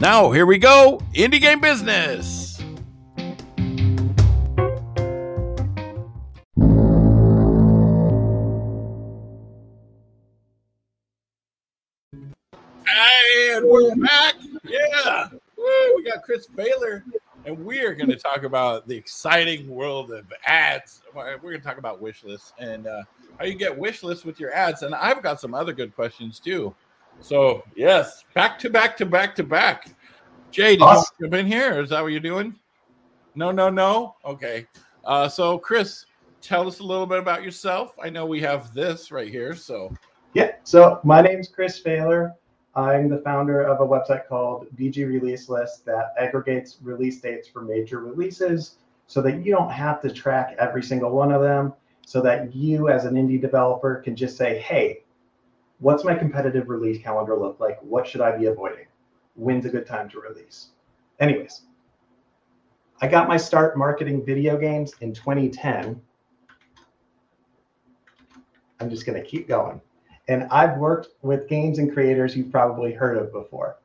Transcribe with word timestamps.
Now, 0.00 0.30
here 0.30 0.46
we 0.46 0.56
go 0.56 0.98
Indie 1.14 1.42
Game 1.42 1.60
Business. 1.60 2.58
And 12.88 13.68
we're 13.68 13.94
back. 13.96 14.36
Yeah. 14.64 15.28
We 15.94 16.02
got 16.04 16.22
Chris 16.22 16.46
Baylor, 16.46 17.04
and 17.44 17.62
we 17.62 17.80
are 17.80 17.92
going 17.92 18.08
to 18.08 18.16
talk 18.16 18.44
about 18.44 18.88
the 18.88 18.96
exciting 18.96 19.68
world 19.68 20.12
of 20.12 20.32
ads. 20.46 21.02
We're 21.14 21.36
going 21.36 21.58
to 21.58 21.60
talk 21.60 21.76
about 21.76 22.00
wish 22.00 22.24
lists 22.24 22.54
and 22.58 22.86
uh, 22.86 23.02
how 23.38 23.44
you 23.44 23.54
get 23.54 23.76
wish 23.76 24.02
lists 24.02 24.24
with 24.24 24.40
your 24.40 24.50
ads. 24.54 24.82
And 24.82 24.94
I've 24.94 25.22
got 25.22 25.42
some 25.42 25.52
other 25.52 25.74
good 25.74 25.94
questions 25.94 26.40
too. 26.40 26.74
So, 27.22 27.62
yes, 27.76 28.24
back 28.34 28.58
to 28.60 28.70
back 28.70 28.96
to 28.96 29.06
back 29.06 29.34
to 29.36 29.44
back. 29.44 29.90
Jay, 30.50 30.72
did 30.72 30.82
awesome. 30.82 31.14
you 31.18 31.26
jump 31.26 31.34
in 31.34 31.46
here? 31.46 31.80
Is 31.80 31.90
that 31.90 32.02
what 32.02 32.08
you're 32.08 32.20
doing? 32.20 32.54
No, 33.34 33.50
no, 33.50 33.70
no. 33.70 34.16
Okay. 34.24 34.66
Uh, 35.04 35.28
so, 35.28 35.58
Chris, 35.58 36.06
tell 36.42 36.66
us 36.66 36.80
a 36.80 36.82
little 36.82 37.06
bit 37.06 37.18
about 37.18 37.42
yourself. 37.42 37.94
I 38.02 38.10
know 38.10 38.26
we 38.26 38.40
have 38.40 38.74
this 38.74 39.12
right 39.12 39.30
here. 39.30 39.54
So, 39.54 39.92
yeah. 40.34 40.52
So, 40.64 41.00
my 41.04 41.22
name's 41.22 41.48
Chris 41.48 41.78
Baylor. 41.80 42.34
I'm 42.74 43.08
the 43.08 43.18
founder 43.18 43.62
of 43.62 43.80
a 43.80 43.86
website 43.86 44.28
called 44.28 44.66
VG 44.76 45.06
Release 45.06 45.48
List 45.48 45.84
that 45.86 46.14
aggregates 46.18 46.78
release 46.82 47.20
dates 47.20 47.48
for 47.48 47.62
major 47.62 47.98
releases 47.98 48.76
so 49.06 49.20
that 49.22 49.44
you 49.44 49.52
don't 49.52 49.72
have 49.72 50.00
to 50.02 50.10
track 50.10 50.54
every 50.58 50.82
single 50.82 51.10
one 51.10 51.32
of 51.32 51.42
them, 51.42 51.72
so 52.06 52.20
that 52.20 52.54
you, 52.54 52.88
as 52.88 53.06
an 53.06 53.14
indie 53.14 53.40
developer, 53.40 53.96
can 53.96 54.14
just 54.14 54.36
say, 54.36 54.60
hey, 54.60 55.02
what's 55.80 56.04
my 56.04 56.14
competitive 56.14 56.68
release 56.68 57.02
calendar 57.02 57.36
look 57.36 57.58
like? 57.58 57.82
What 57.82 58.06
should 58.06 58.20
I 58.20 58.36
be 58.36 58.46
avoiding? 58.46 58.86
When's 59.34 59.64
a 59.64 59.68
good 59.68 59.86
time 59.86 60.08
to 60.10 60.20
release? 60.20 60.68
Anyways, 61.18 61.62
I 63.00 63.08
got 63.08 63.28
my 63.28 63.36
start 63.36 63.76
marketing 63.76 64.24
video 64.24 64.56
games 64.56 64.92
in 65.00 65.14
2010. 65.14 66.00
I'm 68.80 68.90
just 68.90 69.06
going 69.06 69.22
to 69.22 69.26
keep 69.26 69.48
going. 69.48 69.80
And 70.28 70.44
I've 70.50 70.78
worked 70.78 71.08
with 71.22 71.48
games 71.48 71.78
and 71.78 71.92
creators 71.92 72.36
you've 72.36 72.50
probably 72.52 72.92
heard 72.92 73.16
of 73.16 73.32
before. 73.32 73.78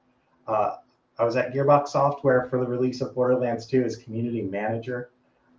Uh, 0.48 0.76
I 1.18 1.24
was 1.24 1.36
at 1.38 1.54
Gearbox 1.54 1.90
Software 1.90 2.48
for 2.50 2.60
the 2.60 2.68
release 2.68 3.02
of 3.02 3.16
Borderlands 3.16 3.66
2 3.66 3.84
as 3.84 3.96
community 3.96 4.42
manager. 4.42 5.12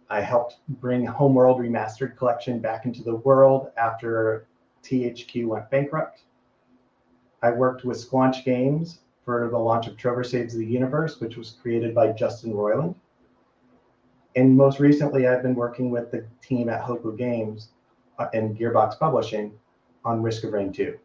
I 0.09 0.20
helped 0.20 0.59
bring 0.81 1.05
Homeworld 1.05 1.59
Remastered 1.59 2.17
Collection 2.17 2.61
back 2.61 2.84
into 2.84 3.03
the 3.03 3.17
world 3.17 3.70
after 3.77 4.47
THQ 4.84 5.47
went 5.48 5.70
bankrupt. 5.70 6.23
I 7.42 7.51
worked 7.51 7.84
with 7.84 7.98
Squanch 7.98 8.45
Games 8.45 9.01
for 9.27 9.48
the 9.51 9.59
launch 9.59 9.89
of 9.89 9.97
Trover 9.97 10.25
Saves 10.25 10.55
the 10.55 10.64
Universe, 10.64 11.20
which 11.20 11.37
was 11.37 11.59
created 11.61 11.95
by 11.95 12.13
Justin 12.13 12.53
Roiland. 12.53 12.95
And 14.37 14.57
most 14.57 14.79
recently, 14.79 15.27
I've 15.27 15.42
been 15.42 15.57
working 15.57 15.91
with 15.91 16.13
the 16.13 16.25
team 16.41 16.69
at 16.69 16.81
Hopoo 16.81 17.19
Games 17.19 17.70
uh, 18.20 18.29
and 18.33 18.57
Gearbox 18.57 18.98
Publishing 18.98 19.53
on 20.05 20.23
Risk 20.23 20.45
of 20.45 20.53
Rain 20.53 20.73
2. 20.73 20.97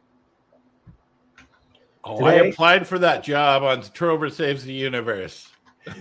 Oh, 2.04 2.18
Today, 2.20 2.30
I 2.30 2.48
applied 2.48 2.88
for 2.88 3.00
that 3.00 3.24
job 3.24 3.64
on 3.64 3.82
Trover 3.82 4.30
Saves 4.30 4.64
the 4.66 4.74
Universe. 4.74 5.50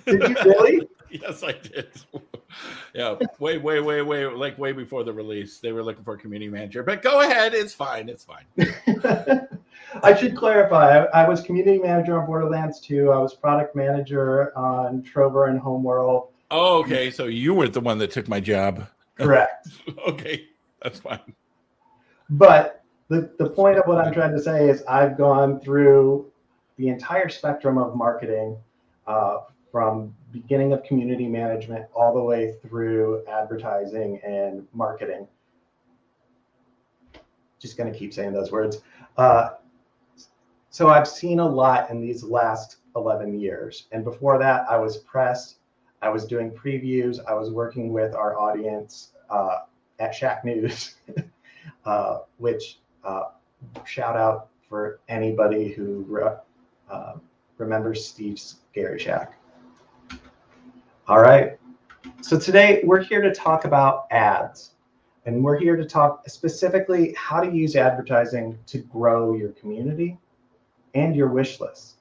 Did 0.05 0.29
you 0.29 0.37
really? 0.45 0.89
yes, 1.11 1.43
I 1.43 1.53
did. 1.53 1.89
yeah, 2.95 3.17
way, 3.39 3.57
way, 3.57 3.81
way, 3.81 4.03
way, 4.03 4.27
like 4.27 4.59
way 4.59 4.73
before 4.73 5.05
the 5.05 5.13
release. 5.13 5.59
They 5.59 5.73
were 5.73 5.83
looking 5.83 6.05
for 6.05 6.15
a 6.15 6.19
community 6.19 6.51
manager. 6.51 6.83
But 6.83 7.01
go 7.01 7.21
ahead, 7.21 7.55
it's 7.55 7.73
fine. 7.73 8.11
It's 8.11 8.25
fine. 8.25 8.45
I 10.03 10.15
should 10.15 10.37
clarify. 10.37 11.01
I, 11.05 11.23
I, 11.23 11.29
was 11.29 11.43
community 11.43 11.79
manager 11.79 12.19
on 12.21 12.27
Borderlands 12.27 12.81
2. 12.81 13.11
I 13.11 13.19
was 13.19 13.35
product 13.35 13.75
manager 13.75 14.57
on 14.57 15.03
Trover 15.03 15.47
and 15.47 15.59
Homeworld. 15.59 16.29
Oh, 16.51 16.81
okay. 16.81 17.11
So 17.11 17.27
you 17.27 17.55
weren't 17.55 17.73
the 17.73 17.81
one 17.81 17.99
that 17.99 18.11
took 18.11 18.29
my 18.29 18.41
job. 18.41 18.87
Correct. 19.17 19.69
okay, 20.07 20.47
that's 20.83 21.01
fine. 21.01 21.35
But 22.31 22.85
the, 23.09 23.31
the 23.39 23.51
point 23.51 23.79
of 23.79 23.87
what 23.87 23.99
I'm 23.99 24.13
trying 24.13 24.33
to 24.33 24.43
say 24.43 24.69
is 24.69 24.83
I've 24.89 25.19
gone 25.19 25.61
through 25.61 26.31
the 26.77 26.89
entire 26.89 27.29
spectrum 27.29 27.77
of 27.77 27.97
marketing 27.97 28.57
uh, 29.07 29.41
from 29.71 30.15
beginning 30.33 30.73
of 30.73 30.83
community 30.85 31.27
management 31.27 31.87
all 31.95 32.15
the 32.15 32.23
way 32.23 32.55
through 32.63 33.25
advertising 33.27 34.21
and 34.25 34.67
marketing. 34.73 35.27
Just 37.59 37.77
going 37.77 37.93
to 37.93 37.99
keep 37.99 38.15
saying 38.15 38.33
those 38.33 38.51
words. 38.51 38.81
Uh, 39.17 39.51
so 40.71 40.89
I've 40.89 41.09
seen 41.09 41.41
a 41.41 41.49
lot 41.49 41.91
in 41.91 42.01
these 42.01 42.23
last 42.23 42.77
11 42.95 43.39
years. 43.41 43.87
And 43.91 44.05
before 44.05 44.39
that, 44.39 44.65
I 44.71 44.77
was 44.77 44.99
press, 44.99 45.57
I 46.01 46.09
was 46.09 46.25
doing 46.25 46.53
previews, 46.53 47.19
I 47.29 47.35
was 47.35 47.51
working 47.51 47.93
with 47.93 48.15
our 48.15 48.39
audience 48.39 49.11
uh, 49.29 49.59
at 49.99 50.13
Shacknews, 50.13 50.95
uh, 51.85 52.19
which 52.39 52.79
uh, 53.05 53.25
shout 53.85 54.17
out 54.17 54.49
for 54.69 55.01
anybody 55.09 55.69
who 55.69 56.05
re- 56.09 56.37
uh, 56.89 57.15
remembers 57.59 58.07
Steve's 58.07 58.61
Scary 58.71 58.99
Shack. 59.01 59.35
All 61.09 61.21
right. 61.21 61.59
So 62.23 62.39
today 62.39 62.83
we're 62.85 63.03
here 63.03 63.21
to 63.21 63.35
talk 63.35 63.65
about 63.65 64.07
ads. 64.13 64.75
And 65.27 65.45
we're 65.45 65.59
here 65.59 65.77
to 65.77 65.85
talk 65.85 66.27
specifically 66.29 67.13
how 67.17 67.41
to 67.41 67.51
use 67.51 67.77
advertising 67.77 68.59
to 68.67 68.79
grow 68.79 69.35
your 69.35 69.51
community 69.51 70.17
and 70.95 71.15
your 71.15 71.29
wish 71.29 71.61
list. 71.61 71.97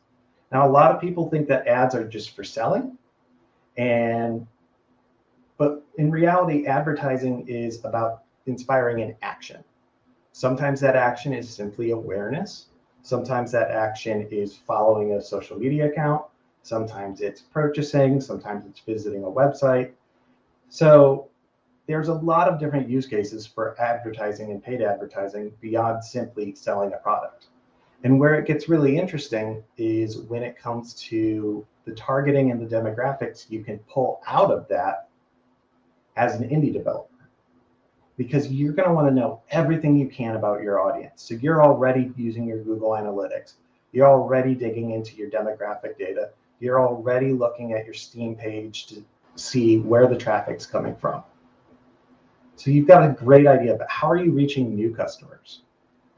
Now, 0.51 0.67
a 0.67 0.71
lot 0.71 0.93
of 0.93 0.99
people 0.99 1.29
think 1.29 1.47
that 1.47 1.67
ads 1.67 1.95
are 1.95 2.07
just 2.07 2.35
for 2.35 2.43
selling. 2.43 2.97
And 3.77 4.47
but 5.57 5.83
in 5.97 6.09
reality, 6.09 6.65
advertising 6.65 7.47
is 7.47 7.83
about 7.83 8.23
inspiring 8.45 9.01
an 9.01 9.15
action. 9.21 9.63
Sometimes 10.31 10.79
that 10.79 10.95
action 10.95 11.33
is 11.33 11.49
simply 11.49 11.91
awareness. 11.91 12.67
Sometimes 13.01 13.51
that 13.51 13.71
action 13.71 14.27
is 14.31 14.55
following 14.55 15.13
a 15.13 15.21
social 15.21 15.57
media 15.57 15.89
account. 15.91 16.23
Sometimes 16.63 17.21
it's 17.21 17.41
purchasing. 17.41 18.21
Sometimes 18.21 18.65
it's 18.65 18.79
visiting 18.79 19.23
a 19.23 19.27
website. 19.27 19.91
So 20.69 21.29
there's 21.87 22.07
a 22.07 22.13
lot 22.13 22.47
of 22.47 22.59
different 22.59 22.87
use 22.87 23.07
cases 23.07 23.47
for 23.47 23.79
advertising 23.81 24.51
and 24.51 24.63
paid 24.63 24.81
advertising 24.81 25.51
beyond 25.59 26.03
simply 26.03 26.53
selling 26.55 26.93
a 26.93 26.97
product. 26.97 27.47
And 28.03 28.19
where 28.19 28.35
it 28.35 28.47
gets 28.47 28.69
really 28.69 28.97
interesting 28.97 29.63
is 29.77 30.17
when 30.17 30.43
it 30.43 30.57
comes 30.57 30.93
to 30.95 31.65
the 31.85 31.93
targeting 31.93 32.51
and 32.51 32.61
the 32.61 32.75
demographics 32.75 33.49
you 33.49 33.63
can 33.63 33.79
pull 33.79 34.21
out 34.27 34.51
of 34.51 34.67
that 34.69 35.09
as 36.15 36.35
an 36.35 36.49
indie 36.49 36.71
developer 36.71 37.09
because 38.19 38.51
you're 38.51 38.73
going 38.73 38.87
to 38.87 38.93
want 38.93 39.07
to 39.07 39.13
know 39.13 39.41
everything 39.49 39.95
you 39.95 40.07
can 40.07 40.35
about 40.35 40.61
your 40.61 40.81
audience. 40.81 41.23
So 41.23 41.35
you're 41.35 41.63
already 41.63 42.11
using 42.17 42.45
your 42.45 42.61
Google 42.61 42.89
Analytics. 42.91 43.53
You're 43.93 44.09
already 44.09 44.55
digging 44.55 44.91
into 44.91 45.15
your 45.15 45.29
demographic 45.29 45.97
data. 45.97 46.31
You're 46.59 46.85
already 46.85 47.31
looking 47.31 47.71
at 47.73 47.85
your 47.85 47.93
Steam 47.93 48.35
page 48.35 48.87
to 48.87 49.03
see 49.35 49.79
where 49.79 50.05
the 50.07 50.17
traffic's 50.17 50.65
coming 50.65 50.95
from. 50.97 51.23
So 52.57 52.71
you've 52.71 52.87
got 52.87 53.09
a 53.09 53.13
great 53.13 53.47
idea, 53.47 53.75
but 53.75 53.89
how 53.89 54.11
are 54.11 54.17
you 54.17 54.33
reaching 54.33 54.75
new 54.75 54.93
customers? 54.93 55.61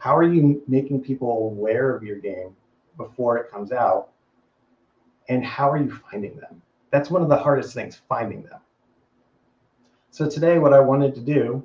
How 0.02 0.18
are 0.18 0.24
you 0.24 0.64
making 0.68 1.04
people 1.04 1.30
aware 1.30 1.96
of 1.96 2.02
your 2.02 2.18
game 2.18 2.56
before 2.98 3.38
it 3.38 3.52
comes 3.52 3.72
out? 3.72 4.10
And 5.30 5.46
how 5.46 5.70
are 5.70 5.78
you 5.78 5.92
finding 5.92 6.36
them? 6.38 6.60
That's 6.90 7.12
one 7.12 7.22
of 7.22 7.30
the 7.30 7.38
hardest 7.38 7.76
things, 7.76 8.02
finding 8.10 8.42
them. 8.42 8.60
So 10.10 10.28
today, 10.28 10.58
what 10.58 10.74
I 10.74 10.80
wanted 10.80 11.14
to 11.14 11.22
do 11.22 11.64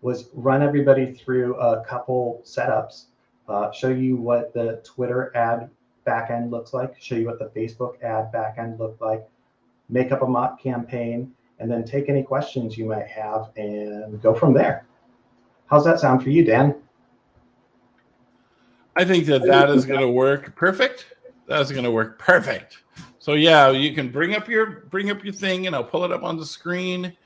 was 0.00 0.30
run 0.34 0.64
everybody 0.64 1.12
through 1.12 1.54
a 1.60 1.84
couple 1.84 2.42
setups, 2.44 3.04
uh, 3.48 3.70
show 3.70 3.90
you 3.90 4.16
what 4.16 4.52
the 4.52 4.82
Twitter 4.84 5.30
ad 5.36 5.70
backend 6.04 6.50
looks 6.50 6.74
like, 6.74 7.00
show 7.00 7.14
you 7.14 7.26
what 7.26 7.38
the 7.38 7.52
Facebook 7.56 8.02
ad 8.02 8.32
backend 8.32 8.80
looked 8.80 9.00
like, 9.00 9.24
make 9.88 10.10
up 10.10 10.22
a 10.22 10.26
mock 10.26 10.60
campaign, 10.60 11.32
and 11.60 11.70
then 11.70 11.84
take 11.84 12.08
any 12.08 12.24
questions 12.24 12.76
you 12.76 12.86
might 12.86 13.06
have 13.06 13.52
and 13.56 14.20
go 14.20 14.34
from 14.34 14.52
there. 14.52 14.88
How's 15.66 15.84
that 15.84 16.00
sound 16.00 16.24
for 16.24 16.30
you, 16.30 16.44
Dan? 16.44 16.82
I 18.96 19.04
think 19.04 19.26
that 19.26 19.42
that 19.42 19.70
is 19.70 19.84
going 19.84 20.00
to 20.00 20.08
work 20.08 20.54
perfect. 20.56 21.06
That's 21.46 21.70
gonna 21.70 21.90
work 21.90 22.18
perfect. 22.18 22.78
So 23.18 23.34
yeah, 23.34 23.70
you 23.70 23.94
can 23.94 24.10
bring 24.10 24.34
up 24.34 24.48
your 24.48 24.86
bring 24.90 25.10
up 25.10 25.24
your 25.24 25.32
thing 25.32 25.66
and 25.66 25.76
I'll 25.76 25.84
pull 25.84 26.04
it 26.04 26.12
up 26.12 26.22
on 26.22 26.36
the 26.36 26.46
screen. 26.46 27.16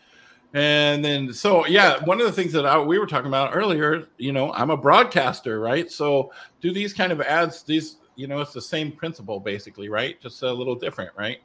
And 0.53 1.05
then 1.05 1.33
so 1.33 1.67
yeah, 1.67 2.03
one 2.05 2.21
of 2.21 2.27
the 2.27 2.33
things 2.33 2.53
that 2.53 2.67
I, 2.67 2.79
we 2.79 2.99
were 2.99 3.07
talking 3.07 3.29
about 3.29 3.55
earlier, 3.55 4.09
you 4.19 4.33
know, 4.33 4.53
I'm 4.53 4.71
a 4.71 4.77
broadcaster, 4.77 5.61
right? 5.61 5.91
So 5.91 6.33
do 6.61 6.73
these 6.73 6.93
kind 6.93 7.13
of 7.13 7.21
ads, 7.21 7.63
these, 7.63 7.97
you 8.17 8.27
know, 8.27 8.41
it's 8.41 8.53
the 8.53 8.61
same 8.61 8.93
principle 8.93 9.41
basically, 9.41 9.89
right? 9.89 10.21
Just 10.21 10.43
a 10.43 10.53
little 10.53 10.75
different, 10.75 11.13
right? 11.17 11.39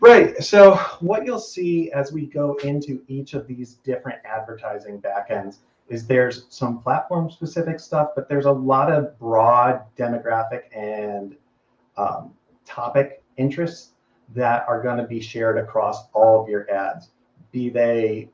Right. 0.00 0.42
So 0.42 0.76
what 1.00 1.26
you'll 1.26 1.38
see 1.38 1.92
as 1.92 2.12
we 2.12 2.26
go 2.26 2.54
into 2.64 3.02
each 3.08 3.34
of 3.34 3.46
these 3.46 3.74
different 3.74 4.20
advertising 4.24 5.02
backends 5.02 5.58
is 5.88 6.06
there's 6.06 6.46
some 6.48 6.80
platform 6.80 7.30
specific 7.30 7.78
stuff, 7.78 8.10
but 8.14 8.28
there's 8.28 8.46
a 8.46 8.52
lot 8.52 8.90
of 8.90 9.18
broad 9.18 9.82
demographic 9.96 10.62
and 10.74 11.36
um, 11.96 12.32
topic 12.64 13.22
interests 13.36 13.90
that 14.34 14.64
are 14.68 14.82
going 14.82 14.98
to 14.98 15.04
be 15.04 15.20
shared 15.20 15.58
across 15.58 16.08
all 16.12 16.42
of 16.42 16.48
your 16.48 16.68
ads, 16.70 17.10
be 17.52 17.68
they 17.70 18.28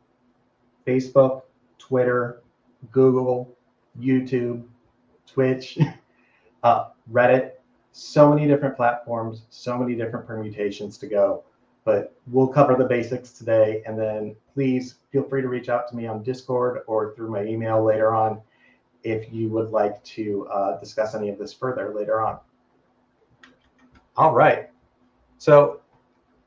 Facebook, 0.87 1.43
Twitter, 1.79 2.43
Google, 2.91 3.55
YouTube, 4.01 4.65
Twitch, 5.27 5.79
uh, 6.63 6.89
Reddit, 7.13 7.53
so 7.93 8.33
many 8.33 8.47
different 8.47 8.75
platforms, 8.75 9.43
so 9.51 9.77
many 9.77 9.95
different 9.95 10.27
permutations 10.27 10.97
to 10.99 11.07
go. 11.07 11.45
But 11.84 12.14
we'll 12.29 12.49
cover 12.49 12.76
the 12.76 12.84
basics 12.84 13.32
today. 13.32 13.82
And 13.87 13.99
then 13.99 14.37
please 14.55 14.96
feel 15.11 15.25
free 15.25 15.43
to 15.43 15.49
reach 15.49 15.69
out 15.69 15.88
to 15.88 15.96
me 15.96 16.06
on 16.06 16.23
Discord 16.23 16.82
or 16.87 17.14
through 17.14 17.31
my 17.31 17.44
email 17.44 17.82
later 17.82 18.14
on 18.14 18.40
if 19.02 19.32
you 19.32 19.49
would 19.49 19.70
like 19.70 20.02
to 20.05 20.46
uh, 20.46 20.79
discuss 20.79 21.14
any 21.14 21.29
of 21.29 21.38
this 21.38 21.52
further 21.52 21.93
later 21.94 22.20
on. 22.23 22.38
All 24.17 24.32
right. 24.32 24.70
So 25.38 25.81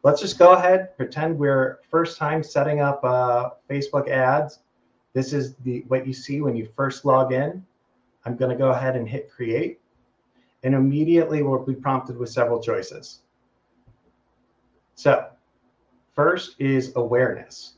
let's 0.03 0.21
just 0.21 0.37
go 0.37 0.53
ahead, 0.53 0.95
pretend 0.95 1.37
we're 1.37 1.79
first 1.89 2.17
time 2.17 2.43
setting 2.43 2.79
up 2.79 3.03
uh, 3.03 3.49
Facebook 3.69 4.07
ads. 4.07 4.59
This 5.13 5.33
is 5.33 5.55
the 5.63 5.83
what 5.87 6.05
you 6.05 6.13
see 6.13 6.41
when 6.41 6.55
you 6.55 6.69
first 6.75 7.05
log 7.05 7.33
in. 7.33 7.65
I'm 8.25 8.35
going 8.35 8.51
to 8.51 8.57
go 8.57 8.69
ahead 8.69 8.95
and 8.95 9.07
hit 9.07 9.29
create. 9.29 9.79
And 10.63 10.73
immediately 10.73 11.43
we'll 11.43 11.63
be 11.63 11.75
prompted 11.75 12.17
with 12.17 12.29
several 12.29 12.61
choices. 12.61 13.21
So 14.95 15.27
first 16.15 16.55
is 16.59 16.93
awareness. 16.95 17.73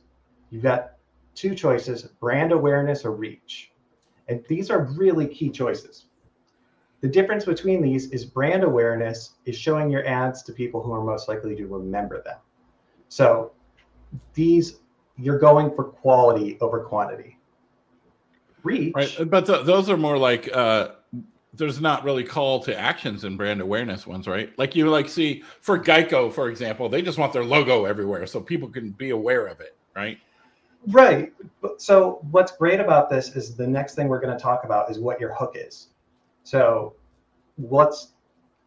You've 0.50 0.62
got 0.62 0.92
two 1.34 1.54
choices, 1.54 2.02
brand 2.02 2.52
awareness 2.52 3.04
or 3.04 3.12
reach. 3.12 3.72
And 4.28 4.44
these 4.48 4.70
are 4.70 4.84
really 4.96 5.26
key 5.26 5.50
choices. 5.50 6.06
The 7.00 7.08
difference 7.08 7.44
between 7.44 7.80
these 7.80 8.10
is 8.10 8.24
brand 8.24 8.64
awareness 8.64 9.34
is 9.44 9.56
showing 9.56 9.90
your 9.90 10.06
ads 10.06 10.42
to 10.44 10.52
people 10.52 10.82
who 10.82 10.92
are 10.92 11.02
most 11.02 11.28
likely 11.28 11.54
to 11.56 11.66
remember 11.66 12.22
them. 12.22 12.38
So 13.08 13.52
these, 14.34 14.80
you're 15.16 15.38
going 15.38 15.74
for 15.74 15.84
quality 15.84 16.58
over 16.60 16.80
quantity. 16.80 17.38
Reach. 18.64 18.92
Right. 18.94 19.16
But 19.26 19.46
the, 19.46 19.62
those 19.62 19.88
are 19.88 19.96
more 19.96 20.18
like, 20.18 20.50
uh, 20.52 20.88
there's 21.58 21.80
not 21.80 22.04
really 22.04 22.24
call 22.24 22.60
to 22.60 22.78
actions 22.78 23.24
in 23.24 23.36
brand 23.36 23.60
awareness 23.60 24.06
ones, 24.06 24.26
right? 24.26 24.56
Like 24.58 24.74
you 24.74 24.88
like 24.88 25.08
see 25.08 25.42
for 25.60 25.78
Geico, 25.78 26.32
for 26.32 26.48
example, 26.48 26.88
they 26.88 27.02
just 27.02 27.18
want 27.18 27.32
their 27.32 27.44
logo 27.44 27.84
everywhere 27.84 28.26
so 28.26 28.40
people 28.40 28.68
can 28.68 28.90
be 28.90 29.10
aware 29.10 29.46
of 29.46 29.60
it, 29.60 29.76
right? 29.94 30.18
Right. 30.86 31.32
So 31.76 32.20
what's 32.30 32.52
great 32.52 32.80
about 32.80 33.10
this 33.10 33.34
is 33.36 33.56
the 33.56 33.66
next 33.66 33.94
thing 33.94 34.08
we're 34.08 34.20
going 34.20 34.36
to 34.36 34.42
talk 34.42 34.64
about 34.64 34.90
is 34.90 34.98
what 34.98 35.20
your 35.20 35.34
hook 35.34 35.54
is. 35.56 35.88
So 36.44 36.94
let's 37.58 38.12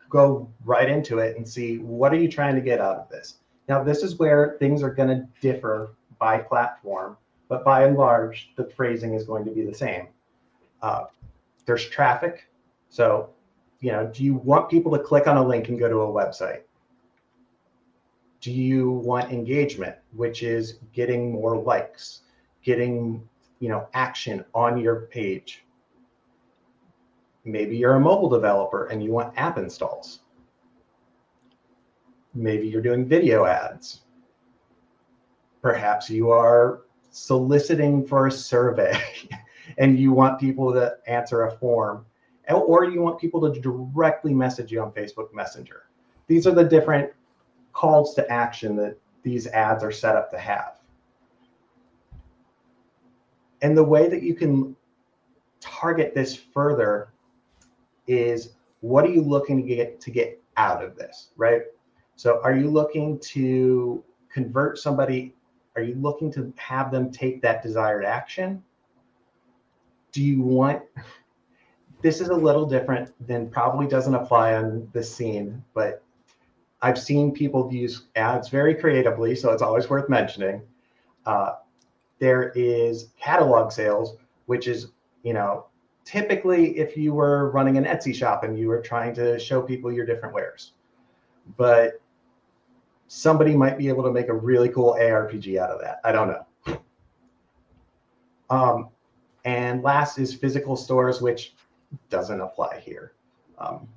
go 0.09 0.49
right 0.65 0.89
into 0.89 1.19
it 1.19 1.37
and 1.37 1.47
see 1.47 1.77
what 1.77 2.13
are 2.13 2.17
you 2.17 2.27
trying 2.29 2.55
to 2.55 2.61
get 2.61 2.79
out 2.79 2.97
of 2.97 3.09
this. 3.09 3.35
Now, 3.69 3.81
this 3.81 4.03
is 4.03 4.19
where 4.19 4.57
things 4.59 4.83
are 4.83 4.93
going 4.93 5.09
to 5.09 5.27
differ 5.39 5.95
by 6.19 6.39
platform, 6.39 7.15
but 7.47 7.63
by 7.63 7.85
and 7.85 7.95
large, 7.95 8.51
the 8.57 8.65
phrasing 8.65 9.13
is 9.13 9.23
going 9.23 9.45
to 9.45 9.51
be 9.51 9.63
the 9.63 9.73
same. 9.73 10.07
Uh, 10.81 11.05
there's 11.65 11.87
traffic. 11.89 12.47
So, 12.91 13.29
you 13.79 13.93
know, 13.93 14.05
do 14.13 14.21
you 14.21 14.35
want 14.35 14.69
people 14.69 14.91
to 14.91 14.99
click 14.99 15.25
on 15.25 15.37
a 15.37 15.47
link 15.47 15.69
and 15.69 15.79
go 15.79 15.87
to 15.87 16.01
a 16.01 16.07
website? 16.07 16.63
Do 18.41 18.51
you 18.51 18.91
want 18.91 19.31
engagement, 19.31 19.95
which 20.13 20.43
is 20.43 20.79
getting 20.91 21.31
more 21.31 21.57
likes, 21.57 22.23
getting, 22.63 23.27
you 23.59 23.69
know, 23.69 23.87
action 23.93 24.43
on 24.53 24.77
your 24.77 25.07
page? 25.07 25.63
Maybe 27.45 27.77
you're 27.77 27.95
a 27.95 27.99
mobile 27.99 28.27
developer 28.27 28.87
and 28.87 29.01
you 29.01 29.11
want 29.11 29.37
app 29.37 29.57
installs. 29.57 30.19
Maybe 32.33 32.67
you're 32.67 32.81
doing 32.81 33.07
video 33.07 33.45
ads. 33.45 34.01
Perhaps 35.61 36.09
you 36.09 36.29
are 36.29 36.81
soliciting 37.11 38.05
for 38.05 38.27
a 38.27 38.31
survey 38.31 39.01
and 39.77 39.97
you 39.97 40.11
want 40.11 40.41
people 40.41 40.73
to 40.73 40.97
answer 41.07 41.43
a 41.43 41.51
form, 41.51 42.05
or 42.59 42.85
you 42.85 43.01
want 43.01 43.19
people 43.19 43.41
to 43.41 43.59
directly 43.61 44.33
message 44.33 44.71
you 44.71 44.81
on 44.81 44.91
Facebook 44.91 45.33
Messenger. 45.33 45.83
These 46.27 46.47
are 46.47 46.51
the 46.53 46.63
different 46.63 47.11
calls 47.73 48.13
to 48.15 48.29
action 48.31 48.75
that 48.77 48.97
these 49.23 49.47
ads 49.47 49.83
are 49.83 49.91
set 49.91 50.15
up 50.15 50.31
to 50.31 50.37
have. 50.37 50.77
And 53.61 53.77
the 53.77 53.83
way 53.83 54.09
that 54.09 54.23
you 54.23 54.33
can 54.33 54.75
target 55.59 56.15
this 56.15 56.35
further 56.35 57.13
is 58.07 58.53
what 58.81 59.05
are 59.05 59.09
you 59.09 59.21
looking 59.21 59.61
to 59.61 59.63
get 59.63 60.01
to 60.01 60.11
get 60.11 60.41
out 60.57 60.83
of 60.83 60.95
this, 60.95 61.29
right? 61.37 61.61
So 62.15 62.41
are 62.43 62.55
you 62.55 62.69
looking 62.69 63.19
to 63.19 64.03
convert 64.33 64.77
somebody? 64.79 65.35
Are 65.75 65.83
you 65.83 65.95
looking 65.95 66.31
to 66.33 66.51
have 66.57 66.91
them 66.91 67.11
take 67.11 67.41
that 67.43 67.63
desired 67.63 68.03
action? 68.03 68.63
Do 70.11 70.21
you 70.21 70.41
want 70.41 70.81
this 72.01 72.21
is 72.21 72.29
a 72.29 72.35
little 72.35 72.65
different 72.65 73.11
than 73.27 73.49
probably 73.49 73.87
doesn't 73.87 74.15
apply 74.15 74.55
on 74.55 74.89
this 74.93 75.13
scene, 75.13 75.63
but 75.73 76.03
I've 76.81 76.99
seen 76.99 77.31
people 77.31 77.71
use 77.71 78.07
ads 78.15 78.49
very 78.49 78.73
creatively, 78.73 79.35
so 79.35 79.51
it's 79.51 79.61
always 79.61 79.89
worth 79.89 80.09
mentioning. 80.09 80.61
Uh, 81.25 81.53
there 82.19 82.51
is 82.55 83.09
catalog 83.19 83.71
sales, 83.71 84.15
which 84.47 84.67
is, 84.67 84.87
you 85.23 85.33
know, 85.33 85.67
typically 86.05 86.77
if 86.77 86.97
you 86.97 87.13
were 87.13 87.51
running 87.51 87.77
an 87.77 87.85
Etsy 87.85 88.13
shop 88.13 88.43
and 88.43 88.57
you 88.57 88.67
were 88.67 88.81
trying 88.81 89.13
to 89.15 89.39
show 89.39 89.61
people 89.61 89.91
your 89.91 90.05
different 90.05 90.33
wares. 90.33 90.73
But 91.57 92.01
somebody 93.07 93.55
might 93.55 93.77
be 93.77 93.87
able 93.87 94.03
to 94.03 94.11
make 94.11 94.29
a 94.29 94.33
really 94.33 94.69
cool 94.69 94.97
ARPG 94.99 95.57
out 95.59 95.69
of 95.69 95.81
that. 95.81 95.99
I 96.03 96.11
don't 96.11 96.29
know. 96.29 96.81
Um, 98.49 98.89
and 99.45 99.83
last 99.83 100.17
is 100.17 100.33
physical 100.33 100.75
stores, 100.75 101.21
which 101.21 101.53
doesn't 102.09 102.39
apply 102.39 102.79
here. 102.79 103.13
Um, 103.57 103.87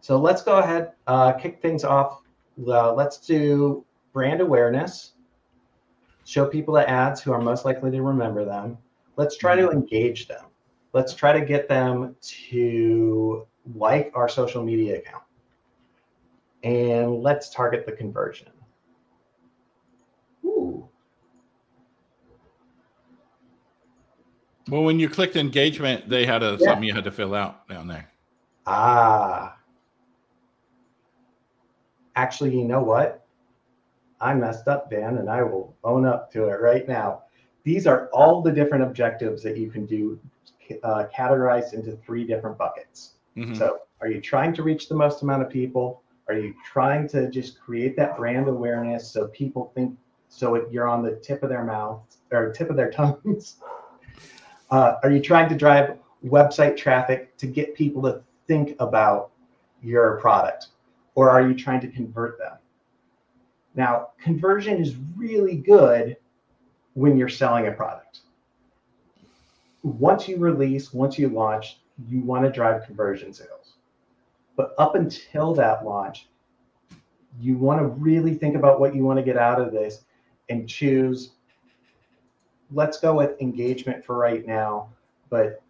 so 0.00 0.18
let's 0.18 0.42
go 0.42 0.58
ahead, 0.58 0.92
uh, 1.06 1.32
kick 1.32 1.62
things 1.62 1.84
off. 1.84 2.22
Uh, 2.66 2.92
let's 2.92 3.18
do 3.18 3.84
brand 4.12 4.40
awareness. 4.40 5.12
Show 6.24 6.46
people 6.46 6.74
the 6.74 6.88
ads 6.88 7.20
who 7.20 7.32
are 7.32 7.40
most 7.40 7.64
likely 7.64 7.90
to 7.90 8.02
remember 8.02 8.44
them. 8.44 8.78
Let's 9.16 9.36
try 9.36 9.56
to 9.56 9.62
mm-hmm. 9.62 9.78
engage 9.78 10.28
them. 10.28 10.44
Let's 10.92 11.14
try 11.14 11.32
to 11.32 11.44
get 11.44 11.68
them 11.68 12.16
to 12.20 13.46
like 13.74 14.12
our 14.14 14.28
social 14.28 14.62
media 14.62 14.98
account. 14.98 15.22
And 16.62 17.22
let's 17.22 17.50
target 17.50 17.86
the 17.86 17.92
conversion. 17.92 18.48
Ooh. 20.44 20.88
Well, 24.68 24.82
when 24.84 24.98
you 24.98 25.08
clicked 25.08 25.36
engagement, 25.36 26.08
they 26.08 26.24
had 26.24 26.42
a 26.42 26.56
yeah. 26.58 26.68
something 26.68 26.84
you 26.84 26.94
had 26.94 27.04
to 27.04 27.10
fill 27.10 27.34
out 27.34 27.68
down 27.68 27.88
there. 27.88 28.10
Ah. 28.66 29.56
Actually, 32.14 32.56
you 32.56 32.64
know 32.64 32.82
what? 32.82 33.24
I 34.20 34.34
messed 34.34 34.68
up, 34.68 34.90
Dan, 34.90 35.18
and 35.18 35.28
I 35.28 35.42
will 35.42 35.74
own 35.82 36.06
up 36.06 36.32
to 36.32 36.44
it 36.44 36.60
right 36.60 36.86
now. 36.86 37.22
These 37.64 37.86
are 37.86 38.08
all 38.12 38.40
the 38.40 38.52
different 38.52 38.84
objectives 38.84 39.42
that 39.42 39.56
you 39.56 39.70
can 39.70 39.86
do 39.86 40.20
uh, 40.82 41.06
categorized 41.14 41.74
into 41.74 41.96
three 41.96 42.24
different 42.24 42.56
buckets. 42.56 43.14
Mm-hmm. 43.36 43.54
So, 43.54 43.80
are 44.00 44.08
you 44.08 44.20
trying 44.20 44.52
to 44.54 44.62
reach 44.62 44.88
the 44.88 44.94
most 44.94 45.22
amount 45.22 45.42
of 45.42 45.50
people? 45.50 46.02
Are 46.28 46.34
you 46.34 46.54
trying 46.64 47.08
to 47.08 47.30
just 47.30 47.60
create 47.60 47.96
that 47.96 48.16
brand 48.16 48.48
awareness 48.48 49.10
so 49.10 49.28
people 49.28 49.72
think 49.74 49.96
so 50.28 50.66
you're 50.70 50.88
on 50.88 51.02
the 51.02 51.16
tip 51.16 51.42
of 51.42 51.48
their 51.48 51.64
mouth 51.64 52.02
or 52.30 52.52
tip 52.52 52.70
of 52.70 52.76
their 52.76 52.90
tongues? 52.92 53.56
Uh, 54.72 54.96
are 55.02 55.10
you 55.10 55.20
trying 55.20 55.50
to 55.50 55.54
drive 55.54 55.98
website 56.24 56.78
traffic 56.78 57.36
to 57.36 57.46
get 57.46 57.74
people 57.74 58.00
to 58.00 58.22
think 58.48 58.74
about 58.80 59.30
your 59.82 60.18
product? 60.18 60.68
Or 61.14 61.28
are 61.28 61.46
you 61.46 61.54
trying 61.54 61.82
to 61.82 61.88
convert 61.88 62.38
them? 62.38 62.56
Now, 63.74 64.08
conversion 64.18 64.80
is 64.80 64.96
really 65.14 65.56
good 65.56 66.16
when 66.94 67.18
you're 67.18 67.28
selling 67.28 67.66
a 67.66 67.72
product. 67.72 68.20
Once 69.82 70.26
you 70.26 70.38
release, 70.38 70.94
once 70.94 71.18
you 71.18 71.28
launch, 71.28 71.78
you 72.08 72.20
want 72.20 72.46
to 72.46 72.50
drive 72.50 72.86
conversion 72.86 73.34
sales. 73.34 73.74
But 74.56 74.74
up 74.78 74.94
until 74.94 75.52
that 75.54 75.84
launch, 75.84 76.28
you 77.38 77.58
want 77.58 77.78
to 77.80 77.88
really 77.88 78.34
think 78.36 78.56
about 78.56 78.80
what 78.80 78.94
you 78.94 79.04
want 79.04 79.18
to 79.18 79.22
get 79.22 79.36
out 79.36 79.60
of 79.60 79.70
this 79.70 80.04
and 80.48 80.66
choose. 80.66 81.32
Let's 82.72 82.98
go 82.98 83.14
with 83.14 83.40
engagement 83.40 84.04
for 84.04 84.16
right 84.16 84.46
now, 84.46 84.88
but 85.30 85.62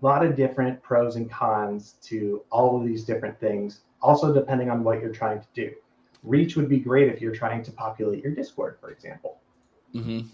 a 0.00 0.04
lot 0.04 0.24
of 0.24 0.36
different 0.36 0.82
pros 0.82 1.16
and 1.16 1.30
cons 1.30 1.94
to 2.02 2.42
all 2.50 2.80
of 2.80 2.86
these 2.86 3.04
different 3.04 3.38
things, 3.40 3.80
also 4.00 4.32
depending 4.32 4.70
on 4.70 4.84
what 4.84 5.00
you're 5.00 5.12
trying 5.12 5.40
to 5.40 5.46
do. 5.54 5.72
Reach 6.22 6.56
would 6.56 6.68
be 6.68 6.78
great 6.78 7.12
if 7.12 7.20
you're 7.20 7.34
trying 7.34 7.62
to 7.64 7.72
populate 7.72 8.22
your 8.22 8.32
Discord, 8.34 8.76
for 8.80 8.90
example. 8.90 9.38
Mm-hmm. 9.94 10.26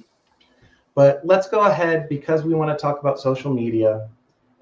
But 0.95 1.23
let's 1.25 1.49
go 1.49 1.63
ahead 1.63 2.09
because 2.09 2.43
we 2.43 2.55
want 2.55 2.77
to 2.77 2.81
talk 2.81 3.01
about 3.01 3.19
social 3.19 3.53
media 3.53 4.09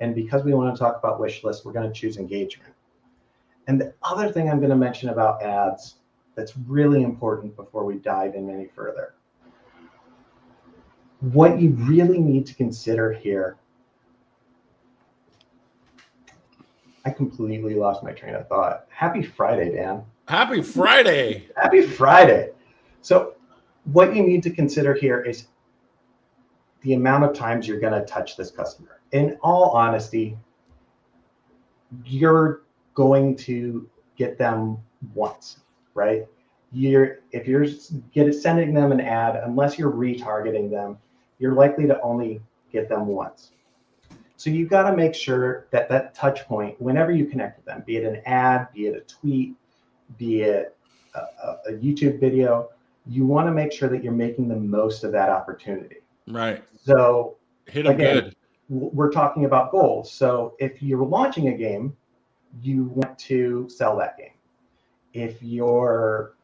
and 0.00 0.14
because 0.14 0.44
we 0.44 0.54
want 0.54 0.74
to 0.74 0.78
talk 0.78 0.98
about 0.98 1.20
wish 1.20 1.44
lists, 1.44 1.64
we're 1.64 1.72
going 1.72 1.90
to 1.90 1.92
choose 1.92 2.16
engagement. 2.16 2.72
And 3.66 3.80
the 3.80 3.94
other 4.02 4.32
thing 4.32 4.50
I'm 4.50 4.58
going 4.58 4.70
to 4.70 4.76
mention 4.76 5.10
about 5.10 5.42
ads 5.42 5.96
that's 6.34 6.56
really 6.66 7.02
important 7.02 7.54
before 7.54 7.84
we 7.84 7.96
dive 7.96 8.34
in 8.34 8.50
any 8.50 8.66
further. 8.66 9.14
What 11.22 11.60
you 11.60 11.70
really 11.70 12.18
need 12.18 12.46
to 12.46 12.54
consider 12.54 13.12
here. 13.12 13.56
I 17.04 17.10
completely 17.10 17.74
lost 17.74 18.02
my 18.02 18.12
train 18.12 18.34
of 18.34 18.48
thought. 18.48 18.86
Happy 18.88 19.22
Friday, 19.22 19.70
Dan. 19.72 20.02
Happy 20.26 20.62
Friday. 20.62 21.48
Happy 21.56 21.82
Friday. 21.82 22.50
So, 23.02 23.34
what 23.84 24.14
you 24.14 24.22
need 24.22 24.42
to 24.44 24.50
consider 24.50 24.94
here 24.94 25.20
is 25.20 25.46
the 26.82 26.94
amount 26.94 27.24
of 27.24 27.34
times 27.34 27.66
you're 27.66 27.80
going 27.80 27.92
to 27.92 28.04
touch 28.04 28.36
this 28.36 28.50
customer. 28.50 29.00
In 29.12 29.38
all 29.42 29.70
honesty, 29.70 30.36
you're 32.04 32.62
going 32.94 33.36
to 33.36 33.88
get 34.16 34.38
them 34.38 34.78
once, 35.14 35.60
right? 35.94 36.26
You're 36.72 37.20
if 37.30 37.46
you're 37.46 37.66
get 38.12 38.32
sending 38.34 38.74
them 38.74 38.92
an 38.92 39.00
ad, 39.00 39.40
unless 39.44 39.78
you're 39.78 39.92
retargeting 39.92 40.70
them, 40.70 40.98
you're 41.42 41.54
likely 41.54 41.88
to 41.88 42.00
only 42.02 42.40
get 42.70 42.88
them 42.88 43.08
once. 43.08 43.50
So 44.36 44.48
you've 44.48 44.70
got 44.70 44.88
to 44.88 44.96
make 44.96 45.12
sure 45.12 45.66
that 45.72 45.88
that 45.88 46.14
touch 46.14 46.46
point, 46.46 46.80
whenever 46.80 47.10
you 47.10 47.26
connect 47.26 47.58
with 47.58 47.66
them, 47.66 47.82
be 47.84 47.96
it 47.96 48.04
an 48.04 48.22
ad, 48.26 48.68
be 48.72 48.86
it 48.86 48.96
a 48.96 49.00
tweet, 49.00 49.56
be 50.18 50.42
it 50.42 50.76
a, 51.16 51.20
a 51.68 51.72
YouTube 51.72 52.20
video, 52.20 52.70
you 53.08 53.26
want 53.26 53.48
to 53.48 53.52
make 53.52 53.72
sure 53.72 53.88
that 53.88 54.04
you're 54.04 54.12
making 54.12 54.48
the 54.48 54.56
most 54.56 55.02
of 55.02 55.10
that 55.10 55.30
opportunity. 55.30 55.96
Right. 56.28 56.62
So 56.84 57.36
hit 57.66 57.86
them 57.86 57.94
again, 57.94 58.22
good. 58.22 58.36
We're 58.68 59.10
talking 59.10 59.44
about 59.44 59.72
goals. 59.72 60.12
So 60.12 60.54
if 60.60 60.80
you're 60.80 61.04
launching 61.04 61.48
a 61.48 61.56
game, 61.56 61.96
you 62.62 62.84
want 62.94 63.18
to 63.18 63.68
sell 63.68 63.96
that 63.98 64.16
game. 64.16 64.34
If 65.12 65.42
you're 65.42 66.34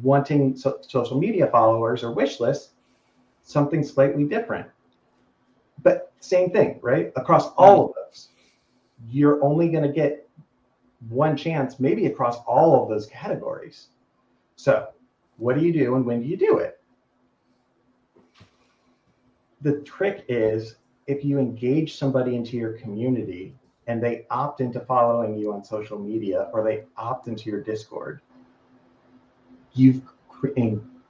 wanting 0.00 0.56
so, 0.56 0.78
social 0.80 1.18
media 1.18 1.46
followers 1.48 2.02
or 2.02 2.12
wish 2.12 2.40
lists, 2.40 2.71
something 3.42 3.82
slightly 3.82 4.24
different. 4.24 4.68
But 5.82 6.12
same 6.20 6.50
thing, 6.50 6.78
right? 6.82 7.12
Across 7.16 7.48
all 7.56 7.86
of 7.86 7.94
those, 7.94 8.28
you're 9.08 9.42
only 9.42 9.68
going 9.68 9.84
to 9.84 9.92
get 9.92 10.28
one 11.08 11.36
chance, 11.36 11.80
maybe 11.80 12.06
across 12.06 12.38
all 12.46 12.82
of 12.82 12.88
those 12.88 13.06
categories. 13.06 13.88
So, 14.56 14.88
what 15.38 15.58
do 15.58 15.64
you 15.64 15.72
do 15.72 15.96
and 15.96 16.04
when 16.04 16.20
do 16.20 16.26
you 16.26 16.36
do 16.36 16.58
it? 16.58 16.80
The 19.62 19.80
trick 19.80 20.24
is 20.28 20.76
if 21.06 21.24
you 21.24 21.38
engage 21.38 21.96
somebody 21.96 22.36
into 22.36 22.56
your 22.56 22.74
community 22.74 23.54
and 23.86 24.02
they 24.02 24.26
opt 24.30 24.60
into 24.60 24.80
following 24.80 25.36
you 25.36 25.52
on 25.52 25.64
social 25.64 25.98
media 25.98 26.48
or 26.52 26.62
they 26.62 26.84
opt 26.96 27.26
into 27.26 27.50
your 27.50 27.60
Discord, 27.60 28.20
you've 29.74 30.02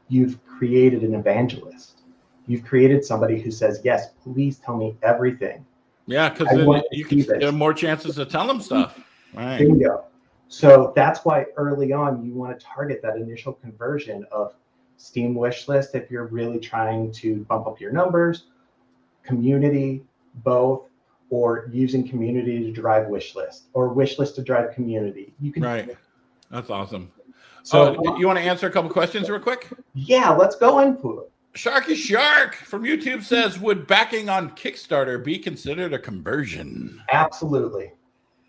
you've 0.08 0.44
created 0.46 1.02
an 1.02 1.14
evangelist. 1.14 2.01
You've 2.46 2.64
created 2.64 3.04
somebody 3.04 3.40
who 3.40 3.50
says, 3.50 3.80
"Yes, 3.84 4.10
please 4.22 4.58
tell 4.58 4.76
me 4.76 4.96
everything." 5.02 5.64
Yeah, 6.06 6.28
because 6.28 6.82
you 6.90 7.04
can 7.04 7.40
have 7.40 7.54
more 7.54 7.72
chances 7.72 8.16
to 8.16 8.26
tell 8.26 8.46
them 8.46 8.60
stuff. 8.60 8.98
Right. 9.34 9.58
Bingo. 9.58 10.04
So 10.48 10.92
that's 10.94 11.24
why 11.24 11.46
early 11.56 11.92
on 11.92 12.24
you 12.24 12.34
want 12.34 12.58
to 12.58 12.64
target 12.64 13.00
that 13.02 13.16
initial 13.16 13.54
conversion 13.54 14.26
of 14.30 14.54
Steam 14.98 15.34
wish 15.34 15.66
list 15.66 15.94
if 15.94 16.10
you're 16.10 16.26
really 16.26 16.60
trying 16.60 17.10
to 17.12 17.36
bump 17.44 17.66
up 17.66 17.80
your 17.80 17.90
numbers, 17.90 18.44
community, 19.22 20.04
both, 20.44 20.88
or 21.30 21.68
using 21.72 22.06
community 22.06 22.62
to 22.62 22.70
drive 22.70 23.08
wish 23.08 23.34
list 23.34 23.64
or 23.72 23.88
wish 23.88 24.18
list 24.18 24.36
to 24.36 24.42
drive 24.42 24.74
community. 24.74 25.32
You 25.40 25.52
can 25.52 25.62
right. 25.62 25.96
That's 26.50 26.68
awesome. 26.68 27.10
So 27.62 27.94
uh, 27.94 28.16
you 28.18 28.26
want 28.26 28.38
to 28.38 28.44
answer 28.44 28.66
a 28.66 28.70
couple 28.70 28.90
questions 28.90 29.30
real 29.30 29.40
quick? 29.40 29.68
Yeah, 29.94 30.30
let's 30.30 30.56
go 30.56 30.80
into 30.80 31.20
it. 31.20 31.31
Sharky 31.54 31.94
Shark 31.94 32.54
from 32.54 32.84
YouTube 32.84 33.22
says, 33.22 33.60
"Would 33.60 33.86
backing 33.86 34.28
on 34.28 34.50
Kickstarter 34.50 35.22
be 35.22 35.38
considered 35.38 35.92
a 35.92 35.98
conversion?" 35.98 37.02
Absolutely, 37.10 37.92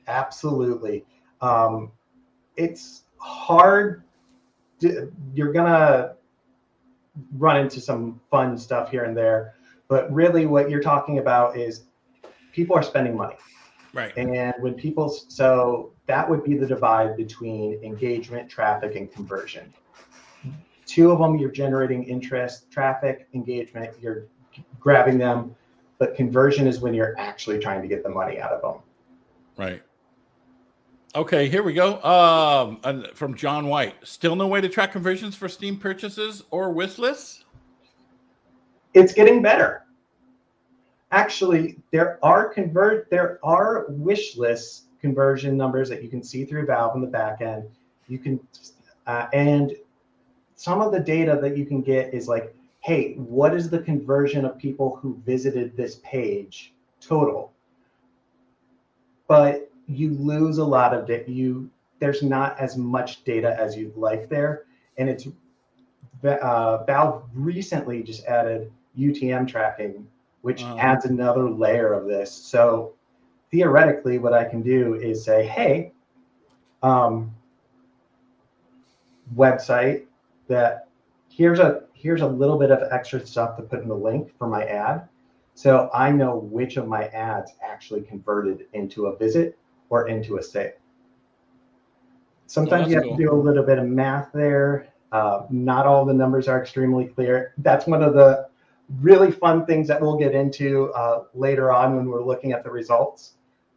absolutely. 0.07 1.05
Um, 1.41 1.91
it's 2.55 3.03
hard. 3.17 4.03
To, 4.79 5.11
you're 5.33 5.51
gonna 5.51 6.15
run 7.37 7.57
into 7.57 7.81
some 7.81 8.21
fun 8.31 8.57
stuff 8.57 8.89
here 8.89 9.03
and 9.03 9.15
there, 9.15 9.55
but 9.89 10.11
really, 10.13 10.45
what 10.45 10.69
you're 10.69 10.81
talking 10.81 11.19
about 11.19 11.57
is 11.57 11.83
people 12.53 12.75
are 12.75 12.83
spending 12.83 13.17
money. 13.17 13.35
Right. 13.93 14.15
And 14.17 14.53
when 14.59 14.73
people, 14.73 15.09
so 15.09 15.91
that 16.07 16.27
would 16.27 16.43
be 16.43 16.57
the 16.57 16.65
divide 16.65 17.15
between 17.15 17.83
engagement, 17.83 18.49
traffic, 18.49 18.95
and 18.95 19.11
conversion. 19.11 19.71
Two 20.85 21.11
of 21.11 21.19
them, 21.19 21.37
you're 21.37 21.51
generating 21.51 22.03
interest, 22.03 22.69
traffic, 22.71 23.27
engagement, 23.33 23.93
you're 24.01 24.25
grabbing 24.79 25.17
them, 25.17 25.55
but 25.97 26.15
conversion 26.15 26.67
is 26.67 26.79
when 26.79 26.93
you're 26.93 27.17
actually 27.17 27.59
trying 27.59 27.81
to 27.81 27.87
get 27.87 28.03
the 28.03 28.09
money 28.09 28.39
out 28.39 28.51
of 28.51 28.61
them. 28.61 28.81
Right. 29.57 29.81
Okay, 31.15 31.47
here 31.47 31.63
we 31.63 31.73
go. 31.73 32.01
Um, 32.03 33.05
from 33.13 33.35
John 33.35 33.67
White. 33.67 33.95
Still 34.03 34.35
no 34.35 34.47
way 34.47 34.61
to 34.61 34.69
track 34.69 34.91
conversions 34.91 35.35
for 35.35 35.47
Steam 35.47 35.77
purchases 35.77 36.43
or 36.49 36.71
wish 36.71 36.97
lists? 36.97 37.43
It's 38.93 39.13
getting 39.13 39.41
better 39.41 39.83
actually 41.13 41.77
there 41.91 42.19
are 42.23 42.49
convert 42.49 43.09
there 43.09 43.39
are 43.43 43.85
wish 43.89 44.35
list 44.35 44.85
conversion 44.99 45.55
numbers 45.55 45.87
that 45.87 46.03
you 46.03 46.09
can 46.09 46.23
see 46.23 46.43
through 46.43 46.65
Valve 46.65 46.95
in 46.95 47.01
the 47.01 47.07
back 47.07 47.41
end. 47.41 47.63
You 48.07 48.17
can 48.17 48.39
uh, 49.05 49.27
and 49.31 49.75
some 50.55 50.81
of 50.81 50.91
the 50.91 50.99
data 50.99 51.37
that 51.41 51.57
you 51.57 51.65
can 51.65 51.81
get 51.81 52.13
is 52.13 52.27
like, 52.27 52.55
hey, 52.81 53.13
what 53.15 53.53
is 53.53 53.69
the 53.69 53.79
conversion 53.79 54.45
of 54.45 54.57
people 54.57 54.97
who 54.97 55.19
visited 55.25 55.75
this 55.75 55.99
page 56.03 56.73
total? 56.99 57.51
But 59.27 59.71
you 59.87 60.11
lose 60.11 60.57
a 60.57 60.65
lot 60.65 60.93
of 60.93 61.07
data. 61.07 61.31
You 61.31 61.69
there's 61.99 62.21
not 62.21 62.59
as 62.59 62.75
much 62.77 63.23
data 63.23 63.55
as 63.59 63.77
you'd 63.77 63.95
like 63.95 64.27
there, 64.29 64.65
and 64.97 65.09
it's 65.09 65.27
uh, 66.23 66.83
Valve 66.83 67.23
recently 67.33 68.03
just 68.03 68.25
added 68.25 68.71
UTM 68.97 69.47
tracking 69.47 70.07
which 70.43 70.61
um, 70.63 70.77
adds 70.77 71.05
another 71.05 71.49
layer 71.49 71.93
of 71.93 72.05
this. 72.05 72.31
So 72.31 72.93
theoretically, 73.49 74.19
what 74.19 74.33
I 74.33 74.43
can 74.43 74.61
do 74.61 74.95
is 74.95 75.23
say, 75.23 75.47
hey, 75.47 75.93
um, 76.83 77.33
website 79.35 80.03
that 80.47 80.87
here's 81.29 81.59
a 81.59 81.83
here's 81.93 82.21
a 82.21 82.27
little 82.27 82.57
bit 82.57 82.71
of 82.71 82.79
extra 82.91 83.25
stuff 83.25 83.57
to 83.57 83.63
put 83.63 83.81
in 83.81 83.87
the 83.87 83.95
link 83.95 84.37
for 84.37 84.47
my 84.47 84.65
ad. 84.65 85.07
So 85.55 85.89
I 85.93 86.11
know 86.11 86.37
which 86.37 86.77
of 86.77 86.87
my 86.87 87.05
ads 87.07 87.53
actually 87.61 88.01
converted 88.01 88.65
into 88.73 89.07
a 89.07 89.17
visit 89.17 89.57
or 89.89 90.07
into 90.07 90.37
a 90.37 90.43
sale. 90.43 90.71
Sometimes 92.47 92.87
oh, 92.87 92.89
you 92.89 92.95
have 92.95 93.03
cool. 93.03 93.17
to 93.17 93.23
do 93.23 93.31
a 93.31 93.35
little 93.35 93.63
bit 93.63 93.77
of 93.77 93.85
math 93.85 94.29
there. 94.33 94.87
Uh, 95.11 95.45
not 95.49 95.85
all 95.85 96.05
the 96.05 96.13
numbers 96.13 96.47
are 96.47 96.59
extremely 96.59 97.05
clear. 97.05 97.53
That's 97.59 97.85
one 97.85 98.01
of 98.01 98.13
the 98.13 98.47
really 98.99 99.31
fun 99.31 99.65
things 99.65 99.87
that 99.87 100.01
we'll 100.01 100.17
get 100.17 100.33
into 100.33 100.91
uh, 100.93 101.25
later 101.33 101.71
on 101.71 101.95
when 101.95 102.07
we're 102.07 102.23
looking 102.23 102.51
at 102.51 102.63
the 102.63 102.71
results 102.71 103.33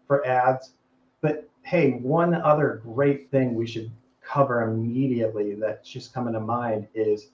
for 0.07 0.27
ads. 0.27 0.73
But 1.21 1.49
hey, 1.63 1.93
one 1.93 2.35
other 2.35 2.81
great 2.83 3.31
thing 3.31 3.55
we 3.55 3.67
should 3.67 3.91
cover 4.27 4.63
immediately 4.63 5.55
that's 5.55 5.89
just 5.89 6.13
coming 6.13 6.35
to 6.35 6.41
mind 6.41 6.89
is 6.95 7.29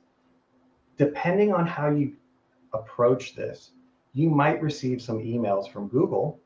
depending 0.97 1.53
on 1.53 1.67
how 1.67 1.91
you 1.91 2.15
approach 2.75 3.35
this, 3.35 3.71
you 4.15 4.29
might 4.29 4.61
receive 4.63 5.01
some 5.01 5.19
emails 5.19 5.71
from 5.71 5.89
Google 5.89 6.39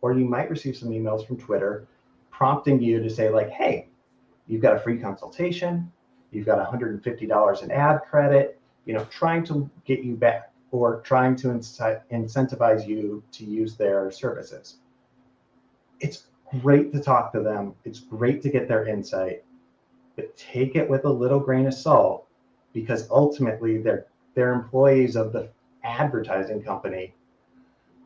or 0.00 0.14
you 0.14 0.24
might 0.24 0.50
receive 0.50 0.76
some 0.76 0.90
emails 0.90 1.26
from 1.26 1.36
Twitter 1.36 1.86
prompting 2.30 2.80
you 2.80 3.02
to 3.02 3.10
say, 3.10 3.28
like, 3.28 3.50
hey, 3.50 3.88
you've 4.46 4.62
got 4.62 4.74
a 4.74 4.78
free 4.78 4.98
consultation, 4.98 5.92
you've 6.30 6.46
got 6.46 6.58
$150 6.58 7.62
in 7.62 7.70
ad 7.70 8.00
credit, 8.08 8.58
you 8.86 8.94
know, 8.94 9.04
trying 9.10 9.44
to 9.44 9.70
get 9.84 10.02
you 10.02 10.16
back 10.16 10.52
or 10.70 11.00
trying 11.02 11.36
to 11.36 11.48
incentivize 11.48 12.86
you 12.86 13.22
to 13.32 13.44
use 13.44 13.76
their 13.76 14.10
services. 14.10 14.76
It's 16.00 16.28
great 16.62 16.92
to 16.94 17.00
talk 17.00 17.32
to 17.32 17.40
them. 17.40 17.74
It's 17.84 18.00
great 18.00 18.40
to 18.42 18.48
get 18.48 18.68
their 18.68 18.86
insight, 18.86 19.44
but 20.20 20.36
take 20.36 20.76
it 20.76 20.88
with 20.88 21.04
a 21.04 21.10
little 21.10 21.40
grain 21.40 21.66
of 21.66 21.74
salt 21.74 22.26
because 22.72 23.08
ultimately 23.10 23.78
they're 23.78 24.06
they're 24.34 24.52
employees 24.52 25.16
of 25.16 25.32
the 25.32 25.48
advertising 25.82 26.62
company. 26.62 27.14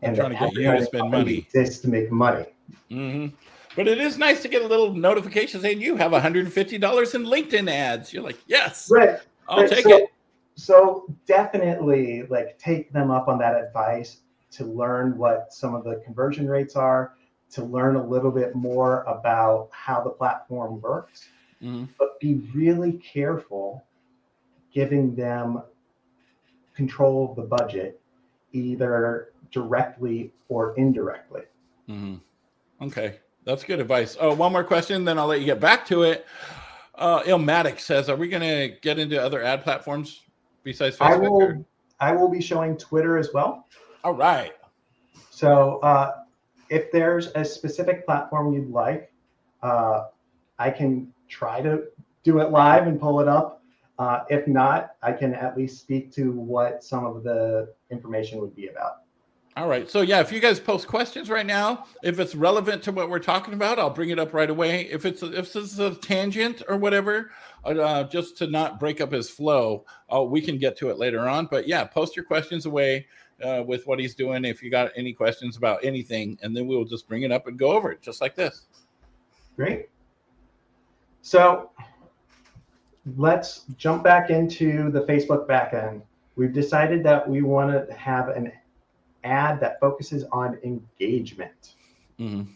And 0.03 0.15
trying 0.17 0.31
to 0.31 0.37
get 0.37 0.55
you 0.55 0.71
to 0.71 0.85
spend 0.85 1.11
money. 1.11 1.39
Exists 1.39 1.81
to 1.81 1.89
make 1.89 2.11
money. 2.11 2.47
Mm-hmm. 2.91 3.35
But 3.77 3.89
it 3.89 3.99
is 3.99 4.19
nice 4.19 4.43
to 4.43 4.49
get 4.49 4.63
a 4.63 4.67
little 4.67 4.93
notification 4.93 5.61
saying 5.61 5.81
you 5.81 5.97
have 5.97 6.13
$150 6.13 6.45
in 6.45 7.25
LinkedIn 7.25 7.71
ads. 7.71 8.13
You're 8.13 8.23
like, 8.23 8.39
yes, 8.47 8.89
right. 8.91 9.19
I'll 9.49 9.63
right. 9.63 9.71
take 9.71 9.85
so, 9.85 9.97
it. 9.97 10.11
So 10.57 11.07
definitely 11.27 12.23
like 12.29 12.59
take 12.59 12.93
them 12.93 13.11
up 13.11 13.29
on 13.29 13.39
that 13.39 13.57
advice 13.57 14.19
to 14.53 14.65
learn 14.65 15.19
what 15.19 15.53
some 15.53 15.75
of 15.75 15.85
the 15.85 15.97
conversion 16.05 16.49
rates 16.49 16.77
are, 16.77 17.15
to 17.53 17.65
learn 17.65 17.97
a 17.97 18.07
little 18.07 18.31
bit 18.31 18.55
more 18.55 19.03
about 19.05 19.69
how 19.73 20.01
the 20.03 20.11
platform 20.11 20.81
works. 20.81 21.29
Mm-hmm. 21.65 21.85
But 21.99 22.21
be 22.21 22.35
really 22.55 22.93
careful 22.93 23.85
giving 24.73 25.15
them 25.15 25.63
control 26.75 27.31
of 27.31 27.37
the 27.37 27.43
budget, 27.43 28.01
either 28.53 29.33
directly 29.51 30.33
or 30.49 30.75
indirectly. 30.77 31.43
Mm-hmm. 31.89 32.17
Okay. 32.85 33.19
That's 33.45 33.63
good 33.63 33.81
advice. 33.81 34.17
Oh, 34.19 34.35
one 34.35 34.53
more 34.53 34.65
question, 34.65 35.05
then 35.05 35.19
I'll 35.19 35.27
let 35.27 35.41
you 35.41 35.47
get 35.47 35.61
back 35.61 35.87
to 35.89 36.03
it. 36.03 36.27
Uh, 36.95 37.23
Ilmatic 37.23 37.79
says, 37.79 38.09
"Are 38.09 38.17
we 38.17 38.29
going 38.29 38.43
to 38.43 38.77
get 38.81 38.99
into 38.99 39.21
other 39.21 39.43
ad 39.43 39.63
platforms 39.63 40.23
besides 40.63 40.97
Facebook?" 40.97 41.07
I 41.11 41.17
will. 41.17 41.67
I 42.01 42.13
will 42.13 42.29
be 42.29 42.41
showing 42.41 42.77
Twitter 42.77 43.19
as 43.19 43.31
well. 43.35 43.67
All 44.03 44.15
right. 44.15 44.53
So, 45.31 45.79
uh, 45.81 46.23
if 46.71 46.91
there's 46.91 47.29
a 47.35 47.45
specific 47.45 48.07
platform 48.07 48.53
you'd 48.53 48.71
like, 48.71 49.13
uh, 49.63 50.07
I 50.59 50.71
can 50.71 51.13
try 51.35 51.61
to 51.61 51.85
do 52.23 52.41
it 52.41 52.51
live 52.51 52.87
and 52.87 53.01
pull 53.01 53.21
it 53.21 53.29
up. 53.29 53.63
Uh, 53.99 54.25
if 54.29 54.47
not, 54.49 54.93
I 55.03 55.13
can 55.13 55.35
at 55.35 55.57
least 55.57 55.81
speak 55.81 56.13
to 56.15 56.33
what 56.33 56.83
some 56.83 57.05
of 57.05 57.23
the 57.23 57.73
information 57.91 58.41
would 58.41 58.55
be 58.55 58.69
about. 58.69 59.03
All 59.57 59.69
right. 59.69 59.89
So 59.89 60.01
yeah, 60.01 60.21
if 60.21 60.33
you 60.33 60.41
guys 60.41 60.59
post 60.59 60.89
questions 60.89 61.31
right 61.31 61.47
now, 61.47 61.87
if 62.03 62.19
it's 62.19 62.35
relevant 62.35 62.83
to 62.85 62.93
what 62.93 63.09
we're 63.09 63.21
talking 63.21 63.55
about, 63.55 63.79
I'll 63.79 63.89
bring 63.89 64.11
it 64.11 64.19
up 64.19 64.35
right 64.35 64.51
away. 64.51 64.87
If 64.91 65.07
it's 65.07 65.23
if 65.23 65.53
this 65.53 65.73
is 65.73 65.79
a 65.79 65.95
tangent 65.95 66.63
or 66.69 66.77
whatever, 66.77 67.31
uh, 67.65 68.03
just 68.05 68.37
to 68.39 68.49
not 68.49 68.81
break 68.81 69.01
up 69.01 69.13
his 69.13 69.31
flow, 69.31 69.85
uh, 70.13 70.25
we 70.25 70.41
can 70.41 70.59
get 70.59 70.77
to 70.79 70.91
it 70.91 70.99
later 70.99 71.29
on. 71.29 71.47
But 71.47 71.69
yeah, 71.69 71.85
post 71.85 72.17
your 72.17 72.25
questions 72.25 72.67
away 72.67 73.07
uh, 73.45 73.63
with 73.65 73.87
what 73.87 74.01
he's 74.01 74.17
doing. 74.17 74.45
If 74.45 74.61
you 74.61 74.73
got 74.73 74.91
any 74.97 75.13
questions 75.13 75.57
about 75.57 75.85
anything, 75.85 76.37
and 76.43 76.57
then 76.57 76.67
we'll 76.67 76.85
just 76.85 77.07
bring 77.07 77.23
it 77.23 77.31
up 77.31 77.47
and 77.47 77.57
go 77.57 77.71
over 77.77 77.93
it 77.93 78.03
just 78.03 78.21
like 78.21 78.35
this. 78.35 78.67
Great. 79.55 79.87
So 81.25 81.71
let's 83.17 83.63
jump 83.79 84.05
back 84.05 84.29
into 84.29 84.91
the 84.91 85.01
Facebook 85.05 85.49
backend. 85.49 86.03
We've 86.37 86.53
decided 86.53 87.03
that 87.05 87.27
we 87.27 87.41
want 87.41 87.71
to 87.73 87.95
have 87.95 88.29
an 88.29 88.53
ad 89.25 89.59
that 89.61 89.81
focuses 89.81 90.25
on 90.33 90.59
engagement. 90.63 91.77
Mm-hmm. 92.21 92.51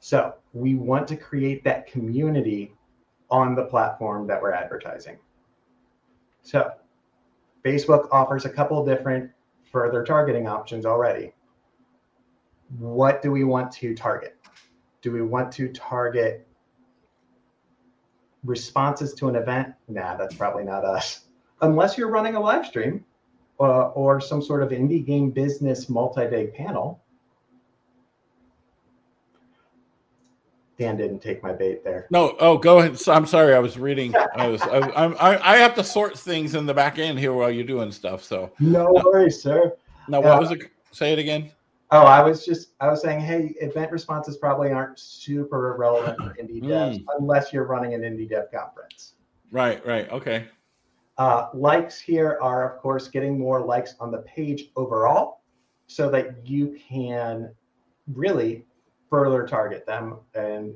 So 0.00 0.34
we 0.52 0.74
want 0.74 1.06
to 1.06 1.16
create 1.16 1.62
that 1.62 1.86
community 1.86 2.74
on 3.30 3.54
the 3.54 3.66
platform 3.66 4.26
that 4.26 4.42
we're 4.42 4.52
advertising. 4.52 5.16
So 6.42 6.72
Facebook 7.64 8.08
offers 8.10 8.46
a 8.46 8.50
couple 8.50 8.84
different 8.84 9.30
further 9.70 10.02
targeting 10.02 10.48
options 10.48 10.84
already. 10.84 11.32
What 12.80 13.22
do 13.22 13.30
we 13.30 13.44
want 13.44 13.70
to 13.74 13.94
target? 13.94 14.36
Do 15.02 15.12
we 15.12 15.22
want 15.22 15.52
to 15.52 15.68
target 15.68 16.48
responses 18.44 19.14
to 19.14 19.28
an 19.28 19.36
event? 19.36 19.74
Nah, 19.88 20.16
that's 20.16 20.34
probably 20.34 20.64
not 20.64 20.84
us. 20.84 21.26
Unless 21.62 21.96
you're 21.96 22.10
running 22.10 22.34
a 22.34 22.40
live 22.40 22.66
stream, 22.66 23.04
uh, 23.60 23.88
or 23.90 24.20
some 24.20 24.42
sort 24.42 24.62
of 24.62 24.70
indie 24.70 25.04
game 25.04 25.30
business 25.30 25.88
multi-day 25.88 26.48
panel. 26.48 27.00
Dan 30.76 30.96
didn't 30.96 31.20
take 31.20 31.40
my 31.40 31.52
bait 31.52 31.84
there. 31.84 32.08
No, 32.10 32.34
oh, 32.40 32.58
go 32.58 32.80
ahead. 32.80 33.00
I'm 33.06 33.26
sorry, 33.26 33.54
I 33.54 33.60
was 33.60 33.78
reading. 33.78 34.12
I 34.34 34.48
was, 34.48 34.60
I, 34.62 34.78
I, 34.78 35.54
I 35.54 35.56
have 35.58 35.76
to 35.76 35.84
sort 35.84 36.18
things 36.18 36.56
in 36.56 36.66
the 36.66 36.74
back 36.74 36.98
end 36.98 37.16
here 37.18 37.32
while 37.32 37.50
you're 37.50 37.62
doing 37.62 37.92
stuff. 37.92 38.24
So 38.24 38.50
no 38.58 38.92
worries, 39.04 39.40
sir. 39.40 39.76
Now, 40.08 40.20
what 40.20 40.32
uh, 40.32 40.40
was 40.40 40.50
it? 40.50 40.72
Say 40.90 41.12
it 41.12 41.20
again. 41.20 41.52
Oh, 41.90 42.02
I 42.02 42.22
was 42.22 42.44
just, 42.44 42.70
I 42.80 42.88
was 42.88 43.02
saying, 43.02 43.20
hey, 43.20 43.54
event 43.60 43.92
responses 43.92 44.36
probably 44.36 44.72
aren't 44.72 44.98
super 44.98 45.76
relevant 45.78 46.18
for 46.18 46.34
indie 46.42 46.62
devs 46.62 46.98
mm. 46.98 47.04
unless 47.18 47.52
you're 47.52 47.66
running 47.66 47.94
an 47.94 48.00
indie 48.00 48.28
dev 48.28 48.50
conference. 48.52 49.14
Right, 49.50 49.84
right, 49.86 50.10
okay. 50.10 50.48
Uh, 51.18 51.48
likes 51.54 52.00
here 52.00 52.38
are, 52.42 52.74
of 52.74 52.80
course, 52.80 53.06
getting 53.08 53.38
more 53.38 53.60
likes 53.60 53.94
on 54.00 54.10
the 54.10 54.18
page 54.22 54.70
overall 54.74 55.42
so 55.86 56.10
that 56.10 56.44
you 56.44 56.76
can 56.88 57.54
really 58.12 58.64
further 59.08 59.46
target 59.46 59.86
them 59.86 60.16
and, 60.34 60.74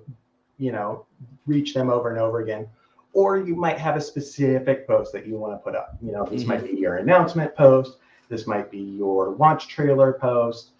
you 0.58 0.70
know, 0.70 1.06
reach 1.46 1.74
them 1.74 1.90
over 1.90 2.10
and 2.10 2.20
over 2.20 2.40
again. 2.40 2.68
Or 3.14 3.38
you 3.38 3.56
might 3.56 3.78
have 3.78 3.96
a 3.96 4.00
specific 4.00 4.86
post 4.86 5.12
that 5.14 5.26
you 5.26 5.36
want 5.36 5.54
to 5.54 5.58
put 5.58 5.74
up. 5.74 5.96
You 6.00 6.12
know, 6.12 6.24
this 6.24 6.42
mm-hmm. 6.42 6.50
might 6.50 6.64
be 6.64 6.78
your 6.78 6.98
announcement 6.98 7.56
post. 7.56 7.96
This 8.28 8.46
might 8.46 8.70
be 8.70 8.78
your 8.78 9.30
launch 9.30 9.66
trailer 9.66 10.12
post. 10.12 10.72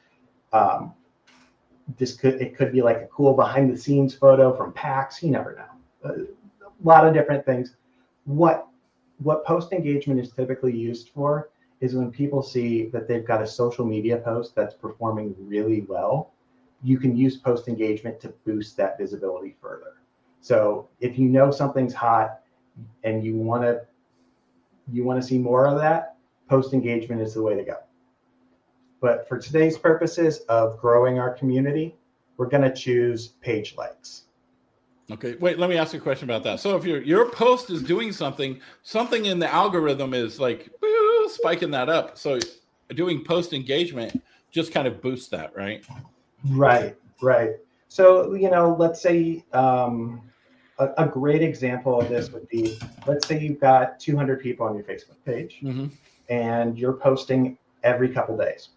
Um, 0.53 0.95
this 1.97 2.15
could 2.15 2.41
it 2.41 2.57
could 2.57 2.73
be 2.73 2.83
like 2.83 2.99
a 2.99 3.07
cool 3.07 3.35
behind 3.35 3.73
the 3.73 3.77
scenes 3.77 4.15
photo 4.15 4.55
from 4.55 4.73
PAX. 4.73 5.23
You 5.23 5.31
never 5.31 5.57
know. 5.57 6.27
A 6.65 6.87
lot 6.87 7.07
of 7.07 7.15
different 7.15 7.45
things. 7.47 7.75
What 8.25 8.67
what 9.19 9.45
post 9.45 9.73
engagement 9.73 10.21
is 10.21 10.31
typically 10.31 10.77
used 10.77 11.11
for 11.11 11.51
is 11.81 11.95
when 11.95 12.11
people 12.11 12.43
see 12.43 12.87
that 12.87 13.07
they've 13.09 13.27
got 13.27 13.43
a 13.43 13.47
social 13.47 13.85
media 13.85 14.19
post 14.19 14.55
that's 14.55 14.75
performing 14.75 15.35
really 15.39 15.83
well, 15.83 16.33
you 16.83 16.99
can 16.99 17.17
use 17.17 17.37
post 17.37 17.69
engagement 17.69 18.21
to 18.21 18.29
boost 18.45 18.77
that 18.77 18.99
visibility 18.99 19.57
further. 19.61 19.95
So 20.41 20.89
if 21.01 21.19
you 21.19 21.29
know 21.29 21.51
something's 21.51 21.95
hot 21.95 22.41
and 23.05 23.25
you 23.25 23.37
want 23.37 23.63
to 23.63 23.83
you 24.91 25.05
want 25.05 25.21
to 25.21 25.27
see 25.27 25.39
more 25.39 25.67
of 25.67 25.79
that, 25.81 26.17
post 26.49 26.73
engagement 26.73 27.21
is 27.21 27.35
the 27.35 27.43
way 27.43 27.55
to 27.55 27.63
go. 27.63 27.77
But 29.01 29.29
for 29.29 29.39
today's 29.39 29.79
purposes 29.79 30.39
of 30.49 30.79
growing 30.81 31.19
our 31.19 31.33
community, 31.33 31.97
we're 32.37 32.49
going 32.49 32.63
to 32.63 32.75
choose 32.75 33.29
page 33.41 33.77
likes. 33.77 34.25
Okay, 35.11 35.37
wait. 35.37 35.59
Let 35.59 35.71
me 35.71 35.79
ask 35.79 35.95
you 35.95 36.01
a 36.01 36.03
question 36.03 36.29
about 36.29 36.43
that. 36.45 36.61
So, 36.61 36.77
if 36.77 36.85
your 36.85 37.01
your 37.03 37.31
post 37.31 37.71
is 37.71 37.83
doing 37.83 38.13
something, 38.13 38.61
something 38.83 39.25
in 39.25 39.39
the 39.39 39.53
algorithm 39.53 40.13
is 40.13 40.39
like 40.39 40.69
boo, 40.81 41.29
spiking 41.31 41.71
that 41.71 41.89
up. 41.89 42.19
So, 42.19 42.39
doing 42.95 43.25
post 43.25 43.55
engagement 43.55 44.23
just 44.51 44.73
kind 44.73 44.87
of 44.87 45.01
boosts 45.01 45.29
that, 45.29 45.57
right? 45.57 45.85
Right, 46.51 46.97
right. 47.23 47.53
So, 47.89 48.35
you 48.35 48.51
know, 48.51 48.77
let's 48.79 49.01
say 49.01 49.45
um, 49.53 50.23
a, 50.79 50.91
a, 50.99 51.07
great 51.07 51.43
example 51.43 52.01
of 52.01 52.09
this 52.09 52.31
would 52.33 52.49
be, 52.49 52.79
let's 53.07 53.27
say 53.27 53.41
you've 53.41 53.61
got 53.61 53.99
200 53.99 54.41
people 54.41 54.67
on 54.67 54.75
your 54.75 54.85
Facebook 54.85 55.17
page, 55.25 55.59
mm-hmm. 55.63 55.87
and 56.29 56.79
you're 56.79 56.93
posting 56.93 57.57
every 57.83 58.11
couple 58.11 58.37
days. 58.37 58.71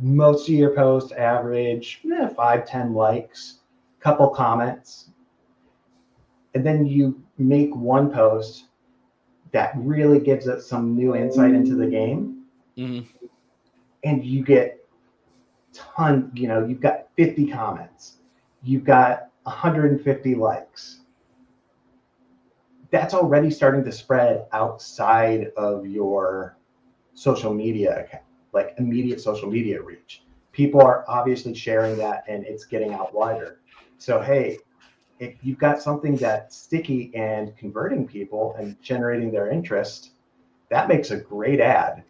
Most 0.00 0.48
of 0.48 0.54
your 0.54 0.74
posts 0.74 1.12
average 1.12 2.00
eh, 2.12 2.28
five, 2.28 2.66
10 2.66 2.94
likes, 2.94 3.60
couple 4.00 4.28
comments, 4.28 5.10
and 6.54 6.64
then 6.64 6.86
you 6.86 7.22
make 7.38 7.74
one 7.74 8.12
post 8.12 8.66
that 9.52 9.72
really 9.76 10.20
gives 10.20 10.46
it 10.46 10.62
some 10.62 10.94
new 10.94 11.16
insight 11.16 11.54
into 11.54 11.74
the 11.74 11.86
game. 11.86 12.34
Mm-hmm. 12.76 13.26
and 14.04 14.24
you 14.24 14.44
get 14.44 14.86
ton 15.72 16.30
you 16.34 16.46
know 16.46 16.64
you've 16.64 16.80
got 16.80 17.08
50 17.16 17.48
comments. 17.48 18.18
You've 18.62 18.84
got 18.84 19.30
150 19.42 20.34
likes. 20.36 21.00
That's 22.92 23.14
already 23.14 23.50
starting 23.50 23.82
to 23.84 23.90
spread 23.90 24.46
outside 24.52 25.48
of 25.56 25.86
your 25.86 26.56
social 27.14 27.52
media 27.52 28.04
account 28.04 28.22
like 28.52 28.74
immediate 28.78 29.20
social 29.20 29.50
media 29.50 29.80
reach 29.80 30.22
people 30.52 30.80
are 30.80 31.04
obviously 31.08 31.54
sharing 31.54 31.96
that 31.96 32.24
and 32.28 32.44
it's 32.44 32.64
getting 32.64 32.92
out 32.92 33.14
wider 33.14 33.60
so 33.98 34.20
hey 34.20 34.58
if 35.20 35.34
you've 35.42 35.58
got 35.58 35.82
something 35.82 36.16
that's 36.16 36.56
sticky 36.56 37.12
and 37.14 37.56
converting 37.56 38.06
people 38.06 38.54
and 38.58 38.80
generating 38.82 39.30
their 39.32 39.50
interest, 39.50 40.12
that 40.70 40.88
makes 40.88 41.10
a 41.10 41.16
great 41.16 41.60
ad. 41.60 42.04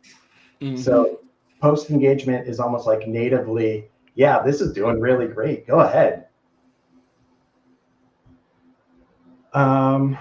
Mm-hmm. 0.61 0.77
So 0.77 1.21
post 1.61 1.91
engagement 1.91 2.47
is 2.47 2.61
almost 2.61 2.87
like 2.87 3.07
natively, 3.07 3.89
yeah, 4.15 4.43
this 4.43 4.61
is 4.61 4.73
doing 4.73 5.01
really 5.01 5.27
great. 5.27 5.67
Go 5.67 5.81
ahead. 5.81 6.27
Um, 9.55 10.19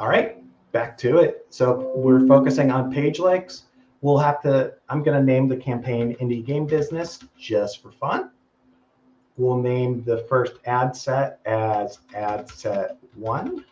all 0.00 0.08
right, 0.08 0.42
back 0.72 0.96
to 0.98 1.18
it. 1.18 1.46
So 1.50 1.92
we're 1.94 2.26
focusing 2.26 2.70
on 2.70 2.92
page 2.92 3.18
likes. 3.18 3.64
We'll 4.02 4.18
have 4.18 4.40
to, 4.42 4.74
I'm 4.88 5.02
going 5.02 5.18
to 5.18 5.24
name 5.24 5.48
the 5.48 5.56
campaign 5.56 6.16
Indie 6.20 6.44
Game 6.44 6.66
Business 6.66 7.18
just 7.38 7.82
for 7.82 7.90
fun. 7.92 8.30
we'll 9.36 9.58
name 9.58 10.02
the 10.04 10.18
first 10.28 10.54
ad 10.64 10.96
set 10.96 11.40
as 11.44 11.98
ad 12.14 12.48
set 12.48 12.96
one. 13.14 13.64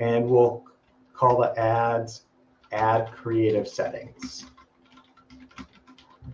And 0.00 0.28
we'll 0.28 0.64
call 1.14 1.40
the 1.40 1.58
ads 1.58 2.22
add 2.72 3.10
creative 3.12 3.68
settings. 3.68 4.46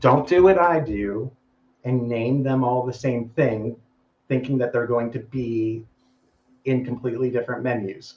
Don't 0.01 0.27
do 0.27 0.43
what 0.43 0.59
I 0.59 0.81
do 0.81 1.31
and 1.85 2.09
name 2.09 2.43
them 2.43 2.65
all 2.65 2.85
the 2.85 2.93
same 2.93 3.29
thing, 3.31 3.77
thinking 4.29 4.57
that 4.59 4.73
they're 4.73 4.87
going 4.87 5.13
to 5.13 5.19
be 5.19 5.85
in 6.65 6.85
completely 6.85 7.31
different 7.31 7.63
menus. 7.63 8.15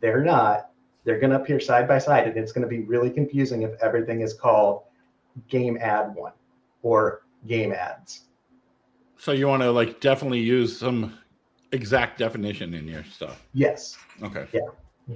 They're 0.00 0.22
not. 0.22 0.70
They're 1.04 1.18
going 1.18 1.30
to 1.30 1.36
appear 1.36 1.58
side 1.60 1.88
by 1.88 1.98
side, 1.98 2.28
and 2.28 2.36
it's 2.36 2.52
going 2.52 2.62
to 2.62 2.68
be 2.68 2.80
really 2.80 3.10
confusing 3.10 3.62
if 3.62 3.72
everything 3.82 4.20
is 4.20 4.34
called 4.34 4.82
game 5.48 5.76
ad 5.80 6.14
one 6.14 6.32
or 6.82 7.22
game 7.46 7.72
ads. 7.72 8.22
So 9.16 9.32
you 9.32 9.48
want 9.48 9.62
to 9.62 9.70
like 9.70 10.00
definitely 10.00 10.40
use 10.40 10.78
some 10.78 11.18
exact 11.72 12.18
definition 12.18 12.74
in 12.74 12.86
your 12.86 13.04
stuff. 13.04 13.42
Yes. 13.54 13.96
Okay. 14.22 14.46
Yeah. 14.52 14.60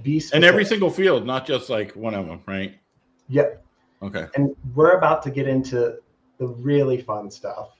Be 0.02 0.22
in 0.32 0.42
every 0.42 0.64
single 0.64 0.90
field, 0.90 1.26
not 1.26 1.46
just 1.46 1.70
like 1.70 1.92
one 1.92 2.14
of 2.14 2.26
them, 2.26 2.42
right? 2.46 2.76
Yep. 3.28 3.64
Okay. 4.02 4.26
And 4.34 4.54
we're 4.74 4.98
about 4.98 5.22
to 5.22 5.30
get 5.30 5.46
into 5.46 5.96
the 6.38 6.46
really 6.46 7.00
fun 7.00 7.30
stuff. 7.30 7.70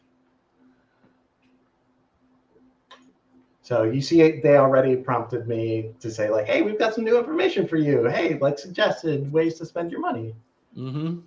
So 3.67 3.83
you 3.83 4.01
see, 4.01 4.39
they 4.41 4.59
already 4.59 4.95
prompted 4.95 5.49
me 5.49 5.91
to 5.99 6.09
say 6.09 6.31
like, 6.31 6.47
"Hey, 6.47 6.63
we've 6.63 6.79
got 6.79 6.95
some 6.95 7.03
new 7.03 7.19
information 7.19 7.67
for 7.67 7.77
you. 7.77 8.05
Hey, 8.05 8.39
like 8.39 8.61
suggested 8.61 9.33
ways 9.33 9.55
to 9.59 9.67
spend 9.67 9.91
your 9.91 9.99
money." 9.99 10.37
Mm-hmm. 10.79 11.19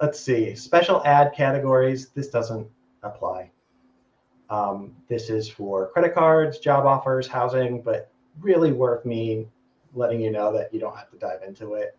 Let's 0.00 0.20
see. 0.20 0.54
Special 0.54 1.04
ad 1.04 1.32
categories. 1.34 2.10
This 2.10 2.28
doesn't 2.28 2.68
apply. 3.02 3.50
Um, 4.50 4.94
this 5.08 5.30
is 5.30 5.48
for 5.48 5.88
credit 5.88 6.14
cards, 6.14 6.60
job 6.60 6.86
offers, 6.86 7.26
housing, 7.26 7.82
but 7.82 8.08
really 8.40 8.70
worth 8.70 9.04
me 9.04 9.48
letting 9.94 10.20
you 10.20 10.30
know 10.30 10.52
that 10.52 10.72
you 10.72 10.78
don't 10.78 10.96
have 10.96 11.10
to 11.10 11.16
dive 11.16 11.42
into 11.42 11.74
it. 11.74 11.96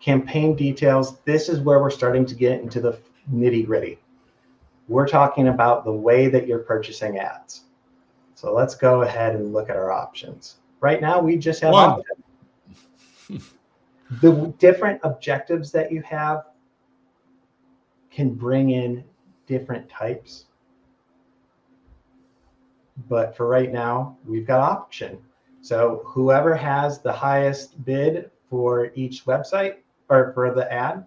Campaign 0.00 0.56
details. 0.56 1.20
This 1.20 1.48
is 1.48 1.60
where 1.60 1.78
we're 1.78 1.88
starting 1.88 2.26
to 2.26 2.34
get 2.34 2.62
into 2.62 2.80
the 2.80 2.98
nitty 3.32 3.64
gritty. 3.64 4.00
We're 4.88 5.06
talking 5.06 5.46
about 5.46 5.84
the 5.84 5.92
way 5.92 6.26
that 6.26 6.48
you're 6.48 6.58
purchasing 6.58 7.18
ads. 7.18 7.63
So 8.44 8.52
let's 8.52 8.74
go 8.74 9.00
ahead 9.00 9.34
and 9.34 9.54
look 9.54 9.70
at 9.70 9.76
our 9.76 9.90
options. 9.90 10.56
Right 10.80 11.00
now, 11.00 11.18
we 11.18 11.38
just 11.38 11.62
have 11.62 12.02
the 14.20 14.54
different 14.58 15.00
objectives 15.02 15.72
that 15.72 15.90
you 15.90 16.02
have 16.02 16.42
can 18.10 18.34
bring 18.34 18.68
in 18.68 19.02
different 19.46 19.88
types. 19.88 20.44
But 23.08 23.34
for 23.34 23.48
right 23.48 23.72
now, 23.72 24.18
we've 24.26 24.46
got 24.46 24.60
option. 24.60 25.18
So 25.62 26.02
whoever 26.04 26.54
has 26.54 27.00
the 27.00 27.12
highest 27.12 27.82
bid 27.86 28.30
for 28.50 28.90
each 28.94 29.24
website 29.24 29.76
or 30.10 30.34
for 30.34 30.54
the 30.54 30.70
ad 30.70 31.06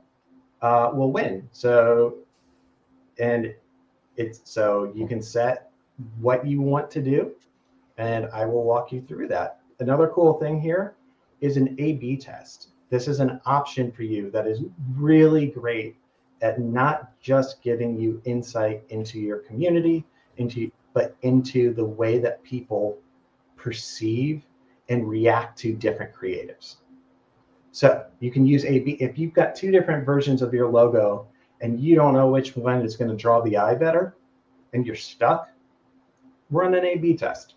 uh, 0.63 0.89
will 0.91 1.11
win. 1.11 1.47
So, 1.51 2.15
and 3.19 3.53
it's 4.15 4.41
so 4.43 4.91
you 4.95 5.07
can 5.07 5.21
set 5.21 5.66
what 6.19 6.45
you 6.45 6.61
want 6.61 6.91
to 6.91 7.01
do, 7.01 7.31
and 7.97 8.27
I 8.33 8.45
will 8.45 8.63
walk 8.63 8.91
you 8.91 9.01
through 9.01 9.27
that. 9.29 9.59
Another 9.79 10.07
cool 10.09 10.33
thing 10.33 10.59
here 10.59 10.95
is 11.41 11.57
an 11.57 11.75
A 11.79 11.93
B 11.93 12.17
test. 12.17 12.69
This 12.89 13.07
is 13.07 13.19
an 13.19 13.41
option 13.45 13.91
for 13.91 14.03
you 14.03 14.31
that 14.31 14.47
is 14.47 14.61
really 14.95 15.47
great 15.47 15.95
at 16.41 16.59
not 16.59 17.19
just 17.19 17.61
giving 17.61 17.99
you 17.99 18.21
insight 18.25 18.83
into 18.89 19.19
your 19.19 19.39
community, 19.39 20.05
into 20.37 20.71
but 20.93 21.15
into 21.21 21.73
the 21.73 21.85
way 21.85 22.17
that 22.19 22.43
people 22.43 22.97
perceive 23.55 24.43
and 24.89 25.07
react 25.07 25.57
to 25.59 25.73
different 25.73 26.13
creatives. 26.13 26.77
So 27.71 28.05
you 28.19 28.31
can 28.31 28.45
use 28.45 28.65
A 28.65 28.79
B 28.79 28.97
if 28.99 29.17
you've 29.17 29.33
got 29.33 29.55
two 29.55 29.71
different 29.71 30.05
versions 30.05 30.41
of 30.41 30.53
your 30.53 30.69
logo 30.69 31.27
and 31.61 31.79
you 31.79 31.95
don't 31.95 32.13
know 32.13 32.29
which 32.29 32.55
one 32.55 32.81
is 32.83 32.95
going 32.95 33.11
to 33.11 33.17
draw 33.17 33.41
the 33.41 33.57
eye 33.57 33.75
better 33.75 34.15
and 34.73 34.85
you're 34.85 34.95
stuck, 34.95 35.49
run 36.49 36.75
an 36.75 36.85
A 36.85 36.95
B 36.97 37.15
test. 37.15 37.55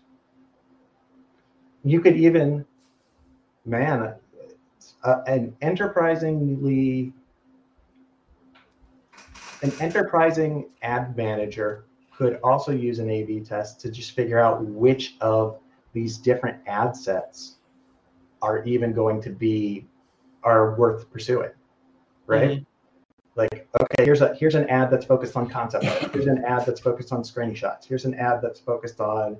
You 1.83 2.01
could 2.01 2.15
even, 2.15 2.65
man, 3.65 4.15
an 5.03 5.55
enterprisingly 5.61 7.13
an 9.63 9.71
enterprising 9.79 10.69
ad 10.81 11.15
manager 11.15 11.85
could 12.15 12.39
also 12.43 12.71
use 12.71 12.99
an 12.99 13.09
A 13.09 13.23
B 13.23 13.39
test 13.39 13.79
to 13.81 13.91
just 13.91 14.11
figure 14.11 14.39
out 14.39 14.63
which 14.65 15.15
of 15.21 15.59
these 15.93 16.17
different 16.17 16.57
ad 16.67 16.95
sets 16.95 17.57
are 18.41 18.63
even 18.63 18.93
going 18.93 19.21
to 19.21 19.29
be 19.29 19.85
are 20.43 20.75
worth 20.75 21.11
pursuing 21.11 21.51
right 22.25 22.51
Mhm. 22.59 22.65
Like 23.35 23.67
okay 23.81 24.03
here's 24.03 24.21
a 24.21 24.33
here's 24.35 24.55
an 24.55 24.67
ad 24.69 24.89
that's 24.91 25.05
focused 25.05 25.35
on 25.35 25.49
concept 25.49 25.85
art 25.85 26.11
here's 26.13 26.27
an 26.27 26.43
ad 26.45 26.65
that's 26.65 26.81
focused 26.81 27.11
on 27.13 27.23
screenshots 27.23 27.85
here's 27.85 28.05
an 28.05 28.13
ad 28.15 28.41
that's 28.41 28.59
focused 28.59 28.99
on 28.99 29.37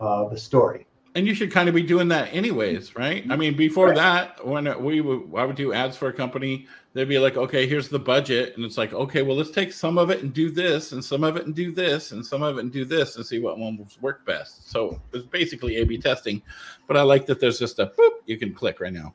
uh, 0.00 0.28
the 0.28 0.36
story 0.36 0.86
And 1.14 1.26
you 1.26 1.34
should 1.34 1.50
kind 1.50 1.68
of 1.68 1.74
be 1.74 1.82
doing 1.82 2.06
that 2.08 2.32
anyways, 2.32 2.94
right? 2.94 3.24
I 3.28 3.34
mean, 3.34 3.56
before 3.56 3.88
Right. 3.88 3.96
that, 3.96 4.46
when 4.46 4.84
we 4.84 5.00
would, 5.00 5.30
I 5.34 5.44
would 5.44 5.56
do 5.56 5.72
ads 5.72 5.96
for 5.96 6.08
a 6.08 6.12
company, 6.12 6.66
they'd 6.92 7.08
be 7.08 7.18
like, 7.18 7.36
okay, 7.36 7.66
here's 7.66 7.88
the 7.88 7.98
budget. 7.98 8.54
And 8.54 8.64
it's 8.64 8.78
like, 8.78 8.92
okay, 8.92 9.22
well, 9.22 9.34
let's 9.36 9.50
take 9.50 9.72
some 9.72 9.98
of 9.98 10.10
it 10.10 10.22
and 10.22 10.32
do 10.32 10.50
this, 10.50 10.92
and 10.92 11.02
some 11.02 11.24
of 11.24 11.36
it 11.36 11.46
and 11.46 11.54
do 11.54 11.72
this, 11.72 12.12
and 12.12 12.24
some 12.24 12.42
of 12.44 12.58
it 12.58 12.60
and 12.60 12.70
do 12.72 12.84
this, 12.84 13.16
and 13.16 13.24
see 13.26 13.40
what 13.40 13.58
one 13.58 13.78
will 13.78 13.88
work 14.00 14.24
best. 14.26 14.70
So 14.70 15.00
it's 15.12 15.26
basically 15.26 15.76
A 15.76 15.84
B 15.84 15.98
testing. 15.98 16.42
But 16.86 16.96
I 16.96 17.02
like 17.02 17.26
that 17.26 17.40
there's 17.40 17.58
just 17.58 17.78
a 17.80 17.86
boop 17.86 18.20
you 18.26 18.36
can 18.38 18.52
click 18.54 18.78
right 18.78 18.92
now. 18.92 19.14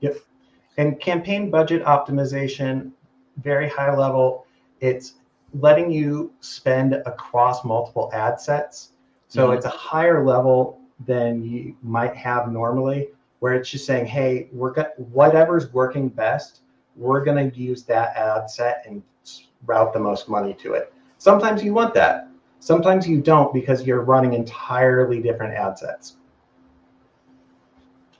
Yep. 0.00 0.16
And 0.78 0.98
campaign 0.98 1.50
budget 1.50 1.84
optimization 1.84 2.92
very 3.42 3.68
high 3.68 3.94
level. 3.94 4.46
It's 4.80 5.14
letting 5.54 5.90
you 5.90 6.32
spend 6.40 6.94
across 7.06 7.64
multiple 7.64 8.10
ad 8.12 8.40
sets. 8.40 8.92
So 9.28 9.48
Mhm. 9.48 9.56
it's 9.56 9.66
a 9.66 9.70
higher 9.70 10.24
level 10.24 10.78
than 11.06 11.42
you 11.44 11.76
might 11.82 12.14
have 12.14 12.52
normally 12.52 13.10
where 13.38 13.54
it's 13.54 13.70
just 13.70 13.86
saying 13.86 14.04
hey 14.04 14.48
we're 14.52 14.74
whatever's 15.12 15.72
working 15.72 16.08
best 16.10 16.60
we're 16.96 17.24
going 17.24 17.50
to 17.50 17.58
use 17.58 17.84
that 17.84 18.14
ad 18.16 18.50
set 18.50 18.84
and 18.86 19.02
route 19.66 19.92
the 19.92 19.98
most 19.98 20.28
money 20.28 20.54
to 20.54 20.74
it. 20.74 20.92
Sometimes 21.18 21.62
you 21.62 21.72
want 21.72 21.94
that. 21.94 22.28
Sometimes 22.60 23.08
you 23.08 23.20
don't 23.20 23.52
because 23.54 23.86
you're 23.86 24.02
running 24.02 24.34
entirely 24.34 25.20
different 25.20 25.54
ad 25.54 25.78
sets. 25.78 26.16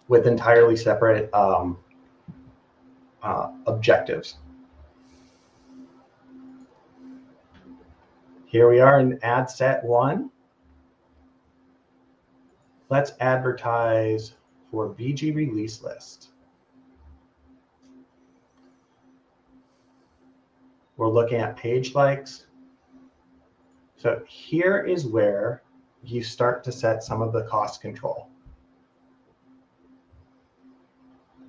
With 0.08 0.26
entirely 0.26 0.76
separate 0.76 1.32
um, 1.34 1.78
uh, 3.22 3.50
objectives. 3.66 4.36
Here 8.50 8.68
we 8.68 8.80
are 8.80 8.98
in 8.98 9.18
ad 9.22 9.48
set 9.48 9.84
one. 9.84 10.30
Let's 12.88 13.12
advertise 13.20 14.32
for 14.70 14.88
VG 14.94 15.34
release 15.34 15.82
list. 15.82 16.30
We're 20.96 21.08
looking 21.08 21.38
at 21.38 21.56
page 21.56 21.94
likes. 21.94 22.46
So 23.96 24.20
here 24.26 24.84
is 24.84 25.06
where 25.06 25.62
you 26.02 26.22
start 26.22 26.64
to 26.64 26.72
set 26.72 27.04
some 27.04 27.22
of 27.22 27.32
the 27.32 27.44
cost 27.44 27.80
control. 27.80 28.30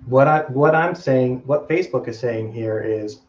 what 0.06 0.26
I 0.26 0.40
what 0.48 0.74
I'm 0.74 0.94
saying, 0.94 1.42
what 1.46 1.68
Facebook 1.68 2.08
is 2.08 2.18
saying 2.18 2.52
here 2.52 2.80
is 2.80 3.22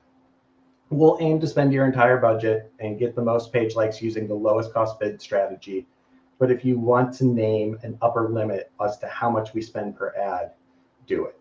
we'll 0.94 1.18
aim 1.20 1.40
to 1.40 1.48
spend 1.48 1.74
your 1.74 1.86
entire 1.86 2.18
budget 2.18 2.72
and 2.80 3.00
get 3.00 3.16
the 3.16 3.22
most 3.22 3.52
page 3.52 3.76
likes 3.76 4.02
using 4.02 4.28
the 4.28 4.34
lowest 4.34 4.74
cost 4.74 5.00
bid 5.00 5.22
strategy. 5.22 5.88
But 6.40 6.52
if 6.52 6.66
you 6.66 6.78
want 6.78 7.14
to 7.16 7.26
name 7.26 7.78
an 7.84 7.98
upper 8.02 8.30
limit 8.30 8.72
as 8.84 8.98
to 9.00 9.08
how 9.08 9.30
much 9.30 9.54
we 9.54 9.62
spend 9.62 9.96
per 9.96 10.14
ad, 10.16 10.52
do 11.08 11.26
it. 11.26 11.40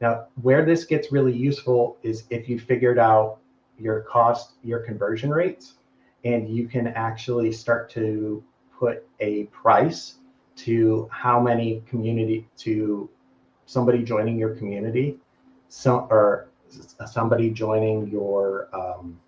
Now, 0.00 0.26
where 0.42 0.64
this 0.64 0.84
gets 0.84 1.12
really 1.12 1.32
useful 1.32 1.96
is 2.02 2.24
if 2.30 2.48
you 2.48 2.58
figured 2.58 2.98
out 2.98 3.38
your 3.78 4.00
cost, 4.00 4.54
your 4.62 4.80
conversion 4.80 5.30
rates, 5.30 5.74
and 6.24 6.48
you 6.48 6.66
can 6.66 6.88
actually 6.88 7.52
start 7.52 7.90
to 7.90 8.42
put 8.78 9.06
a 9.20 9.44
price 9.44 10.16
to 10.56 11.08
how 11.10 11.40
many 11.40 11.82
community 11.88 12.48
to 12.58 13.08
somebody 13.66 14.02
joining 14.02 14.38
your 14.38 14.54
community, 14.56 15.18
some 15.68 16.06
or 16.10 16.48
somebody 17.06 17.50
joining 17.50 18.08
your 18.08 18.68
um, 18.72 19.18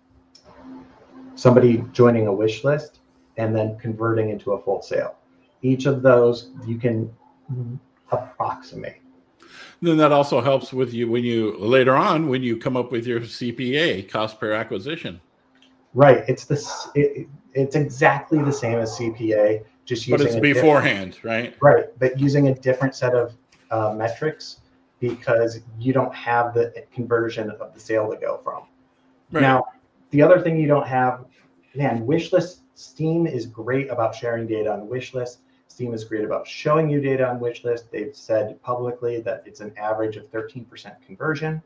somebody 1.35 1.83
joining 1.91 2.27
a 2.27 2.33
wish 2.33 2.63
list, 2.63 2.99
and 3.37 3.55
then 3.55 3.77
converting 3.77 4.29
into 4.29 4.53
a 4.53 4.61
full 4.61 4.81
sale. 4.81 5.15
Each 5.61 5.85
of 5.85 6.01
those 6.01 6.51
you 6.65 6.77
can 6.77 7.13
approximate. 8.11 9.01
Then 9.81 9.97
that 9.97 10.11
also 10.11 10.41
helps 10.41 10.73
with 10.73 10.93
you 10.93 11.09
when 11.09 11.23
you 11.23 11.57
later 11.57 11.95
on 11.95 12.27
when 12.29 12.41
you 12.41 12.57
come 12.57 12.77
up 12.77 12.91
with 12.91 13.05
your 13.05 13.19
CPA 13.21 14.09
cost 14.09 14.39
per 14.39 14.53
acquisition. 14.53 15.19
Right. 15.93 16.23
It's 16.27 16.45
the 16.45 16.55
it, 16.95 17.27
it's 17.55 17.75
exactly 17.75 18.43
the 18.43 18.51
same 18.51 18.79
as 18.79 18.97
CPA, 18.97 19.63
just 19.85 20.07
using 20.07 20.27
But 20.27 20.33
it's 20.33 20.39
beforehand, 20.39 21.17
right? 21.23 21.55
Right, 21.61 21.85
but 21.97 22.19
using 22.19 22.49
a 22.49 22.53
different 22.53 22.95
set 22.95 23.13
of 23.15 23.33
uh, 23.71 23.93
metrics 23.93 24.59
because 24.99 25.59
you 25.79 25.93
don't 25.93 26.13
have 26.13 26.53
the 26.53 26.85
conversion 26.93 27.51
of 27.51 27.73
the 27.73 27.79
sale 27.79 28.09
to 28.09 28.17
go 28.17 28.37
from. 28.37 28.63
Right. 29.31 29.41
Now, 29.41 29.65
the 30.11 30.21
other 30.21 30.39
thing 30.39 30.59
you 30.59 30.67
don't 30.67 30.87
have, 30.87 31.25
man, 31.75 32.05
wish 32.05 32.31
list 32.31 32.61
Steam 32.75 33.25
is 33.25 33.45
great 33.45 33.89
about 33.89 34.13
sharing 34.13 34.45
data 34.45 34.71
on 34.71 34.87
wish 34.87 35.13
list. 35.13 35.39
Steam 35.67 35.93
is 35.93 36.03
great 36.03 36.25
about 36.25 36.45
showing 36.45 36.89
you 36.89 37.01
data 37.01 37.27
on 37.27 37.39
wish 37.39 37.63
list. 37.63 37.91
They've 37.91 38.15
said 38.15 38.61
publicly 38.61 39.21
that 39.21 39.43
it's 39.45 39.61
an 39.61 39.73
average 39.77 40.17
of 40.17 40.29
13% 40.31 40.93
conversion. 41.05 41.61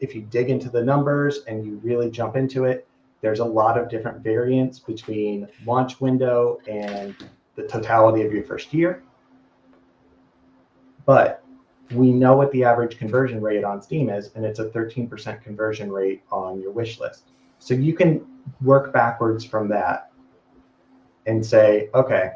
If 0.00 0.14
you 0.14 0.22
dig 0.22 0.50
into 0.50 0.70
the 0.70 0.82
numbers 0.82 1.40
and 1.46 1.64
you 1.64 1.80
really 1.82 2.10
jump 2.10 2.36
into 2.36 2.64
it, 2.64 2.86
there's 3.20 3.40
a 3.40 3.44
lot 3.44 3.78
of 3.78 3.88
different 3.88 4.22
variants 4.22 4.78
between 4.78 5.48
launch 5.64 6.00
window 6.00 6.58
and 6.68 7.14
the 7.56 7.64
totality 7.64 8.22
of 8.22 8.32
your 8.32 8.44
first 8.44 8.72
year. 8.72 9.02
But 11.04 11.44
we 11.92 12.10
know 12.10 12.36
what 12.36 12.52
the 12.52 12.64
average 12.64 12.98
conversion 12.98 13.40
rate 13.40 13.64
on 13.64 13.80
Steam 13.80 14.10
is, 14.10 14.30
and 14.34 14.44
it's 14.44 14.58
a 14.58 14.66
13% 14.70 15.42
conversion 15.42 15.90
rate 15.90 16.22
on 16.30 16.60
your 16.60 16.70
wish 16.70 17.00
list. 17.00 17.24
So 17.58 17.74
you 17.74 17.94
can 17.94 18.26
work 18.62 18.92
backwards 18.92 19.44
from 19.44 19.68
that 19.68 20.10
and 21.26 21.44
say, 21.44 21.90
okay, 21.94 22.32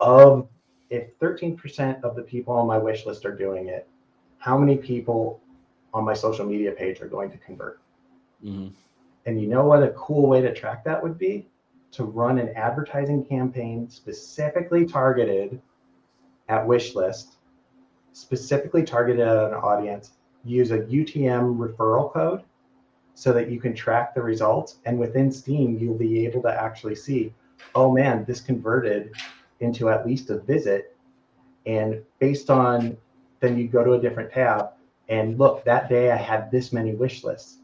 of 0.00 0.48
if 0.90 1.18
13% 1.18 2.02
of 2.02 2.16
the 2.16 2.22
people 2.22 2.54
on 2.54 2.66
my 2.66 2.78
wish 2.78 3.06
list 3.06 3.24
are 3.24 3.34
doing 3.34 3.68
it, 3.68 3.88
how 4.38 4.58
many 4.58 4.76
people 4.76 5.40
on 5.94 6.04
my 6.04 6.14
social 6.14 6.44
media 6.44 6.72
page 6.72 7.00
are 7.00 7.08
going 7.08 7.30
to 7.30 7.38
convert? 7.38 7.80
Mhm. 8.44 8.72
And 9.24 9.40
you 9.40 9.46
know 9.46 9.64
what 9.64 9.82
a 9.82 9.90
cool 9.90 10.28
way 10.28 10.42
to 10.42 10.52
track 10.52 10.84
that 10.84 11.02
would 11.02 11.16
be? 11.16 11.48
To 11.92 12.04
run 12.04 12.38
an 12.38 12.50
advertising 12.50 13.24
campaign 13.24 13.88
specifically 13.88 14.84
targeted 14.84 15.60
at 16.52 16.66
wish 16.66 16.94
list, 16.94 17.36
specifically 18.12 18.82
targeted 18.82 19.26
at 19.26 19.36
an 19.36 19.54
audience, 19.54 20.12
use 20.44 20.70
a 20.70 20.80
UTM 20.80 21.56
referral 21.56 22.12
code 22.12 22.42
so 23.14 23.32
that 23.32 23.50
you 23.50 23.60
can 23.60 23.74
track 23.74 24.14
the 24.14 24.22
results. 24.22 24.78
And 24.84 24.98
within 24.98 25.30
Steam, 25.30 25.78
you'll 25.78 25.98
be 25.98 26.24
able 26.26 26.42
to 26.42 26.52
actually 26.52 26.94
see, 26.94 27.32
oh 27.74 27.90
man, 27.92 28.24
this 28.24 28.40
converted 28.40 29.12
into 29.60 29.88
at 29.88 30.06
least 30.06 30.30
a 30.30 30.38
visit. 30.38 30.96
And 31.66 32.02
based 32.18 32.50
on, 32.50 32.96
then 33.40 33.58
you 33.58 33.68
go 33.68 33.84
to 33.84 33.92
a 33.92 34.00
different 34.00 34.32
tab 34.32 34.70
and 35.08 35.38
look, 35.38 35.64
that 35.64 35.88
day 35.88 36.10
I 36.10 36.16
had 36.16 36.50
this 36.50 36.72
many 36.72 36.94
wish 36.94 37.24
lists 37.24 37.58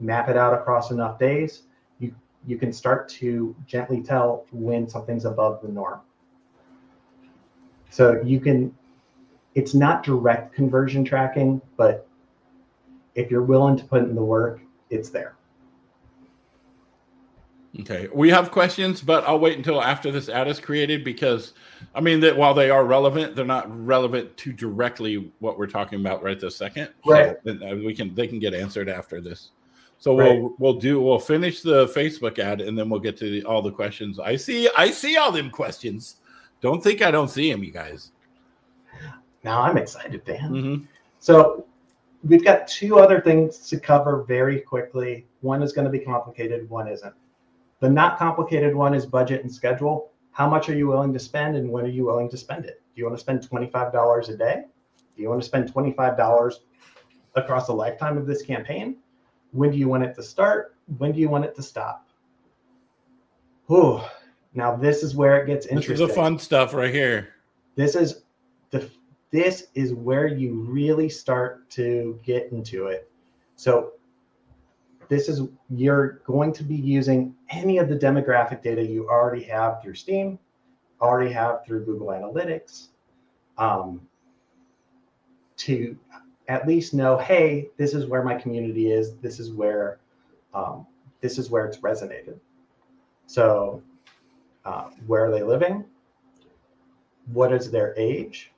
map 0.00 0.28
it 0.28 0.36
out 0.36 0.54
across 0.54 0.90
enough 0.90 1.18
days, 1.18 1.62
you 1.98 2.14
you 2.46 2.56
can 2.56 2.72
start 2.72 3.08
to 3.08 3.54
gently 3.66 4.02
tell 4.02 4.46
when 4.52 4.88
something's 4.88 5.24
above 5.24 5.60
the 5.62 5.68
norm. 5.68 6.00
So 7.90 8.20
you 8.22 8.40
can 8.40 8.74
it's 9.54 9.74
not 9.74 10.04
direct 10.04 10.54
conversion 10.54 11.04
tracking, 11.04 11.60
but 11.76 12.06
if 13.14 13.30
you're 13.30 13.42
willing 13.42 13.76
to 13.76 13.84
put 13.84 14.02
in 14.02 14.14
the 14.14 14.22
work, 14.22 14.60
it's 14.90 15.10
there. 15.10 15.34
Okay, 17.80 18.08
we 18.12 18.30
have 18.30 18.50
questions, 18.50 19.02
but 19.02 19.24
I'll 19.24 19.38
wait 19.38 19.56
until 19.56 19.82
after 19.82 20.10
this 20.10 20.28
ad 20.28 20.48
is 20.48 20.58
created 20.58 21.04
because, 21.04 21.52
I 21.94 22.00
mean, 22.00 22.18
that 22.20 22.36
while 22.36 22.54
they 22.54 22.70
are 22.70 22.84
relevant, 22.84 23.36
they're 23.36 23.44
not 23.44 23.68
relevant 23.84 24.36
to 24.38 24.52
directly 24.52 25.32
what 25.40 25.58
we're 25.58 25.66
talking 25.66 26.00
about 26.00 26.22
right 26.22 26.40
this 26.40 26.56
second. 26.56 26.88
So 27.04 27.10
Right. 27.10 27.36
then, 27.44 27.62
uh, 27.62 27.76
we 27.76 27.94
can 27.94 28.14
they 28.14 28.26
can 28.26 28.38
get 28.38 28.54
answered 28.54 28.88
after 28.88 29.20
this. 29.20 29.50
So 29.98 30.14
we'll 30.14 30.54
we'll 30.58 30.74
do 30.74 31.00
we'll 31.00 31.18
finish 31.18 31.60
the 31.60 31.86
Facebook 31.88 32.38
ad 32.38 32.60
and 32.60 32.78
then 32.78 32.88
we'll 32.88 33.00
get 33.00 33.16
to 33.18 33.30
the, 33.30 33.44
all 33.44 33.62
the 33.62 33.72
questions. 33.72 34.20
I 34.20 34.36
see 34.36 34.68
I 34.76 34.90
see 34.90 35.16
all 35.16 35.32
them 35.32 35.50
questions. 35.50 36.16
Don't 36.60 36.82
think 36.82 37.02
I 37.02 37.10
don't 37.10 37.28
see 37.28 37.50
him, 37.50 37.62
you 37.62 37.70
guys. 37.70 38.12
Now 39.44 39.62
I'm 39.62 39.76
excited, 39.76 40.24
Dan. 40.24 40.50
Mhm. 40.50 40.86
So 41.20 41.64
we've 42.24 42.44
got 42.44 42.66
two 42.66 42.98
other 42.98 43.20
things 43.20 43.68
to 43.68 43.78
cover 43.78 44.24
very 44.24 44.60
quickly. 44.60 45.26
One 45.40 45.62
is 45.62 45.72
going 45.72 45.84
to 45.84 45.90
be 45.90 46.00
complicated, 46.00 46.68
one 46.68 46.88
isn't. 46.88 47.14
The 47.80 47.88
not 47.88 48.18
complicated 48.18 48.74
one 48.74 48.94
is 48.94 49.06
budget 49.06 49.42
and 49.42 49.52
schedule. 49.52 50.10
How 50.32 50.48
much 50.48 50.68
are 50.68 50.74
you 50.74 50.88
willing 50.88 51.12
to 51.12 51.18
spend 51.18 51.56
and 51.56 51.70
when 51.70 51.84
are 51.84 51.88
you 51.88 52.04
willing 52.04 52.28
to 52.30 52.36
spend 52.36 52.64
it? 52.64 52.82
Do 52.94 53.00
you 53.00 53.04
want 53.04 53.16
to 53.16 53.20
spend 53.20 53.42
$25 53.48 54.28
a 54.28 54.36
day? 54.36 54.64
Do 55.16 55.22
you 55.22 55.28
want 55.28 55.40
to 55.40 55.46
spend 55.46 55.72
$25 55.72 56.60
across 57.36 57.66
the 57.66 57.72
lifetime 57.72 58.18
of 58.18 58.26
this 58.26 58.42
campaign? 58.42 58.96
When 59.52 59.70
do 59.70 59.78
you 59.78 59.88
want 59.88 60.02
it 60.04 60.14
to 60.16 60.22
start? 60.22 60.74
When 60.98 61.12
do 61.12 61.20
you 61.20 61.28
want 61.28 61.44
it 61.44 61.54
to 61.56 61.62
stop? 61.62 62.06
Whew. 63.66 64.00
Now 64.54 64.76
this 64.76 65.02
is 65.02 65.14
where 65.14 65.42
it 65.42 65.46
gets 65.46 65.66
interesting. 65.66 65.94
This 65.94 66.00
is 66.02 66.08
the 66.08 66.14
fun 66.14 66.38
stuff 66.38 66.74
right 66.74 66.92
here. 66.92 67.34
this 67.76 67.94
is 67.94 68.22
the 68.70 68.90
this 69.30 69.68
is 69.74 69.92
where 69.94 70.26
you 70.26 70.54
really 70.62 71.08
start 71.08 71.68
to 71.70 72.18
get 72.24 72.50
into 72.50 72.86
it 72.86 73.10
so 73.56 73.92
this 75.08 75.28
is 75.28 75.42
you're 75.70 76.20
going 76.26 76.52
to 76.52 76.64
be 76.64 76.74
using 76.74 77.34
any 77.50 77.78
of 77.78 77.88
the 77.88 77.96
demographic 77.96 78.62
data 78.62 78.82
you 78.82 79.08
already 79.08 79.42
have 79.42 79.80
through 79.82 79.94
steam 79.94 80.38
already 81.00 81.32
have 81.32 81.64
through 81.64 81.84
google 81.84 82.08
analytics 82.08 82.88
um, 83.58 84.00
to 85.56 85.96
at 86.48 86.66
least 86.66 86.94
know 86.94 87.16
hey 87.18 87.68
this 87.76 87.94
is 87.94 88.06
where 88.06 88.24
my 88.24 88.34
community 88.34 88.90
is 88.90 89.16
this 89.16 89.38
is 89.38 89.52
where 89.52 89.98
um, 90.54 90.86
this 91.20 91.38
is 91.38 91.48
where 91.50 91.66
it's 91.66 91.78
resonated 91.78 92.38
so 93.26 93.82
uh, 94.68 94.90
where 95.06 95.24
are 95.24 95.30
they 95.30 95.42
living? 95.42 95.84
What 97.32 97.52
is 97.52 97.70
their 97.70 97.94
age? 97.96 98.52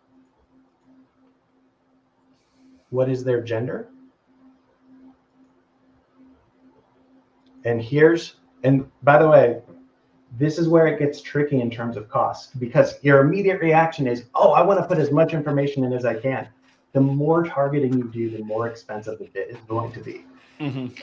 What 2.90 3.08
is 3.08 3.22
their 3.22 3.40
gender? 3.40 3.88
And 7.64 7.80
here's 7.80 8.36
and 8.64 8.90
by 9.02 9.18
the 9.18 9.28
way 9.28 9.62
this 10.38 10.58
is 10.58 10.68
where 10.68 10.86
it 10.86 10.98
gets 10.98 11.20
tricky 11.20 11.60
in 11.60 11.70
terms 11.70 11.96
of 11.96 12.08
cost 12.08 12.58
because 12.58 12.94
your 13.02 13.20
immediate 13.20 13.60
reaction 13.60 14.06
is 14.06 14.24
oh 14.34 14.52
i 14.52 14.62
want 14.62 14.78
to 14.80 14.86
put 14.86 14.98
as 14.98 15.10
much 15.10 15.34
information 15.34 15.84
in 15.84 15.92
as 15.92 16.04
i 16.04 16.14
can. 16.14 16.48
The 16.92 17.00
more 17.00 17.44
targeting 17.44 17.92
you 17.96 18.04
do 18.04 18.30
the 18.30 18.42
more 18.42 18.66
expensive 18.66 19.18
the 19.18 19.26
bid 19.26 19.50
is 19.50 19.58
going 19.68 19.92
to 19.92 20.00
be. 20.00 20.24
Mhm. 20.58 21.02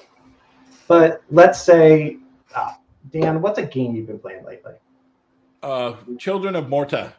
but 0.88 1.22
let's 1.30 1.62
say 1.62 2.18
uh, 2.56 2.74
dan 3.12 3.42
what's 3.42 3.60
a 3.60 3.66
game 3.66 3.96
you've 3.96 4.08
been 4.08 4.20
playing 4.20 4.44
lately 4.44 4.74
Uh, 5.64 5.96
Children 6.20 6.56
of 6.56 6.70
Morta. 6.70 7.14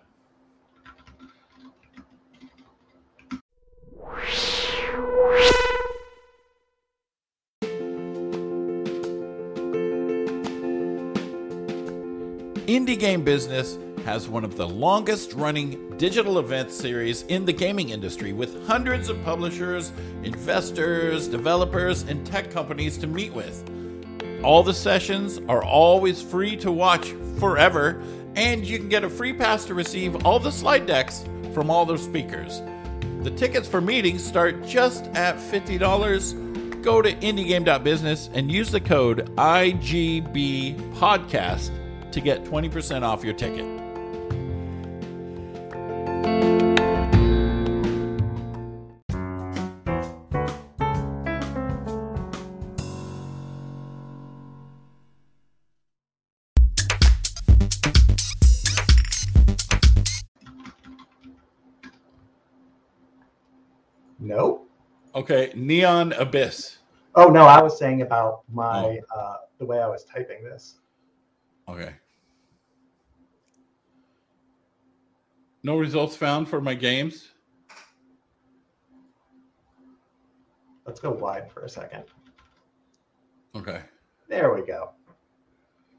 Indie 12.67 12.99
Game 12.99 13.25
Business 13.25 13.79
has 14.05 14.29
one 14.29 14.45
of 14.45 14.57
the 14.57 14.69
longest 14.69 15.33
running 15.33 15.97
digital 15.97 16.39
event 16.39 16.71
series 16.71 17.23
in 17.23 17.45
the 17.45 17.53
gaming 17.53 17.91
industry 17.91 18.33
with 18.33 18.67
hundreds 18.67 19.09
of 19.09 19.23
publishers, 19.25 19.91
investors, 20.23 21.27
developers, 21.29 22.03
and 22.03 22.25
tech 22.27 22.51
companies 22.51 22.97
to 22.99 23.07
meet 23.07 23.33
with. 23.33 23.69
All 24.45 24.63
the 24.63 24.75
sessions 24.75 25.41
are 25.49 25.65
always 25.65 26.23
free 26.23 26.57
to 26.59 26.71
watch 26.71 27.15
forever, 27.39 28.03
and 28.39 28.65
you 28.65 28.79
can 28.79 28.89
get 28.89 29.03
a 29.03 29.11
free 29.11 29.33
pass 29.33 29.65
to 29.65 29.75
receive 29.75 30.25
all 30.25 30.39
the 30.39 30.53
slide 30.53 30.87
decks 30.87 31.25
from 31.53 31.71
all 31.71 31.85
the 31.85 31.99
speakers. 31.99 32.63
The 33.23 33.33
tickets 33.33 33.67
for 33.67 33.81
meetings 33.81 34.25
start 34.25 34.65
just 34.65 35.07
at 35.07 35.39
$50. 35.39 36.81
Go 36.81 37.03
to 37.03 37.13
indiegame.business 37.15 38.31
and 38.33 38.49
use 38.49 38.71
the 38.71 38.81
code 38.81 39.35
IGBPodcast 39.35 42.13
to 42.13 42.21
get 42.21 42.45
20% 42.45 43.03
off 43.03 43.25
your 43.25 43.35
ticket. 43.35 43.78
Okay, 65.31 65.53
Neon 65.55 66.15
Abyss. 66.15 66.79
oh 67.15 67.29
no 67.29 67.43
i 67.43 67.61
was 67.61 67.79
saying 67.79 68.01
about 68.01 68.45
my 68.51 68.99
uh, 69.15 69.37
the 69.59 69.67
way 69.67 69.79
i 69.79 69.87
was 69.87 70.03
typing 70.05 70.43
this 70.43 70.77
Okay. 71.69 71.93
No 75.63 75.77
results 75.77 76.17
found 76.17 76.49
for 76.49 76.63
my 76.63 76.73
games. 76.73 77.29
let's 80.87 80.99
go 80.99 81.11
wide 81.11 81.53
for 81.53 81.65
a 81.65 81.69
second 81.69 82.05
Okay. 83.55 83.83
There 84.29 84.55
we 84.55 84.63
go. 84.63 84.93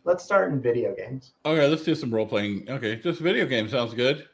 Let's 0.05 0.23
start 0.23 0.51
in 0.51 0.59
video 0.61 0.95
games. 0.95 1.33
Okay, 1.45 1.67
let's 1.67 1.83
do 1.83 1.93
some 1.93 2.13
role 2.13 2.25
playing. 2.25 2.67
Okay, 2.69 2.95
just 2.95 3.19
video 3.19 3.45
game 3.45 3.67
sounds 3.69 3.93
good. 3.93 4.27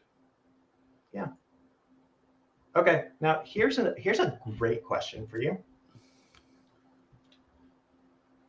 Okay, 2.75 3.05
now 3.21 3.41
here's 3.45 3.79
a 3.79 3.93
here's 3.97 4.19
a 4.19 4.37
great 4.57 4.83
question 4.83 5.25
for 5.27 5.39
you. 5.39 5.57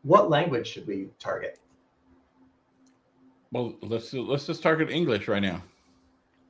What 0.03 0.31
language 0.31 0.67
should 0.67 0.87
we 0.87 1.09
target? 1.19 1.61
Well, 3.53 3.75
let's 3.83 4.13
let's 4.13 4.47
just 4.47 4.63
target 4.63 4.91
English 4.91 5.29
right 5.29 5.43
now. 5.43 5.63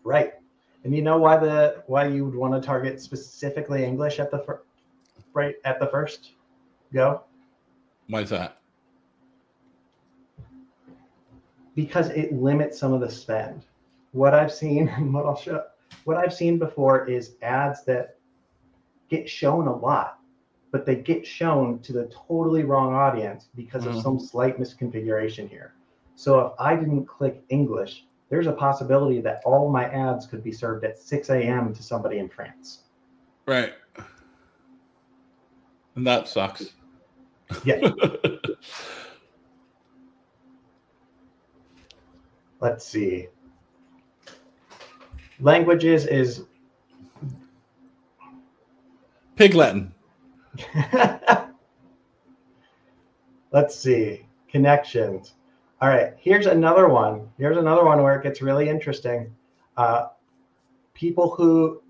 Right. 0.05 0.35
And 0.85 0.95
you 0.95 1.03
know 1.03 1.19
why 1.19 1.37
the 1.37 1.83
why 1.87 2.07
you 2.07 2.25
would 2.25 2.35
want 2.35 2.55
to 2.55 2.65
target 2.65 3.01
specifically 3.01 3.85
English 3.85 4.21
at 4.21 4.31
the 4.31 4.39
fir- 4.39 4.62
right 5.35 5.57
at 5.65 5.79
the 5.79 5.87
first 5.89 6.33
go? 6.95 7.23
Why 8.09 8.21
is 8.23 8.31
that? 8.31 8.59
Because 11.75 12.09
it 12.09 12.33
limits 12.33 12.79
some 12.79 12.95
of 12.95 13.01
the 13.01 13.11
spend. 13.11 13.65
What 14.12 14.33
I've 14.33 14.53
seen, 14.53 14.89
and 14.89 15.12
what 15.15 15.27
I'll 15.27 15.37
show, 15.37 15.62
what 16.05 16.16
I've 16.16 16.33
seen 16.33 16.59
before 16.59 17.07
is 17.09 17.37
ads 17.42 17.85
that 17.85 18.16
get 19.09 19.29
shown 19.29 19.66
a 19.66 19.77
lot, 19.77 20.18
but 20.72 20.85
they 20.87 20.96
get 20.96 21.27
shown 21.27 21.79
to 21.81 21.92
the 21.92 22.07
totally 22.29 22.64
wrong 22.64 22.94
audience 22.94 23.49
because 23.55 23.85
Mhm. 23.85 23.96
of 23.96 24.03
some 24.03 24.18
slight 24.18 24.59
misconfiguration 24.59 25.49
here. 25.49 25.75
So 26.14 26.40
if 26.40 26.53
I 26.59 26.77
didn't 26.77 27.07
click 27.07 27.44
English, 27.49 28.07
there's 28.29 28.46
a 28.46 28.53
possibility 28.53 29.20
that 29.20 29.42
all 29.44 29.70
my 29.70 29.85
ads 29.85 30.27
could 30.27 30.42
be 30.42 30.53
served 30.53 30.85
at 30.85 30.99
6 30.99 31.31
a.m. 31.31 31.72
to 31.75 31.83
somebody 31.83 32.18
in 32.18 32.29
France. 32.29 32.85
Right. 33.46 33.75
And 35.94 36.07
that 36.07 36.27
sucks. 36.29 36.72
Yeah. 37.64 37.92
Let's 42.61 42.85
see. 42.87 43.29
Languages 45.40 46.07
is 46.07 46.44
Pig 49.37 49.55
Latin. 49.55 49.92
Let's 53.53 53.77
see. 53.79 54.25
Connections. 54.49 55.35
All 55.83 55.90
right. 55.90 56.14
Here's 56.18 56.46
another 56.46 56.88
one. 56.88 57.29
Here's 57.37 57.59
another 57.59 57.85
one 57.85 58.03
where 58.03 58.18
it 58.18 58.22
gets 58.22 58.40
really 58.40 58.68
interesting. 58.68 59.31
Uh, 59.77 60.07
people 60.94 61.35
who, 61.35 61.83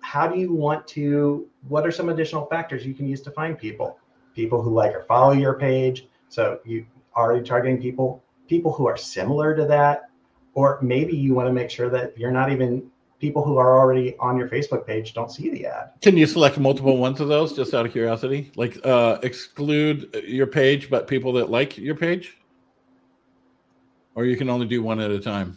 how 0.00 0.28
do 0.28 0.38
you 0.38 0.52
want 0.52 0.86
to, 0.88 1.48
what 1.66 1.84
are 1.84 1.90
some 1.90 2.08
additional 2.08 2.46
factors 2.46 2.86
you 2.86 2.94
can 2.94 3.08
use 3.08 3.20
to 3.22 3.32
find 3.32 3.58
people? 3.58 3.98
People 4.36 4.62
who 4.62 4.72
like 4.72 4.94
or 4.94 5.02
follow 5.02 5.32
your 5.32 5.54
page. 5.58 6.06
So 6.28 6.60
you 6.64 6.86
already 7.16 7.44
targeting 7.44 7.82
people, 7.82 8.22
people 8.46 8.72
who 8.72 8.86
are 8.86 8.96
similar 8.96 9.56
to 9.56 9.64
that. 9.66 10.08
Or 10.54 10.78
maybe 10.82 11.16
you 11.16 11.34
want 11.34 11.48
to 11.48 11.52
make 11.52 11.70
sure 11.70 11.90
that 11.90 12.16
you're 12.16 12.30
not 12.30 12.52
even 12.52 12.91
people 13.22 13.44
who 13.44 13.56
are 13.56 13.78
already 13.78 14.16
on 14.18 14.36
your 14.36 14.48
Facebook 14.48 14.84
page 14.84 15.14
don't 15.14 15.30
see 15.30 15.48
the 15.48 15.64
ad. 15.64 15.92
Can 16.02 16.16
you 16.16 16.26
select 16.26 16.58
multiple 16.58 16.96
ones 16.98 17.20
of 17.20 17.28
those 17.28 17.54
just 17.54 17.72
out 17.72 17.86
of 17.86 17.92
curiosity? 17.92 18.50
Like 18.56 18.84
uh, 18.84 19.18
exclude 19.22 20.12
your 20.26 20.48
page, 20.48 20.90
but 20.90 21.06
people 21.06 21.32
that 21.34 21.48
like 21.48 21.78
your 21.78 21.94
page? 21.94 22.36
Or 24.16 24.24
you 24.24 24.36
can 24.36 24.50
only 24.50 24.66
do 24.66 24.82
one 24.82 24.98
at 25.00 25.12
a 25.12 25.20
time? 25.20 25.56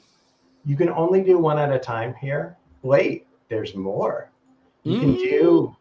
You 0.64 0.78
can 0.78 0.90
only 0.90 1.24
do 1.24 1.40
one 1.40 1.58
at 1.58 1.72
a 1.72 1.80
time 1.80 2.14
here. 2.22 2.56
Wait, 2.84 3.26
there's 3.50 3.74
more. 3.76 4.30
You 4.84 5.00
can 5.00 5.16
Mm. 5.16 5.24
do 5.30 5.76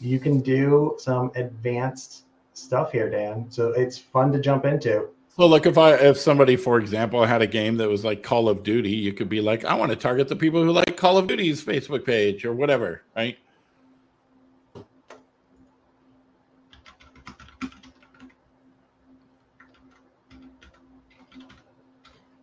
you 0.00 0.18
can 0.18 0.40
do 0.40 0.96
some 0.98 1.30
advanced 1.34 2.24
stuff 2.54 2.90
here, 2.90 3.10
Dan. 3.10 3.44
So 3.50 3.72
it's 3.72 3.98
fun 3.98 4.32
to 4.32 4.40
jump 4.40 4.64
into. 4.64 5.08
So, 5.40 5.46
like 5.46 5.64
if 5.64 5.78
I, 5.78 5.94
if 5.94 6.18
somebody, 6.18 6.54
for 6.54 6.78
example, 6.78 7.24
had 7.24 7.40
a 7.40 7.46
game 7.46 7.78
that 7.78 7.88
was 7.88 8.04
like 8.04 8.22
Call 8.22 8.46
of 8.50 8.62
Duty, 8.62 8.90
you 8.90 9.14
could 9.14 9.30
be 9.30 9.40
like, 9.40 9.64
I 9.64 9.72
want 9.72 9.90
to 9.90 9.96
target 9.96 10.28
the 10.28 10.36
people 10.36 10.62
who 10.62 10.70
like 10.70 10.98
Call 10.98 11.16
of 11.16 11.28
Duty's 11.28 11.64
Facebook 11.64 12.04
page 12.04 12.44
or 12.44 12.52
whatever, 12.52 13.04
right? 13.16 13.38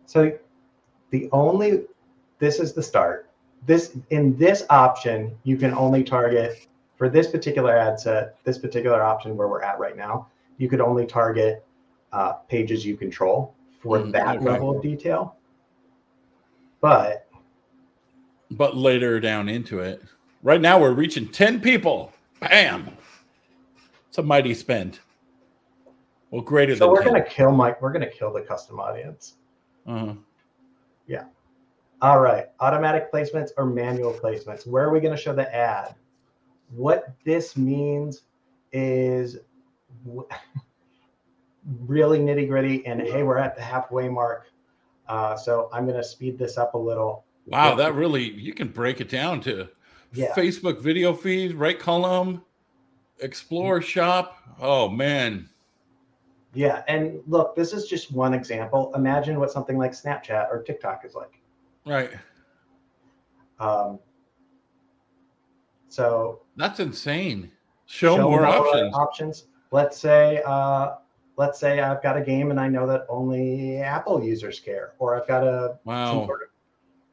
So 0.06 0.36
the 1.10 1.28
only 1.30 1.84
this 2.40 2.58
is 2.58 2.72
the 2.72 2.82
start. 2.82 3.30
This 3.64 3.96
in 4.10 4.36
this 4.36 4.66
option, 4.70 5.38
you 5.44 5.56
can 5.56 5.72
only 5.72 6.02
target 6.02 6.66
for 6.96 7.08
this 7.08 7.28
particular 7.28 7.78
ad 7.78 8.00
set, 8.00 8.42
this 8.42 8.58
particular 8.58 9.00
option 9.04 9.36
where 9.36 9.46
we're 9.46 9.62
at 9.62 9.78
right 9.78 9.96
now, 9.96 10.26
you 10.56 10.68
could 10.68 10.80
only 10.80 11.06
target 11.06 11.64
uh, 12.12 12.32
pages 12.48 12.84
you 12.86 12.96
control 12.96 13.54
for 13.80 13.98
Mm, 13.98 14.12
that 14.12 14.36
okay. 14.36 14.44
level 14.44 14.76
of 14.76 14.82
detail. 14.82 15.36
But 16.80 17.28
But 18.50 18.76
later 18.76 19.20
down 19.20 19.48
into 19.48 19.80
it, 19.80 20.02
right 20.42 20.60
now 20.60 20.80
we're 20.80 20.92
reaching 20.92 21.28
10 21.28 21.60
people. 21.60 22.12
Bam. 22.40 22.90
It's 24.08 24.18
a 24.18 24.22
mighty 24.22 24.54
spend. 24.54 25.00
Well, 26.30 26.42
greater 26.42 26.74
so 26.76 26.86
than 26.86 26.90
we're 26.92 27.02
10. 27.02 27.12
gonna 27.12 27.24
kill 27.24 27.52
Mike. 27.52 27.80
We're 27.82 27.92
gonna 27.92 28.10
kill 28.10 28.32
the 28.32 28.42
custom 28.42 28.80
audience. 28.80 29.34
Uh-huh. 29.86 30.14
All 32.00 32.20
right, 32.20 32.46
automatic 32.60 33.10
placements 33.12 33.50
or 33.56 33.66
manual 33.66 34.12
placements. 34.12 34.64
Where 34.68 34.84
are 34.84 34.92
we 34.92 35.00
going 35.00 35.16
to 35.16 35.20
show 35.20 35.34
the 35.34 35.52
ad? 35.52 35.96
What 36.70 37.12
this 37.24 37.56
means 37.56 38.22
is 38.70 39.38
really 41.86 42.18
nitty 42.18 42.48
gritty. 42.48 42.86
And 42.86 43.00
hey, 43.00 43.22
we're 43.22 43.38
at 43.38 43.56
the 43.56 43.62
halfway 43.62 44.08
mark. 44.08 44.46
Uh, 45.08 45.36
so 45.36 45.68
I'm 45.72 45.84
going 45.84 45.96
to 45.96 46.04
speed 46.04 46.38
this 46.38 46.58
up 46.58 46.74
a 46.74 46.78
little. 46.78 47.24
Wow, 47.46 47.74
that 47.76 47.94
really, 47.94 48.30
you 48.30 48.52
can 48.52 48.68
break 48.68 49.00
it 49.00 49.08
down 49.08 49.40
to 49.42 49.68
Yeah. 50.12 50.34
Facebook 50.34 50.80
video 50.80 51.14
feed, 51.14 51.54
right 51.54 51.78
column, 51.78 52.44
explore 53.20 53.80
shop. 53.80 54.36
Oh, 54.60 54.88
man. 54.88 55.48
Yeah. 56.54 56.82
And 56.88 57.20
look, 57.26 57.56
this 57.56 57.72
is 57.72 57.86
just 57.86 58.12
one 58.12 58.34
example. 58.34 58.92
Imagine 58.94 59.38
what 59.40 59.50
something 59.50 59.78
like 59.78 59.92
Snapchat 59.92 60.50
or 60.50 60.62
TikTok 60.62 61.04
is 61.04 61.14
like. 61.14 61.40
Right. 61.86 62.10
Um, 63.60 63.98
so 65.88 66.42
That's 66.56 66.80
insane. 66.80 67.50
Show, 67.86 68.16
show 68.16 68.30
more 68.30 68.44
options. 68.44 68.94
options. 68.94 69.44
Let's 69.70 69.98
say, 69.98 70.42
uh, 70.44 70.96
let's 71.38 71.58
say 71.60 71.80
I've 71.80 72.02
got 72.02 72.16
a 72.16 72.20
game 72.20 72.50
and 72.50 72.58
I 72.60 72.68
know 72.68 72.86
that 72.88 73.06
only 73.08 73.76
Apple 73.78 74.22
users 74.22 74.58
care, 74.58 74.92
or 74.98 75.14
I've 75.18 75.26
got 75.28 75.44
a 75.44 75.78
Wow. 75.84 76.26
sort 76.26 76.42
of- 76.42 76.48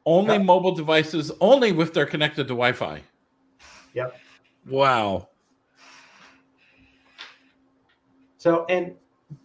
Only 0.04 0.38
mobile 0.38 0.72
devices, 0.72 1.32
only 1.40 1.70
if 1.70 1.92
they're 1.92 2.06
connected 2.06 2.44
to 2.48 2.54
Wi 2.54 2.72
Fi. 2.72 3.02
Yep. 3.94 4.16
Wow. 4.68 5.28
So, 8.38 8.64
and 8.68 8.94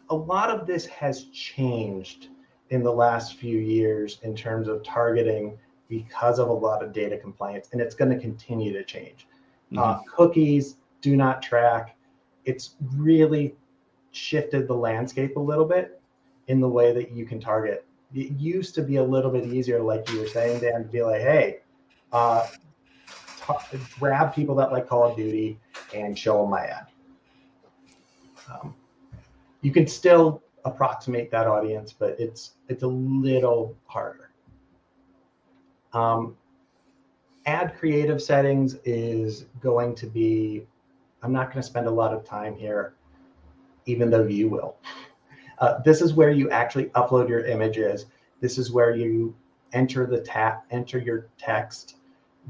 a 0.10 0.15
lot 0.15 0.50
of 0.50 0.67
this 0.67 0.86
has 0.88 1.26
changed 1.26 2.28
in 2.70 2.84
the 2.84 2.91
last 2.91 3.38
few 3.38 3.58
years 3.58 4.20
in 4.24 4.36
terms 4.36 4.67
of 4.67 4.84
targeting 4.84 5.58
because 5.89 6.39
of 6.39 6.50
a 6.50 6.54
lot 6.54 6.84
of 6.84 6.91
data 6.94 7.17
compliance, 7.17 7.70
and 7.72 7.82
it's 7.82 7.96
going 7.96 8.12
to 8.12 8.20
continue 8.20 8.72
to 8.74 8.84
change. 8.84 9.28
Uh, 9.78 10.00
Mhm. 10.00 10.06
cookies 10.06 10.78
do 11.02 11.15
not 11.15 11.41
track. 11.41 11.96
It's 12.46 12.76
really 12.96 13.56
shifted 14.12 14.67
the 14.67 14.74
landscape 14.74 15.38
a 15.38 15.39
little 15.39 15.65
bit 15.65 16.02
in 16.47 16.60
the 16.60 16.67
way 16.67 16.93
that 16.93 17.12
you 17.12 17.26
can 17.26 17.39
target. 17.39 17.86
It 18.13 18.32
used 18.32 18.76
to 18.76 18.82
be 18.82 18.97
a 18.97 19.04
little 19.04 19.32
bit 19.32 19.45
easier, 19.45 19.82
like 19.82 20.09
you 20.12 20.20
were 20.20 20.28
saying, 20.28 20.59
Dan, 20.59 20.84
to 20.84 20.89
be 20.89 21.01
like, 21.01 21.22
hey, 21.22 21.59
uh, 22.12 22.47
ta- 23.39 23.66
grab 23.99 24.34
people 24.34 24.55
that 24.55 24.72
like 24.72 24.88
Call 24.88 25.09
of 25.09 25.16
Duty 25.16 25.59
and 25.93 26.18
show 26.18 26.41
them 26.41 26.51
my 26.51 26.66
ad. 26.66 26.88
Um, 28.51 28.76
you 29.62 29.72
can 29.72 29.88
still 29.88 30.41
approximate 30.66 31.32
that 31.32 31.47
audience, 31.47 31.93
but 31.93 32.20
it's 32.20 32.51
it's 32.68 32.84
a 32.84 32.88
little 32.88 33.78
harder. 33.88 34.32
Um, 35.93 36.36
ad 37.45 37.76
creative 37.78 38.22
settings 38.22 38.76
is 38.86 39.45
going 39.62 39.95
to 39.95 40.05
be 40.05 40.66
i'm 41.24 41.32
not 41.32 41.47
going 41.47 41.62
to 41.62 41.64
spend 41.64 41.88
a 41.88 41.91
lot 41.91 42.14
of 42.14 42.24
time 42.24 42.55
here 42.55 42.93
even 43.86 44.10
though 44.10 44.26
you 44.26 44.50
will. 44.50 44.76
Uh, 45.60 45.80
this 45.84 46.02
is 46.02 46.14
where 46.14 46.32
you 46.32 46.50
actually 46.50 46.86
upload 46.88 47.30
your 47.30 47.46
images. 47.46 48.06
This 48.40 48.58
is 48.58 48.72
where 48.72 48.96
you 48.96 49.36
enter 49.74 50.06
the 50.06 50.20
tap 50.20 50.66
enter 50.72 50.98
your 50.98 51.28
text. 51.38 51.98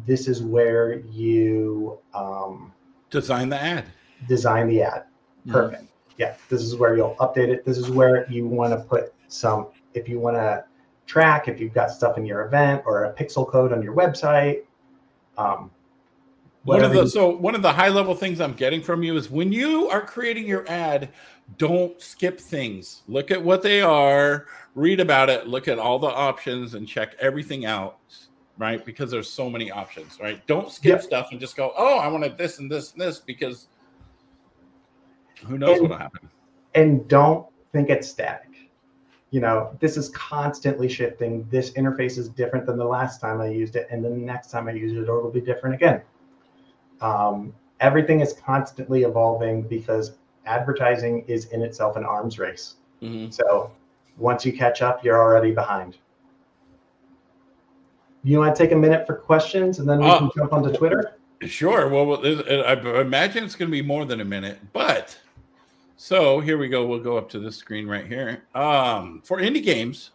This 0.07 0.27
is 0.27 0.41
where 0.41 0.99
you 1.01 1.99
um, 2.13 2.71
Design 3.09 3.49
the 3.49 3.61
ad. 3.61 3.85
design 4.27 4.67
the 4.67 4.81
ad. 4.83 5.03
Perfect. 5.47 5.83
Yeah 6.17 6.35
this 6.49 6.61
is 6.61 6.75
where 6.75 6.95
you'll 6.95 7.15
update 7.15 7.49
it. 7.49 7.65
This 7.65 7.77
is 7.77 7.89
where 7.89 8.29
you 8.31 8.45
want 8.47 8.71
to 8.73 8.79
put 8.79 9.13
some 9.27 9.67
if 9.93 10.07
you 10.07 10.19
want 10.19 10.35
to 10.37 10.63
track 11.07 11.47
if 11.47 11.59
you've 11.59 11.73
got 11.73 11.91
stuff 11.91 12.17
in 12.17 12.25
your 12.25 12.45
event 12.45 12.83
or 12.85 13.05
a 13.05 13.13
pixel 13.13 13.45
code 13.49 13.73
on 13.73 13.81
your 13.81 13.93
website 13.95 14.61
um, 15.37 15.69
one 16.63 16.83
of 16.83 16.93
the 16.93 17.07
so 17.07 17.29
one 17.29 17.55
of 17.55 17.61
the 17.61 17.71
high 17.71 17.89
level 17.89 18.13
things 18.15 18.39
I'm 18.39 18.53
getting 18.53 18.81
from 18.81 19.03
you 19.03 19.17
is 19.17 19.29
when 19.29 19.51
you 19.51 19.89
are 19.89 20.01
creating 20.01 20.45
your 20.45 20.69
ad, 20.69 21.09
don't 21.57 21.99
skip 21.99 22.39
things. 22.39 23.01
Look 23.07 23.31
at 23.31 23.43
what 23.43 23.61
they 23.61 23.81
are, 23.81 24.47
read 24.75 24.99
about 24.99 25.29
it, 25.29 25.47
look 25.47 25.67
at 25.67 25.79
all 25.79 25.97
the 25.97 26.07
options, 26.07 26.75
and 26.75 26.87
check 26.87 27.15
everything 27.19 27.65
out. 27.65 27.97
Right, 28.57 28.85
because 28.85 29.09
there's 29.09 29.29
so 29.29 29.49
many 29.49 29.71
options. 29.71 30.19
Right, 30.21 30.45
don't 30.45 30.71
skip 30.71 30.89
yep. 30.89 31.01
stuff 31.01 31.29
and 31.31 31.39
just 31.39 31.55
go, 31.55 31.73
"Oh, 31.75 31.97
I 31.97 32.07
wanted 32.07 32.37
this 32.37 32.59
and 32.59 32.69
this 32.69 32.91
and 32.91 33.01
this," 33.01 33.17
because 33.17 33.67
who 35.47 35.57
knows 35.57 35.79
and, 35.79 35.81
what'll 35.81 35.97
happen. 35.97 36.29
And 36.75 37.07
don't 37.07 37.47
think 37.71 37.89
it's 37.89 38.07
static. 38.07 38.49
You 39.31 39.39
know, 39.39 39.75
this 39.79 39.97
is 39.97 40.09
constantly 40.09 40.89
shifting. 40.89 41.47
This 41.49 41.71
interface 41.71 42.19
is 42.19 42.29
different 42.29 42.67
than 42.67 42.77
the 42.77 42.85
last 42.85 43.19
time 43.19 43.41
I 43.41 43.47
used 43.47 43.75
it, 43.77 43.87
and 43.89 44.05
the 44.05 44.09
next 44.09 44.51
time 44.51 44.67
I 44.67 44.73
use 44.73 44.91
it, 44.91 45.01
it'll 45.01 45.31
be 45.31 45.41
different 45.41 45.73
again. 45.73 46.01
Um, 47.01 47.53
everything 47.79 48.21
is 48.21 48.33
constantly 48.33 49.03
evolving 49.03 49.63
because 49.63 50.13
advertising 50.45 51.25
is 51.27 51.45
in 51.47 51.61
itself 51.61 51.95
an 51.95 52.03
arms 52.03 52.39
race. 52.39 52.75
Mm-hmm. 53.01 53.31
So 53.31 53.71
once 54.17 54.45
you 54.45 54.53
catch 54.53 54.81
up, 54.81 55.03
you're 55.03 55.19
already 55.19 55.51
behind. 55.51 55.97
You 58.23 58.37
want 58.37 58.55
to 58.55 58.63
take 58.63 58.71
a 58.71 58.75
minute 58.75 59.07
for 59.07 59.15
questions 59.15 59.79
and 59.79 59.89
then 59.89 59.99
we 59.99 60.05
can 60.05 60.23
oh. 60.25 60.31
jump 60.35 60.53
onto 60.53 60.71
Twitter? 60.71 61.15
Sure. 61.41 61.89
Well, 61.89 62.23
I 62.23 62.73
imagine 63.01 63.43
it's 63.43 63.55
going 63.55 63.69
to 63.69 63.75
be 63.75 63.81
more 63.81 64.05
than 64.05 64.21
a 64.21 64.25
minute, 64.25 64.59
but 64.73 65.17
so 65.97 66.39
here 66.39 66.59
we 66.59 66.67
go. 66.67 66.85
We'll 66.85 66.99
go 66.99 67.17
up 67.17 67.29
to 67.29 67.39
this 67.39 67.55
screen 67.55 67.87
right 67.87 68.05
here. 68.05 68.43
Um, 68.53 69.21
for 69.23 69.39
indie 69.39 69.63
games, 69.63 70.11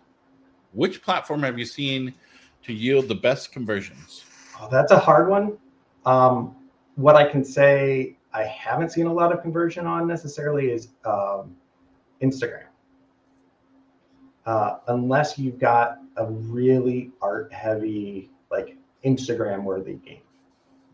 which 0.72 1.03
platform 1.03 1.43
have 1.43 1.59
you 1.59 1.64
seen 1.64 2.14
to 2.62 2.72
yield 2.72 3.09
the 3.09 3.14
best 3.14 3.51
conversions? 3.51 4.24
Oh, 4.61 4.68
that's 4.70 4.93
a 4.93 4.99
hard 4.99 5.28
one. 5.28 5.59
Um, 6.05 6.55
what 6.97 7.14
I 7.14 7.30
can 7.30 7.44
say 7.44 8.16
I 8.32 8.44
haven't 8.44 8.90
seen 8.90 9.07
a 9.07 9.12
lot 9.12 9.32
of 9.32 9.40
conversion 9.40 9.86
on 9.86 10.07
necessarily 10.07 10.70
is 10.70 10.88
um, 11.07 11.57
Instagram. 12.20 12.64
Uh, 14.44 14.78
unless 14.88 15.38
you've 15.38 15.59
got 15.59 15.99
a 16.16 16.26
really 16.26 17.11
art 17.22 17.53
heavy, 17.53 18.30
like 18.51 18.76
Instagram 19.05 19.64
worthy 19.64 19.94
game. 19.94 20.20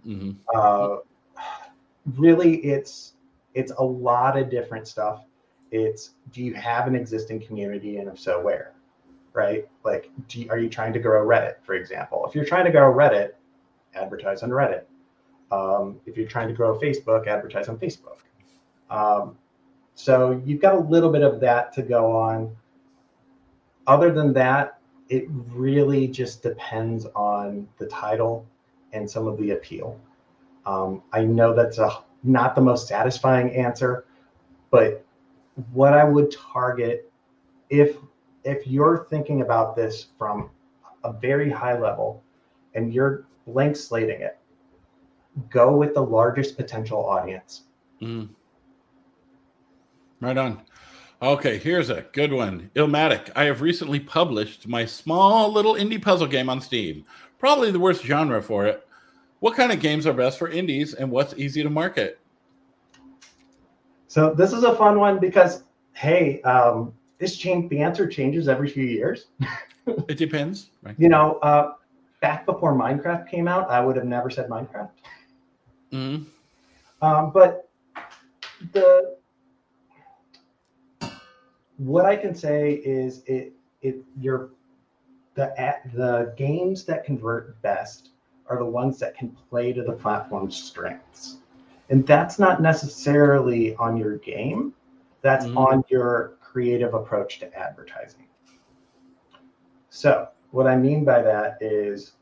Mm-hmm. 0.06 0.30
Uh, 0.54 0.98
really, 2.16 2.56
it's 2.58 3.14
it's 3.54 3.72
a 3.72 3.82
lot 3.82 4.38
of 4.38 4.48
different 4.48 4.86
stuff. 4.86 5.24
It's 5.72 6.10
do 6.32 6.42
you 6.42 6.54
have 6.54 6.86
an 6.86 6.94
existing 6.94 7.44
community, 7.44 7.98
and 7.98 8.08
if 8.08 8.18
so, 8.20 8.40
where? 8.40 8.72
Right? 9.32 9.68
Like, 9.84 10.10
you, 10.30 10.48
are 10.50 10.58
you 10.58 10.68
trying 10.68 10.92
to 10.92 10.98
grow 10.98 11.26
Reddit, 11.26 11.54
for 11.64 11.74
example? 11.74 12.24
If 12.28 12.34
you're 12.34 12.44
trying 12.44 12.66
to 12.66 12.70
grow 12.70 12.92
Reddit, 12.92 13.32
advertise 13.94 14.42
on 14.42 14.50
Reddit. 14.50 14.84
Um, 15.52 16.00
if 16.06 16.16
you're 16.16 16.26
trying 16.26 16.48
to 16.48 16.54
grow 16.54 16.78
Facebook, 16.80 17.26
advertise 17.26 17.68
on 17.68 17.76
Facebook. 17.76 18.18
Um, 18.90 19.36
so 19.94 20.42
you've 20.44 20.60
got 20.60 20.74
a 20.74 20.80
little 20.80 21.12
bit 21.12 21.22
of 21.22 21.40
that 21.40 21.72
to 21.74 21.82
go 21.82 22.10
on. 22.10 22.56
Other 23.86 24.10
than 24.10 24.32
that, 24.32 24.78
it 25.08 25.26
really 25.28 26.08
just 26.08 26.42
depends 26.42 27.06
on 27.14 27.68
the 27.78 27.86
title 27.86 28.46
and 28.92 29.08
some 29.08 29.26
of 29.26 29.36
the 29.36 29.50
appeal. 29.50 30.00
Um, 30.64 31.02
I 31.12 31.22
know 31.22 31.54
that's 31.54 31.78
a, 31.78 31.90
not 32.22 32.54
the 32.54 32.62
most 32.62 32.88
satisfying 32.88 33.54
answer, 33.54 34.06
but 34.70 35.04
what 35.72 35.92
I 35.92 36.04
would 36.04 36.30
target 36.30 37.12
if 37.68 37.96
if 38.44 38.66
you're 38.66 39.06
thinking 39.08 39.42
about 39.42 39.76
this 39.76 40.08
from 40.18 40.50
a 41.04 41.12
very 41.12 41.50
high 41.50 41.78
level 41.78 42.22
and 42.74 42.92
you're 42.92 43.24
blank 43.46 43.76
slating 43.76 44.20
it, 44.20 44.38
go 45.50 45.76
with 45.76 45.94
the 45.94 46.02
largest 46.02 46.56
potential 46.56 47.04
audience. 47.06 47.62
Mm. 48.00 48.28
Right 50.20 50.36
on. 50.36 50.62
Okay, 51.20 51.58
here's 51.58 51.88
a 51.90 52.02
good 52.12 52.32
one. 52.32 52.70
Illmatic. 52.74 53.30
I 53.36 53.44
have 53.44 53.60
recently 53.60 54.00
published 54.00 54.66
my 54.66 54.84
small 54.84 55.52
little 55.52 55.74
indie 55.74 56.02
puzzle 56.02 56.26
game 56.26 56.48
on 56.48 56.60
Steam. 56.60 57.04
Probably 57.38 57.70
the 57.70 57.78
worst 57.78 58.04
genre 58.04 58.42
for 58.42 58.66
it. 58.66 58.86
What 59.40 59.56
kind 59.56 59.72
of 59.72 59.80
games 59.80 60.06
are 60.06 60.12
best 60.12 60.38
for 60.38 60.48
indies 60.48 60.94
and 60.94 61.10
what's 61.10 61.34
easy 61.34 61.62
to 61.62 61.70
market? 61.70 62.18
So 64.08 64.34
this 64.34 64.52
is 64.52 64.64
a 64.64 64.74
fun 64.74 64.98
one 64.98 65.18
because 65.18 65.64
hey, 65.92 66.42
um, 66.42 66.92
this 67.18 67.36
change 67.36 67.70
the 67.70 67.80
answer 67.80 68.06
changes 68.06 68.48
every 68.48 68.68
few 68.68 68.84
years. 68.84 69.26
it 69.86 70.18
depends. 70.18 70.70
Right? 70.82 70.94
You 70.98 71.08
know, 71.08 71.38
uh, 71.42 71.74
back 72.20 72.46
before 72.46 72.74
Minecraft 72.74 73.28
came 73.28 73.48
out, 73.48 73.70
I 73.70 73.80
would 73.80 73.96
have 73.96 74.06
never 74.06 74.30
said 74.30 74.48
Minecraft. 74.48 74.90
Mm-hmm. 75.92 76.24
Um, 77.04 77.30
but 77.32 77.68
the 78.72 79.16
what 81.76 82.06
I 82.06 82.16
can 82.16 82.34
say 82.34 82.74
is 82.84 83.22
it 83.26 83.52
it 83.82 83.96
your 84.20 84.50
the 85.34 85.58
at 85.60 85.92
the 85.94 86.32
games 86.36 86.84
that 86.84 87.04
convert 87.04 87.60
best 87.62 88.10
are 88.46 88.58
the 88.58 88.64
ones 88.64 88.98
that 88.98 89.16
can 89.16 89.36
play 89.50 89.72
to 89.72 89.82
the 89.82 89.92
platform's 89.92 90.56
strengths. 90.56 91.38
And 91.88 92.06
that's 92.06 92.38
not 92.38 92.62
necessarily 92.62 93.74
on 93.76 93.96
your 93.96 94.18
game, 94.18 94.74
that's 95.20 95.46
mm-hmm. 95.46 95.58
on 95.58 95.84
your 95.88 96.34
creative 96.40 96.94
approach 96.94 97.38
to 97.40 97.54
advertising. 97.58 98.26
So, 99.90 100.28
what 100.50 100.66
I 100.66 100.76
mean 100.76 101.04
by 101.04 101.22
that 101.22 101.58
is 101.60 102.12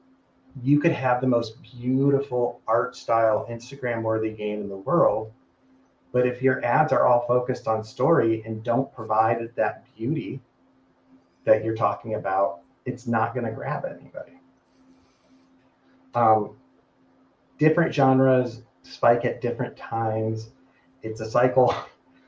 you 0.62 0.80
could 0.80 0.92
have 0.92 1.20
the 1.20 1.26
most 1.26 1.60
beautiful 1.62 2.60
art 2.66 2.96
style 2.96 3.46
Instagram 3.50 4.02
worthy 4.02 4.30
game 4.30 4.60
in 4.60 4.68
the 4.68 4.76
world. 4.76 5.32
But 6.12 6.26
if 6.26 6.42
your 6.42 6.64
ads 6.64 6.92
are 6.92 7.06
all 7.06 7.24
focused 7.26 7.68
on 7.68 7.84
story 7.84 8.42
and 8.44 8.64
don't 8.64 8.92
provide 8.92 9.48
that 9.54 9.84
beauty 9.96 10.40
that 11.44 11.64
you're 11.64 11.76
talking 11.76 12.14
about, 12.14 12.60
it's 12.84 13.06
not 13.06 13.32
going 13.32 13.46
to 13.46 13.52
grab 13.52 13.84
anybody. 13.84 14.32
Um, 16.14 16.56
different 17.58 17.94
genres 17.94 18.62
spike 18.82 19.24
at 19.24 19.40
different 19.40 19.76
times. 19.76 20.50
It's 21.02 21.20
a 21.20 21.30
cycle. 21.30 21.74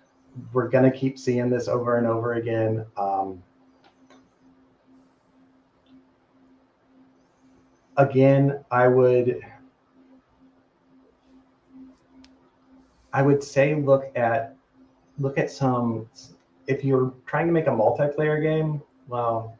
We're 0.52 0.68
going 0.68 0.90
to 0.90 0.96
keep 0.96 1.18
seeing 1.18 1.50
this 1.50 1.68
over 1.68 1.98
and 1.98 2.06
over 2.06 2.34
again. 2.34 2.86
Um, 2.96 3.42
again, 7.96 8.64
I 8.70 8.88
would 8.88 9.40
I 13.12 13.22
would 13.22 13.42
say 13.42 13.74
look 13.74 14.10
at 14.16 14.56
look 15.18 15.38
at 15.38 15.50
some 15.50 16.08
if 16.66 16.84
you're 16.84 17.12
trying 17.26 17.46
to 17.46 17.52
make 17.52 17.66
a 17.66 17.70
multiplayer 17.70 18.40
game, 18.40 18.80
well, 19.08 19.58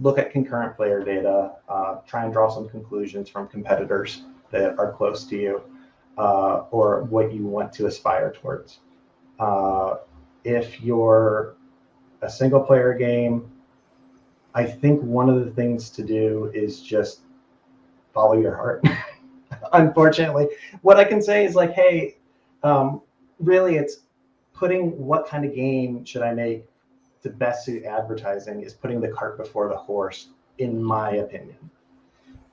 look 0.00 0.18
at 0.18 0.30
concurrent 0.30 0.76
player 0.76 1.02
data, 1.02 1.52
uh, 1.68 1.96
try 2.06 2.24
and 2.24 2.32
draw 2.32 2.48
some 2.48 2.68
conclusions 2.68 3.28
from 3.28 3.48
competitors 3.48 4.22
that 4.50 4.78
are 4.78 4.92
close 4.92 5.24
to 5.24 5.36
you 5.36 5.62
uh, 6.18 6.64
or 6.70 7.04
what 7.04 7.32
you 7.32 7.46
want 7.46 7.72
to 7.72 7.86
aspire 7.86 8.32
towards. 8.32 8.80
Uh, 9.38 9.96
if 10.44 10.80
you're 10.80 11.56
a 12.22 12.30
single 12.30 12.60
player 12.60 12.94
game, 12.94 13.50
I 14.56 14.64
think 14.64 15.02
one 15.02 15.28
of 15.28 15.44
the 15.44 15.50
things 15.50 15.90
to 15.90 16.02
do 16.02 16.50
is 16.54 16.80
just 16.80 17.20
follow 18.14 18.38
your 18.38 18.56
heart. 18.56 18.82
Unfortunately, 19.74 20.48
what 20.80 20.96
I 20.96 21.04
can 21.04 21.20
say 21.20 21.44
is 21.44 21.54
like, 21.54 21.72
hey, 21.74 22.16
um, 22.62 23.02
really, 23.38 23.76
it's 23.76 23.98
putting 24.54 24.92
what 24.98 25.28
kind 25.28 25.44
of 25.44 25.54
game 25.54 26.06
should 26.06 26.22
I 26.22 26.32
make 26.32 26.64
to 27.22 27.28
best 27.28 27.66
suit 27.66 27.84
advertising 27.84 28.62
is 28.62 28.72
putting 28.72 28.98
the 28.98 29.08
cart 29.08 29.36
before 29.36 29.68
the 29.68 29.76
horse, 29.76 30.28
in 30.56 30.82
my 30.82 31.16
opinion. 31.16 31.58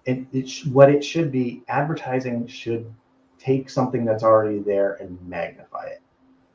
It, 0.03 0.25
it 0.33 0.49
sh- 0.49 0.65
what 0.65 0.89
it 0.89 1.05
should 1.05 1.31
be, 1.31 1.63
advertising 1.69 2.47
should 2.47 2.93
take 3.39 3.69
something 3.69 4.03
that's 4.03 4.23
already 4.23 4.59
there 4.59 4.95
and 4.95 5.17
magnify 5.25 5.85
it. 5.85 6.01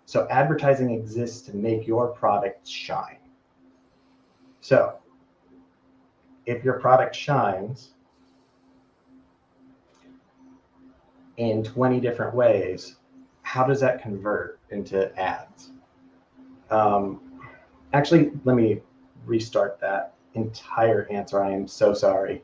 So 0.05 0.29
advertising 0.29 0.91
exists 0.91 1.41
to 1.47 1.57
make 1.57 1.87
your 1.87 2.09
product 2.09 2.69
shine. 2.69 3.17
So 4.61 4.99
if 6.49 6.65
your 6.65 6.81
product 6.81 7.15
shines 7.15 7.91
in 11.37 11.63
20 11.63 12.01
different 12.01 12.35
ways, 12.35 12.97
how 13.43 13.65
does 13.65 13.81
that 13.81 14.01
convert 14.01 14.59
into 14.71 15.15
ads? 15.21 15.73
Um, 16.71 17.21
actually, 17.93 18.33
let 18.45 18.57
me 18.57 18.81
restart 19.27 19.79
that 19.81 20.15
entire 20.35 21.07
answer. 21.11 21.43
I 21.43 21.53
am 21.53 21.69
so 21.69 21.93
sorry. 21.93 22.43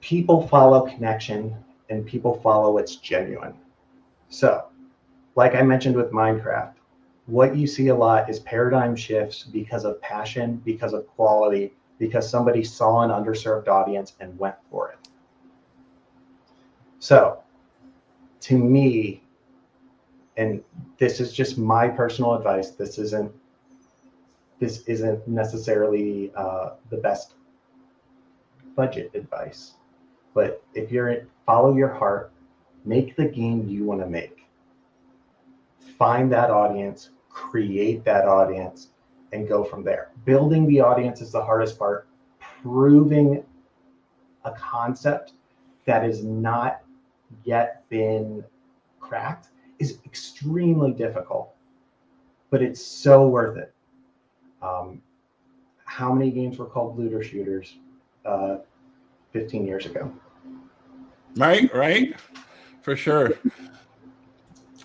People 0.00 0.46
follow 0.46 0.86
connection 0.86 1.56
and 1.88 2.06
people 2.06 2.40
follow 2.40 2.72
what's 2.72 2.96
genuine. 2.96 3.54
So, 4.28 4.66
like 5.34 5.56
I 5.56 5.62
mentioned 5.62 5.96
with 5.96 6.12
Minecraft, 6.12 6.74
what 7.26 7.56
you 7.56 7.66
see 7.66 7.88
a 7.88 7.94
lot 7.94 8.28
is 8.28 8.40
paradigm 8.40 8.96
shifts 8.96 9.44
because 9.44 9.84
of 9.84 10.00
passion, 10.00 10.60
because 10.64 10.92
of 10.92 11.06
quality, 11.06 11.72
because 11.98 12.28
somebody 12.28 12.64
saw 12.64 13.02
an 13.02 13.10
underserved 13.10 13.68
audience 13.68 14.14
and 14.20 14.36
went 14.38 14.56
for 14.70 14.90
it. 14.90 14.98
So, 16.98 17.42
to 18.40 18.58
me, 18.58 19.22
and 20.36 20.62
this 20.98 21.20
is 21.20 21.32
just 21.32 21.58
my 21.58 21.88
personal 21.88 22.34
advice. 22.34 22.70
This 22.70 22.98
isn't 22.98 23.32
this 24.58 24.82
isn't 24.86 25.26
necessarily 25.26 26.32
uh, 26.36 26.74
the 26.90 26.98
best 26.98 27.34
budget 28.76 29.10
advice, 29.14 29.74
but 30.34 30.62
if 30.74 30.90
you're 30.90 31.26
follow 31.46 31.74
your 31.74 31.92
heart, 31.92 32.32
make 32.84 33.16
the 33.16 33.26
game 33.26 33.68
you 33.68 33.84
want 33.84 34.00
to 34.00 34.06
make. 34.06 34.39
Find 36.00 36.32
that 36.32 36.48
audience, 36.50 37.10
create 37.28 38.04
that 38.06 38.26
audience, 38.26 38.88
and 39.34 39.46
go 39.46 39.62
from 39.62 39.84
there. 39.84 40.12
Building 40.24 40.66
the 40.66 40.80
audience 40.80 41.20
is 41.20 41.30
the 41.30 41.44
hardest 41.44 41.78
part. 41.78 42.08
Proving 42.62 43.44
a 44.46 44.52
concept 44.52 45.34
that 45.84 46.02
has 46.02 46.24
not 46.24 46.80
yet 47.44 47.86
been 47.90 48.42
cracked 48.98 49.48
is 49.78 49.98
extremely 50.06 50.90
difficult, 50.90 51.54
but 52.48 52.62
it's 52.62 52.82
so 52.82 53.28
worth 53.28 53.58
it. 53.58 53.74
Um, 54.62 55.02
how 55.84 56.14
many 56.14 56.30
games 56.30 56.56
were 56.56 56.64
called 56.64 56.98
looter 56.98 57.22
shooters 57.22 57.76
uh, 58.24 58.56
15 59.34 59.66
years 59.66 59.84
ago? 59.84 60.10
Right, 61.36 61.70
right, 61.74 62.14
for 62.80 62.96
sure. 62.96 63.34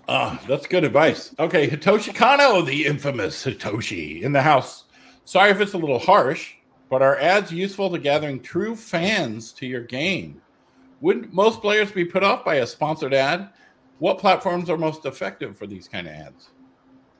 Ah, 0.07 0.39
that's 0.47 0.67
good 0.67 0.83
advice. 0.83 1.33
Okay, 1.39 1.67
Hitoshi 1.67 2.13
Kano, 2.13 2.61
the 2.61 2.85
infamous 2.85 3.43
Hitoshi, 3.43 4.21
in 4.21 4.31
the 4.31 4.41
house. 4.41 4.85
Sorry 5.23 5.49
if 5.49 5.59
it's 5.59 5.73
a 5.73 5.77
little 5.77 5.97
harsh, 5.97 6.53
but 6.89 7.01
are 7.01 7.17
ads 7.17 7.51
useful 7.51 7.89
to 7.89 7.97
gathering 7.97 8.39
true 8.39 8.75
fans 8.75 9.51
to 9.53 9.65
your 9.65 9.81
game? 9.81 10.41
Wouldn't 11.01 11.33
most 11.33 11.59
players 11.61 11.91
be 11.91 12.05
put 12.05 12.23
off 12.23 12.45
by 12.45 12.55
a 12.55 12.67
sponsored 12.67 13.15
ad? 13.15 13.49
What 13.97 14.19
platforms 14.19 14.69
are 14.69 14.77
most 14.77 15.05
effective 15.05 15.57
for 15.57 15.65
these 15.65 15.87
kind 15.87 16.07
of 16.07 16.13
ads? 16.13 16.49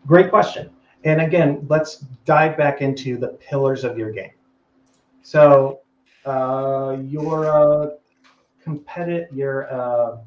Great 0.06 0.30
question. 0.30 0.70
And 1.06 1.22
again, 1.22 1.66
let's 1.70 1.98
dive 2.26 2.56
back 2.56 2.82
into 2.82 3.18
the 3.18 3.30
pillars 3.30 3.84
of 3.84 3.98
your 3.98 4.12
game. 4.12 4.32
So, 5.24 5.80
uh, 6.26 6.98
your 7.02 7.48
uh, 7.48 7.90
competitive, 8.62 9.36
your 9.36 9.74
uh, 9.74 10.18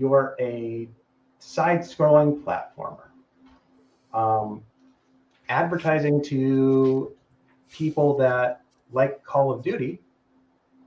you're 0.00 0.34
a 0.40 0.88
side-scrolling 1.38 2.42
platformer. 2.42 3.06
Um, 4.12 4.64
advertising 5.48 6.20
to 6.24 7.12
people 7.70 8.16
that 8.16 8.62
like 8.92 9.22
Call 9.22 9.52
of 9.52 9.62
Duty, 9.62 10.00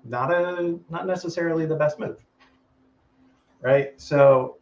not 0.03 0.33
a 0.33 0.77
not 0.89 1.07
necessarily 1.07 1.65
the 1.65 1.75
best 1.75 1.97
move 1.97 2.21
right? 3.63 3.99
So 3.99 4.57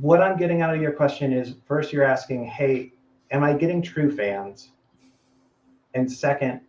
what 0.00 0.20
I'm 0.20 0.36
getting 0.36 0.60
out 0.60 0.74
of 0.74 0.82
your 0.82 0.92
question 0.92 1.32
is 1.32 1.54
first 1.64 1.92
you're 1.92 2.04
asking, 2.04 2.44
hey, 2.44 2.92
am 3.30 3.42
I 3.42 3.54
getting 3.54 3.80
true 3.80 4.14
fans? 4.14 4.72
And 5.94 6.10
second, 6.10 6.60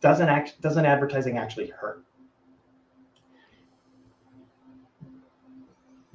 doesn't 0.00 0.28
act 0.28 0.60
doesn't 0.60 0.84
advertising 0.84 1.38
actually 1.38 1.68
hurt? 1.68 2.02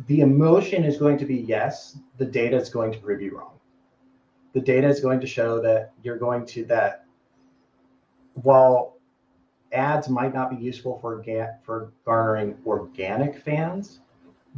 The 0.07 0.21
emotion 0.21 0.83
is 0.83 0.97
going 0.97 1.17
to 1.17 1.25
be 1.25 1.35
yes, 1.35 1.99
the 2.17 2.25
data 2.25 2.57
is 2.57 2.69
going 2.69 2.91
to 2.93 2.97
prove 2.99 3.21
you 3.21 3.37
wrong. 3.37 3.59
The 4.53 4.61
data 4.61 4.87
is 4.87 4.99
going 4.99 5.19
to 5.19 5.27
show 5.27 5.61
that 5.61 5.91
you're 6.01 6.17
going 6.17 6.45
to 6.47 6.65
that 6.65 7.05
while 8.41 8.97
ads 9.73 10.07
might 10.07 10.33
not 10.33 10.49
be 10.49 10.55
useful 10.55 10.97
for 10.99 11.23
for 11.63 11.91
garnering 12.05 12.57
organic 12.65 13.37
fans. 13.37 13.99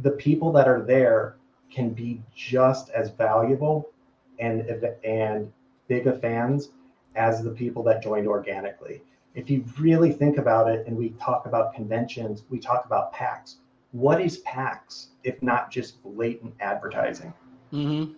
The 0.02 0.12
people 0.12 0.52
that 0.52 0.68
are 0.68 0.82
there 0.82 1.36
can 1.70 1.90
be 1.90 2.22
just 2.34 2.90
as 2.90 3.10
valuable 3.10 3.90
and 4.38 4.62
and 5.04 5.52
big 5.88 6.06
of 6.06 6.20
fans 6.20 6.70
as 7.16 7.42
the 7.42 7.50
people 7.50 7.82
that 7.84 8.02
joined 8.02 8.26
organically. 8.26 9.02
If 9.34 9.50
you 9.50 9.64
really 9.78 10.12
think 10.12 10.38
about 10.38 10.68
it, 10.68 10.86
and 10.86 10.96
we 10.96 11.10
talk 11.20 11.46
about 11.46 11.74
conventions, 11.74 12.44
we 12.50 12.58
talk 12.58 12.84
about 12.86 13.12
PAX. 13.12 13.58
What 13.92 14.20
is 14.20 14.38
PAX 14.38 15.08
if 15.24 15.42
not 15.42 15.70
just 15.70 16.02
blatant 16.02 16.54
advertising? 16.60 17.32
Mm-hmm. 17.72 18.12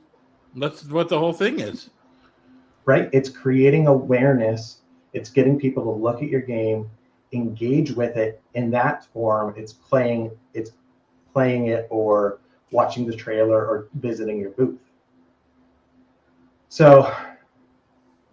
That's 0.60 0.84
what 0.84 1.08
the 1.08 1.18
whole 1.18 1.32
thing 1.32 1.60
is. 1.60 1.90
Right? 2.84 3.08
It's 3.12 3.28
creating 3.28 3.86
awareness 3.86 4.82
it's 5.12 5.30
getting 5.30 5.58
people 5.58 5.84
to 5.84 5.90
look 5.90 6.22
at 6.22 6.28
your 6.28 6.40
game, 6.40 6.90
engage 7.32 7.92
with 7.92 8.16
it 8.16 8.40
in 8.54 8.70
that 8.70 9.04
form. 9.12 9.54
It's 9.56 9.72
playing, 9.72 10.30
it's 10.54 10.72
playing 11.32 11.68
it 11.68 11.86
or 11.90 12.40
watching 12.70 13.06
the 13.06 13.14
trailer 13.14 13.66
or 13.66 13.88
visiting 13.94 14.38
your 14.38 14.50
booth. 14.50 14.78
So 16.68 17.14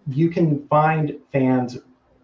you 0.08 0.30
can 0.30 0.66
find 0.68 1.18
fans 1.34 1.78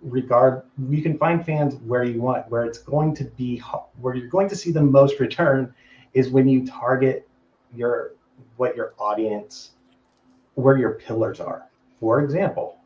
regard 0.06 0.62
you 0.90 1.02
can 1.02 1.18
find 1.18 1.46
fans 1.46 1.76
where 1.76 2.04
you 2.04 2.22
want 2.22 2.50
where 2.50 2.64
it's 2.64 2.78
going 2.78 3.14
to 3.16 3.24
be 3.24 3.58
where 4.00 4.16
you're 4.16 4.28
going 4.28 4.48
to 4.48 4.56
see 4.56 4.72
the 4.72 4.82
most 4.82 5.20
return 5.20 5.74
is 6.14 6.30
when 6.30 6.48
you 6.48 6.66
target 6.66 7.28
your 7.74 8.14
what 8.58 8.76
your 8.76 8.94
audience 9.00 9.72
where 10.54 10.78
your 10.78 10.94
pillars 10.94 11.40
are 11.40 11.68
for 12.00 12.22
example 12.22 12.78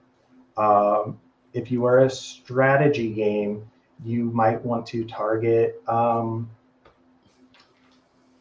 um, 0.59 1.19
if 1.53 1.71
you 1.71 1.85
are 1.85 1.99
a 1.99 2.09
strategy 2.09 3.11
game, 3.13 3.69
you 4.03 4.25
might 4.25 4.63
want 4.63 4.85
to 4.87 5.05
target. 5.05 5.81
Um, 5.87 6.49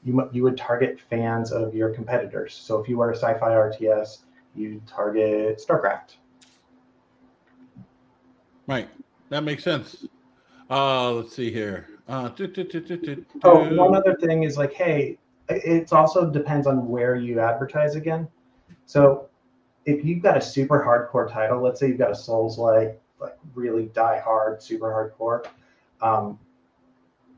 you 0.04 0.28
you 0.32 0.42
would 0.42 0.56
target 0.56 1.00
fans 1.08 1.52
of 1.52 1.74
your 1.74 1.90
competitors. 1.90 2.54
So 2.54 2.80
if 2.80 2.88
you 2.88 3.00
are 3.00 3.12
a 3.12 3.16
sci-fi 3.16 3.50
RTS, 3.50 4.18
you 4.54 4.82
target 4.86 5.62
StarCraft. 5.66 6.16
Right, 8.68 8.88
that 9.30 9.44
makes 9.44 9.64
sense. 9.64 10.04
Uh, 10.70 11.12
let's 11.12 11.34
see 11.34 11.50
here. 11.50 11.88
Uh, 12.06 12.28
do, 12.28 12.46
do, 12.46 12.64
do, 12.64 13.24
oh, 13.42 13.74
one 13.74 13.96
other 13.96 14.14
thing 14.16 14.42
is 14.42 14.58
like, 14.58 14.74
hey, 14.74 15.18
it 15.48 15.92
also 15.92 16.30
depends 16.30 16.66
on 16.66 16.86
where 16.86 17.16
you 17.16 17.40
advertise 17.40 17.96
again. 17.96 18.28
So 18.84 19.28
if 19.86 20.04
you've 20.04 20.22
got 20.22 20.36
a 20.36 20.40
super 20.40 20.84
hardcore 20.84 21.32
title, 21.32 21.62
let's 21.62 21.80
say 21.80 21.88
you've 21.88 21.98
got 21.98 22.10
a 22.10 22.14
Souls 22.14 22.58
like, 22.58 23.00
like 23.20 23.38
really 23.54 23.86
die 23.86 24.20
hard, 24.20 24.62
super 24.62 24.86
hardcore, 25.18 25.46
um, 26.06 26.38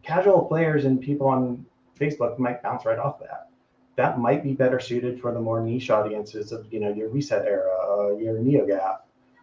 casual 0.03 0.45
players 0.47 0.85
and 0.85 1.01
people 1.01 1.28
on 1.28 1.64
Facebook 1.99 2.39
might 2.41 2.61
bounce 2.61 2.85
right 2.85 2.99
off 2.99 3.20
that. 3.20 3.51
That 3.95 4.18
might 4.18 4.43
be 4.43 4.53
better 4.53 4.81
suited 4.81 5.20
for 5.20 5.33
the 5.33 5.41
more 5.41 5.61
niche 5.61 5.91
audiences 5.91 6.51
of 6.53 6.66
you 6.72 6.81
know 6.81 6.93
your 6.93 7.11
ResetEra, 7.11 7.68
uh, 7.89 8.16
your 8.16 8.39
NeoGAF, 8.39 8.99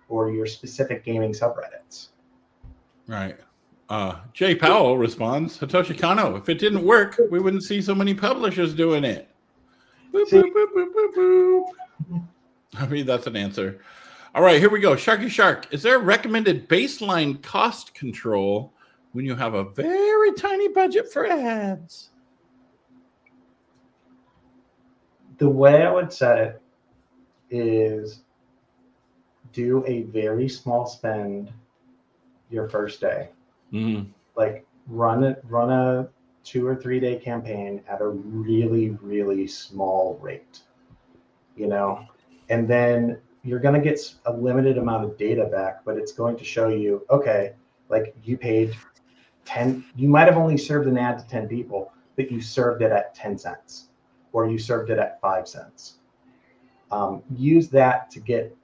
or 0.10 0.32
your 0.32 0.46
specific 0.46 1.04
gaming 1.04 1.34
subreddits. 1.34 2.10
Right. 3.08 3.38
Uh, 3.90 4.20
Jay 4.34 4.54
Powell 4.54 4.98
responds, 4.98 5.58
Hitoshi 5.58 5.98
Kano, 5.98 6.36
if 6.36 6.50
it 6.50 6.60
didn't 6.60 6.84
work, 6.84 7.20
we 7.32 7.40
wouldn't 7.40 7.64
see 7.64 7.82
so 7.82 7.96
many 7.96 8.14
publishers 8.14 8.74
doing 8.74 9.04
it. 9.04 9.30
Boop, 10.14 10.30
boop, 10.30 11.16
boop, 11.16 11.66
I 12.78 12.88
mean, 12.88 13.06
that's 13.06 13.28
an 13.28 13.36
answer. 13.36 13.80
All 14.36 14.44
right, 14.44 14.60
here 14.60 14.70
we 14.70 14.80
go. 14.80 14.96
Sharky 14.96 15.30
Shark, 15.30 15.68
is 15.72 15.82
there 15.82 15.96
a 15.96 16.00
recommended 16.00 16.68
baseline 16.68 17.42
cost 17.42 17.94
control 17.94 18.74
when 19.14 19.26
you 19.26 19.36
have 19.36 19.54
a 19.54 19.64
very 19.64 20.34
tiny 20.34 20.68
budget 20.68 21.12
for 21.12 21.26
ads? 21.26 22.10
The 25.38 25.50
way 25.50 25.84
I 25.84 25.92
would 25.92 26.12
set 26.12 26.40
it 26.40 26.62
is 27.50 28.24
do 29.58 29.84
a 29.88 30.04
very 30.04 30.48
small 30.48 30.86
spend 30.86 31.52
your 32.52 32.70
first 32.70 33.02
day. 33.02 33.30
Mm. 33.74 34.12
Like 34.36 34.68
run 34.86 35.24
it, 35.24 35.44
run 35.50 35.72
a 35.72 36.10
two 36.44 36.66
or 36.68 36.76
three 36.76 37.00
day 37.00 37.16
campaign 37.16 37.82
at 37.90 38.00
a 38.00 38.08
really, 38.08 38.92
really 39.02 39.48
small 39.48 40.20
rate. 40.22 40.60
You 41.56 41.68
know, 41.68 42.06
and 42.50 42.68
then 42.68 43.20
you're 43.44 43.60
going 43.60 43.74
to 43.74 43.82
get 43.82 44.00
a 44.28 44.32
limited 44.32 44.78
amount 44.78 45.06
of 45.06 45.18
data 45.18 45.46
back, 45.46 45.84
but 45.84 45.98
it's 45.98 46.12
going 46.12 46.38
to 46.38 46.44
show 46.44 46.68
you, 46.70 47.04
okay, 47.10 47.54
like 47.90 48.16
you 48.24 48.38
paid 48.38 48.76
10, 49.46 49.84
you 49.96 50.08
might 50.08 50.28
have 50.28 50.38
only 50.38 50.58
served 50.58 50.88
an 50.88 51.00
ad 51.00 51.18
to 51.18 51.28
10 51.28 51.48
people, 51.48 51.92
but 52.16 52.30
you 52.32 52.42
served 52.42 52.84
it 52.84 52.92
at 52.92 53.16
10 53.16 53.40
cents 53.40 53.90
or 54.34 54.48
you 54.48 54.60
served 54.60 54.92
it 54.92 55.00
at 55.00 55.20
five 55.20 55.48
cents. 55.48 55.96
Um, 56.92 57.24
use 57.36 57.70
that 57.70 58.12
to 58.12 58.20
get 58.20 58.57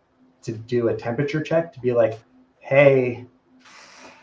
to 0.43 0.51
do 0.51 0.89
a 0.89 0.95
temperature 0.95 1.41
check 1.41 1.73
to 1.73 1.79
be 1.79 1.93
like, 1.93 2.19
hey, 2.59 3.25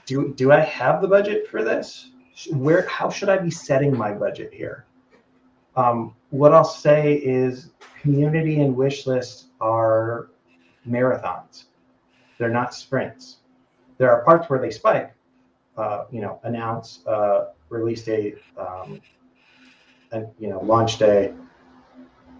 do, 0.07 0.33
do 0.35 0.53
I 0.53 0.61
have 0.61 1.03
the 1.03 1.09
budget 1.09 1.49
for 1.49 1.63
this? 1.63 2.11
Where, 2.53 2.87
how 2.87 3.11
should 3.11 3.29
I 3.29 3.39
be 3.39 3.51
setting 3.51 3.97
my 3.97 4.13
budget 4.13 4.53
here? 4.53 4.87
Um, 5.77 6.15
what 6.31 6.53
I'll 6.53 6.65
say 6.65 7.15
is 7.15 7.71
community 8.01 8.61
and 8.61 8.75
wish 8.75 9.07
lists 9.07 9.47
are 9.61 10.31
marathons. 10.89 11.65
They're 12.39 12.49
not 12.49 12.75
sprints. 12.75 13.39
There 13.99 14.11
are 14.11 14.25
parts 14.25 14.49
where 14.49 14.59
they 14.59 14.71
spike, 14.71 15.13
uh, 15.77 16.05
you 16.11 16.21
know, 16.21 16.41
announce 16.45 17.07
uh, 17.07 17.51
release 17.69 18.03
date, 18.03 18.39
um, 18.57 19.01
and 20.13 20.27
you 20.39 20.49
know, 20.49 20.61
launch 20.63 20.99
day, 20.99 21.35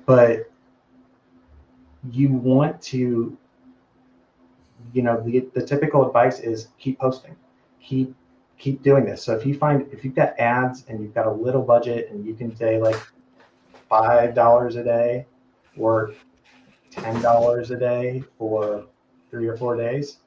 but 0.07 0.51
you 2.11 2.33
want 2.33 2.81
to, 2.83 3.37
you 4.93 5.03
know, 5.03 5.21
the 5.21 5.49
the 5.55 5.65
typical 5.65 6.07
advice 6.07 6.41
is 6.41 6.69
keep 6.79 6.99
posting, 6.99 7.37
keep 7.81 8.15
keep 8.59 8.83
doing 8.83 9.05
this. 9.05 9.23
So 9.23 9.35
if 9.35 9.47
you 9.47 9.55
find 9.55 9.87
if 9.93 10.05
you've 10.05 10.15
got 10.15 10.39
ads 10.39 10.85
and 10.89 11.01
you've 11.01 11.15
got 11.15 11.27
a 11.27 11.33
little 11.33 11.63
budget 11.63 12.11
and 12.11 12.25
you 12.25 12.35
can 12.35 12.55
say 12.55 12.81
like 12.81 13.01
five 13.89 14.35
dollars 14.35 14.77
a 14.77 14.85
day 14.85 15.27
or 15.77 16.13
ten 16.91 17.21
dollars 17.23 17.71
a 17.71 17.77
day 17.77 18.23
for 18.39 18.87
three 19.31 19.47
or 19.47 19.57
four 19.57 19.77
days, 19.77 20.19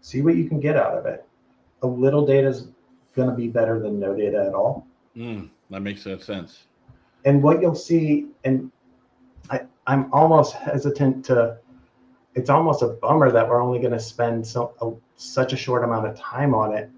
see 0.00 0.22
what 0.22 0.36
you 0.36 0.48
can 0.48 0.60
get 0.60 0.76
out 0.76 0.94
of 0.94 1.06
it. 1.06 1.24
A 1.82 1.86
little 1.86 2.26
data 2.26 2.48
is 2.48 2.68
going 3.14 3.28
to 3.28 3.34
be 3.34 3.48
better 3.48 3.78
than 3.80 3.98
no 3.98 4.14
data 4.14 4.44
at 4.46 4.54
all. 4.54 4.86
Mm, 5.16 5.50
that 5.70 5.80
makes 5.80 6.02
sense. 6.02 6.64
And 7.24 7.42
what 7.42 7.60
you'll 7.60 7.74
see, 7.74 8.26
and 8.44 8.70
I, 9.50 9.62
I'm 9.86 10.12
almost 10.12 10.54
hesitant 10.54 11.24
to. 11.26 11.58
It's 12.38 12.50
almost 12.50 12.82
a 12.82 12.86
bummer 12.88 13.32
that 13.32 13.48
we're 13.48 13.60
only 13.60 13.80
going 13.80 13.92
to 13.92 13.98
spend 14.00 14.46
so 14.46 14.72
a, 14.80 14.92
such 15.16 15.52
a 15.52 15.56
short 15.56 15.82
amount 15.82 16.06
of 16.06 16.16
time 16.16 16.54
on 16.54 16.72
it. 16.72 16.88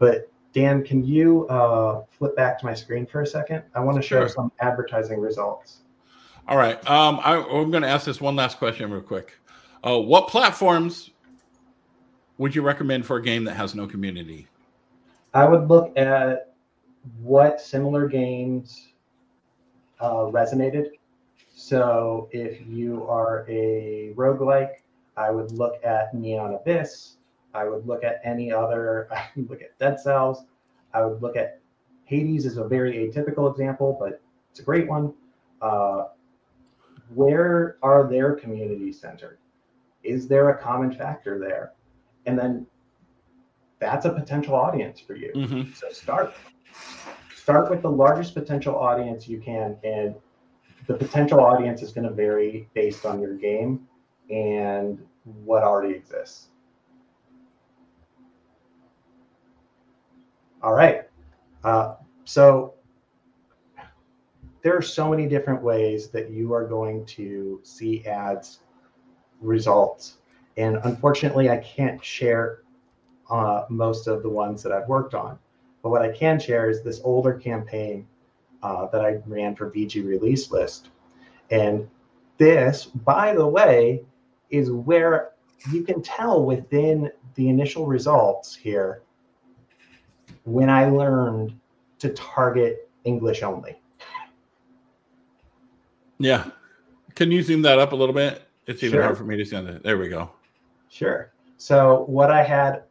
But 0.00 0.28
Dan, 0.52 0.82
can 0.82 1.04
you 1.04 1.46
uh, 1.46 2.02
flip 2.10 2.34
back 2.34 2.58
to 2.58 2.66
my 2.66 2.74
screen 2.74 3.06
for 3.06 3.20
a 3.20 3.26
second? 3.26 3.62
I 3.76 3.80
want 3.80 3.96
to 3.98 4.02
show 4.02 4.20
Sure. 4.22 4.28
some 4.28 4.52
advertising 4.58 5.20
results. 5.20 5.82
All 6.48 6.58
right. 6.58 6.76
Um, 6.90 7.20
I, 7.22 7.36
I'm 7.36 7.70
going 7.70 7.84
to 7.84 7.88
ask 7.88 8.04
this 8.04 8.20
one 8.20 8.34
last 8.34 8.58
question 8.58 8.90
real 8.90 9.00
quick. 9.00 9.38
Uh, 9.84 10.00
what 10.00 10.26
platforms 10.26 11.10
would 12.38 12.52
you 12.52 12.62
recommend 12.62 13.06
for 13.06 13.16
a 13.18 13.22
game 13.22 13.44
that 13.44 13.54
has 13.54 13.76
no 13.76 13.86
community? 13.86 14.48
I 15.34 15.46
would 15.46 15.68
look 15.68 15.96
at 15.96 16.52
what 17.22 17.60
similar 17.60 18.08
games 18.08 18.88
uh, 20.00 20.26
resonated. 20.32 20.86
So 21.60 22.30
if 22.32 22.66
you 22.66 23.06
are 23.06 23.44
a 23.46 24.14
roguelike, 24.16 24.76
I 25.18 25.30
would 25.30 25.52
look 25.52 25.74
at 25.84 26.14
Neon 26.14 26.54
Abyss. 26.54 27.18
I 27.52 27.68
would 27.68 27.86
look 27.86 28.02
at 28.02 28.22
any 28.24 28.50
other, 28.50 29.08
I 29.12 29.26
would 29.36 29.50
look 29.50 29.60
at 29.60 29.78
Dead 29.78 30.00
Cells. 30.00 30.46
I 30.94 31.04
would 31.04 31.20
look 31.20 31.36
at 31.36 31.60
Hades 32.06 32.46
is 32.46 32.56
a 32.56 32.64
very 32.64 32.94
atypical 32.94 33.50
example, 33.50 33.94
but 34.00 34.22
it's 34.50 34.60
a 34.60 34.62
great 34.62 34.88
one. 34.88 35.12
Uh, 35.60 36.04
where 37.14 37.76
are 37.82 38.08
their 38.08 38.32
communities 38.34 38.98
centered? 38.98 39.38
Is 40.02 40.26
there 40.26 40.48
a 40.48 40.56
common 40.56 40.90
factor 40.90 41.38
there? 41.38 41.72
And 42.24 42.38
then 42.38 42.66
that's 43.80 44.06
a 44.06 44.10
potential 44.10 44.54
audience 44.54 44.98
for 44.98 45.14
you. 45.14 45.30
Mm-hmm. 45.36 45.74
So 45.74 45.90
start. 45.90 46.32
Start 47.36 47.70
with 47.70 47.82
the 47.82 47.90
largest 47.90 48.32
potential 48.32 48.76
audience 48.76 49.28
you 49.28 49.40
can, 49.40 49.76
and 49.84 50.14
the 50.90 50.96
potential 50.96 51.38
audience 51.38 51.82
is 51.82 51.92
going 51.92 52.08
to 52.08 52.12
vary 52.12 52.68
based 52.74 53.06
on 53.06 53.20
your 53.20 53.36
game 53.36 53.86
and 54.28 54.98
what 55.44 55.62
already 55.62 55.94
exists. 55.94 56.48
All 60.60 60.72
right. 60.74 61.02
Uh, 61.62 61.94
so 62.24 62.74
there 64.62 64.76
are 64.76 64.82
so 64.82 65.08
many 65.08 65.28
different 65.28 65.62
ways 65.62 66.08
that 66.08 66.30
you 66.30 66.52
are 66.52 66.66
going 66.66 67.06
to 67.06 67.60
see 67.62 68.04
ads 68.04 68.58
results. 69.40 70.16
And 70.56 70.80
unfortunately, 70.82 71.50
I 71.50 71.58
can't 71.58 72.04
share 72.04 72.62
uh, 73.30 73.64
most 73.68 74.08
of 74.08 74.24
the 74.24 74.28
ones 74.28 74.60
that 74.64 74.72
I've 74.72 74.88
worked 74.88 75.14
on. 75.14 75.38
But 75.84 75.90
what 75.90 76.02
I 76.02 76.10
can 76.10 76.40
share 76.40 76.68
is 76.68 76.82
this 76.82 77.00
older 77.04 77.34
campaign 77.34 78.08
uh, 78.62 78.86
that 78.86 79.04
I 79.04 79.18
ran 79.26 79.54
for 79.54 79.70
VG 79.70 80.06
Release 80.06 80.50
List. 80.50 80.88
And 81.50 81.88
this, 82.38 82.86
by 82.86 83.34
the 83.34 83.46
way, 83.46 84.02
is 84.50 84.70
where 84.70 85.32
you 85.70 85.82
can 85.82 86.02
tell 86.02 86.44
within 86.44 87.10
the 87.34 87.48
initial 87.48 87.86
results 87.86 88.54
here 88.54 89.02
when 90.44 90.70
I 90.70 90.86
learned 90.86 91.58
to 91.98 92.10
target 92.10 92.88
English 93.04 93.42
only. 93.42 93.80
Yeah. 96.18 96.50
Can 97.14 97.30
you 97.30 97.42
zoom 97.42 97.62
that 97.62 97.78
up 97.78 97.92
a 97.92 97.96
little 97.96 98.14
bit? 98.14 98.42
It's 98.66 98.82
even 98.82 98.96
Sure. 98.96 99.02
hard 99.02 99.18
for 99.18 99.24
me 99.24 99.36
to 99.36 99.44
see 99.44 99.56
on 99.56 99.66
it. 99.66 99.82
There 99.82 99.98
we 99.98 100.08
go. 100.08 100.30
Sure. 100.88 101.32
So 101.56 102.04
what 102.06 102.30
I 102.30 102.42
had 102.42 102.84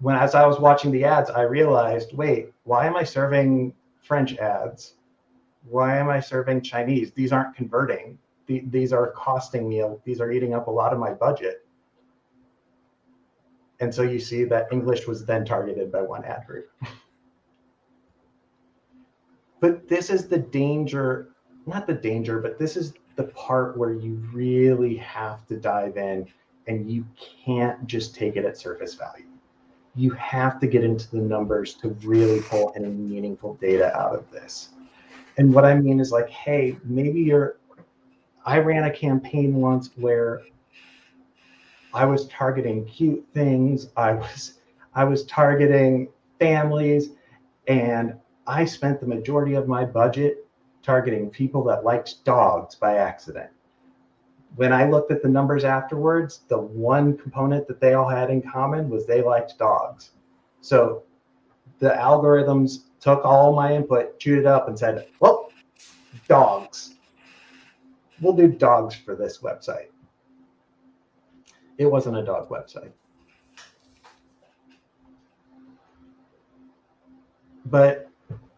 when 0.00 0.16
as 0.16 0.34
I 0.34 0.46
was 0.46 0.60
watching 0.60 0.92
the 0.92 1.04
ads, 1.04 1.30
I 1.30 1.42
realized, 1.42 2.16
wait, 2.16 2.52
why 2.64 2.86
am 2.86 2.96
I 2.96 3.02
serving 3.02 3.74
French 4.02 4.36
ads? 4.38 4.94
Why 5.70 5.98
am 5.98 6.08
I 6.08 6.20
serving 6.20 6.62
Chinese? 6.62 7.12
These 7.12 7.32
aren't 7.32 7.54
converting. 7.54 8.18
The- 8.46 8.64
These 8.68 8.92
are 8.92 9.12
costing 9.12 9.68
me. 9.68 9.84
These 10.04 10.20
are 10.20 10.30
eating 10.30 10.54
up 10.54 10.66
a 10.66 10.70
lot 10.70 10.92
of 10.92 10.98
my 10.98 11.12
budget. 11.12 11.66
And 13.80 13.94
so 13.94 14.02
you 14.02 14.18
see 14.18 14.44
that 14.44 14.66
English 14.72 15.06
was 15.06 15.24
then 15.24 15.44
targeted 15.44 15.92
by 15.92 16.02
one 16.02 16.24
ad 16.24 16.46
group. 16.46 16.70
but 19.60 19.88
this 19.88 20.10
is 20.10 20.28
the 20.28 20.38
danger, 20.38 21.30
not 21.66 21.86
the 21.86 21.94
danger, 21.94 22.40
but 22.40 22.58
this 22.58 22.76
is 22.76 22.94
the 23.16 23.24
part 23.24 23.76
where 23.76 23.92
you 23.92 24.14
really 24.32 24.96
have 24.96 25.46
to 25.46 25.56
dive 25.56 25.96
in 25.96 26.26
and 26.66 26.90
you 26.90 27.04
can't 27.44 27.86
just 27.86 28.14
take 28.14 28.36
it 28.36 28.44
at 28.44 28.56
surface 28.56 28.94
value. 28.94 29.24
You 29.94 30.10
have 30.10 30.60
to 30.60 30.66
get 30.66 30.84
into 30.84 31.10
the 31.10 31.18
numbers 31.18 31.74
to 31.74 31.88
really 32.04 32.40
pull 32.42 32.72
any 32.76 32.88
meaningful 32.88 33.54
data 33.54 33.96
out 33.96 34.14
of 34.14 34.30
this. 34.30 34.70
And 35.38 35.54
what 35.54 35.64
I 35.64 35.74
mean 35.74 36.00
is 36.00 36.12
like, 36.12 36.28
hey, 36.28 36.76
maybe 36.84 37.20
you're 37.20 37.58
I 38.44 38.58
ran 38.58 38.84
a 38.84 38.90
campaign 38.90 39.54
once 39.54 39.90
where 39.96 40.42
I 41.92 42.04
was 42.04 42.26
targeting 42.28 42.84
cute 42.86 43.24
things. 43.34 43.88
I 43.96 44.12
was 44.12 44.60
I 44.94 45.04
was 45.04 45.24
targeting 45.24 46.08
families 46.38 47.10
and 47.66 48.14
I 48.46 48.64
spent 48.64 49.00
the 49.00 49.06
majority 49.06 49.54
of 49.54 49.68
my 49.68 49.84
budget 49.84 50.46
targeting 50.82 51.30
people 51.30 51.64
that 51.64 51.84
liked 51.84 52.24
dogs 52.24 52.74
by 52.74 52.96
accident 52.96 53.50
when 54.56 54.72
I 54.72 54.88
looked 54.88 55.10
at 55.12 55.22
the 55.22 55.28
numbers 55.28 55.64
afterwards, 55.64 56.40
the 56.48 56.58
one 56.58 57.16
component 57.16 57.68
that 57.68 57.80
they 57.80 57.94
all 57.94 58.08
had 58.08 58.30
in 58.30 58.42
common 58.42 58.88
was 58.88 59.06
they 59.06 59.22
liked 59.22 59.58
dogs. 59.58 60.10
So 60.60 61.04
the 61.78 61.90
algorithms 61.90 62.84
took 63.00 63.24
all 63.24 63.54
my 63.54 63.74
input, 63.74 64.18
chewed 64.18 64.40
it 64.40 64.46
up, 64.46 64.68
and 64.68 64.78
said, 64.78 65.06
well, 65.20 65.52
dogs. 66.28 66.94
We'll 68.20 68.34
do 68.34 68.48
dogs 68.48 68.94
for 68.94 69.14
this 69.14 69.38
website. 69.38 69.86
It 71.78 71.86
wasn't 71.86 72.16
a 72.16 72.24
dog 72.24 72.48
website. 72.48 72.90
But 77.66 78.08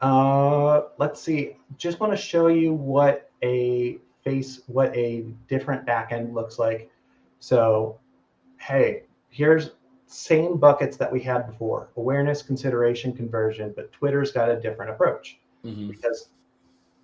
uh, 0.01 0.83
let's 0.99 1.21
see. 1.21 1.57
Just 1.77 2.01
want 2.01 2.13
to 2.13 2.17
show 2.17 2.47
you 2.47 2.73
what 2.73 3.31
a 3.43 3.99
face 4.25 4.61
what 4.67 4.95
a 4.97 5.27
different 5.49 5.87
backend 5.87 6.33
looks 6.33 6.59
like. 6.59 6.91
So, 7.41 7.99
hey, 8.59 9.05
here's 9.29 9.71
same 10.13 10.57
buckets 10.59 10.97
that 10.97 11.11
we 11.11 11.21
had 11.21 11.47
before: 11.47 11.89
awareness, 11.97 12.43
consideration, 12.43 13.13
conversion. 13.13 13.73
But 13.77 13.93
Twitter's 13.93 14.33
got 14.33 14.51
a 14.51 14.61
different 14.61 14.91
approach 14.91 15.39
Mhm. 15.65 15.89
because 15.89 16.31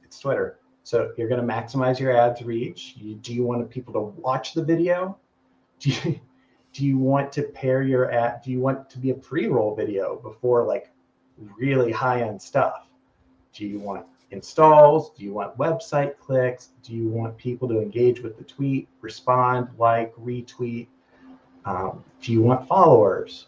it's 0.02 0.18
Twitter. 0.18 0.58
So 0.82 1.12
you're 1.16 1.28
going 1.28 1.44
to 1.44 1.46
maximize 1.46 1.98
your 1.98 2.16
ads 2.16 2.42
reach. 2.42 2.94
You, 2.96 3.14
do 3.16 3.32
you 3.34 3.44
want 3.44 3.68
people 3.70 3.92
to 3.94 4.00
watch 4.20 4.54
the 4.54 4.62
video? 4.62 5.16
Do 5.80 5.90
you, 5.90 6.20
do 6.72 6.84
you 6.84 6.98
want 6.98 7.32
to 7.32 7.42
pair 7.42 7.82
your 7.82 8.10
ad? 8.10 8.42
Do 8.44 8.50
you 8.50 8.60
want 8.60 8.90
to 8.90 8.98
be 8.98 9.10
a 9.10 9.14
pre-roll 9.14 9.74
video 9.74 10.16
before 10.16 10.64
like 10.64 10.90
really 11.58 11.92
high-end 11.92 12.40
stuff? 12.40 12.88
Do 13.52 13.66
you 13.66 13.78
want 13.78 14.06
installs? 14.30 15.10
Do 15.10 15.24
you 15.24 15.32
want 15.32 15.56
website 15.58 16.18
clicks? 16.18 16.70
Do 16.82 16.94
you 16.94 17.08
want 17.08 17.36
people 17.36 17.68
to 17.68 17.80
engage 17.80 18.20
with 18.20 18.36
the 18.36 18.44
tweet, 18.44 18.88
respond, 19.00 19.68
like, 19.78 20.14
retweet? 20.16 20.88
Um, 21.66 22.02
do 22.22 22.32
you 22.32 22.40
want 22.40 22.66
followers? 22.66 23.46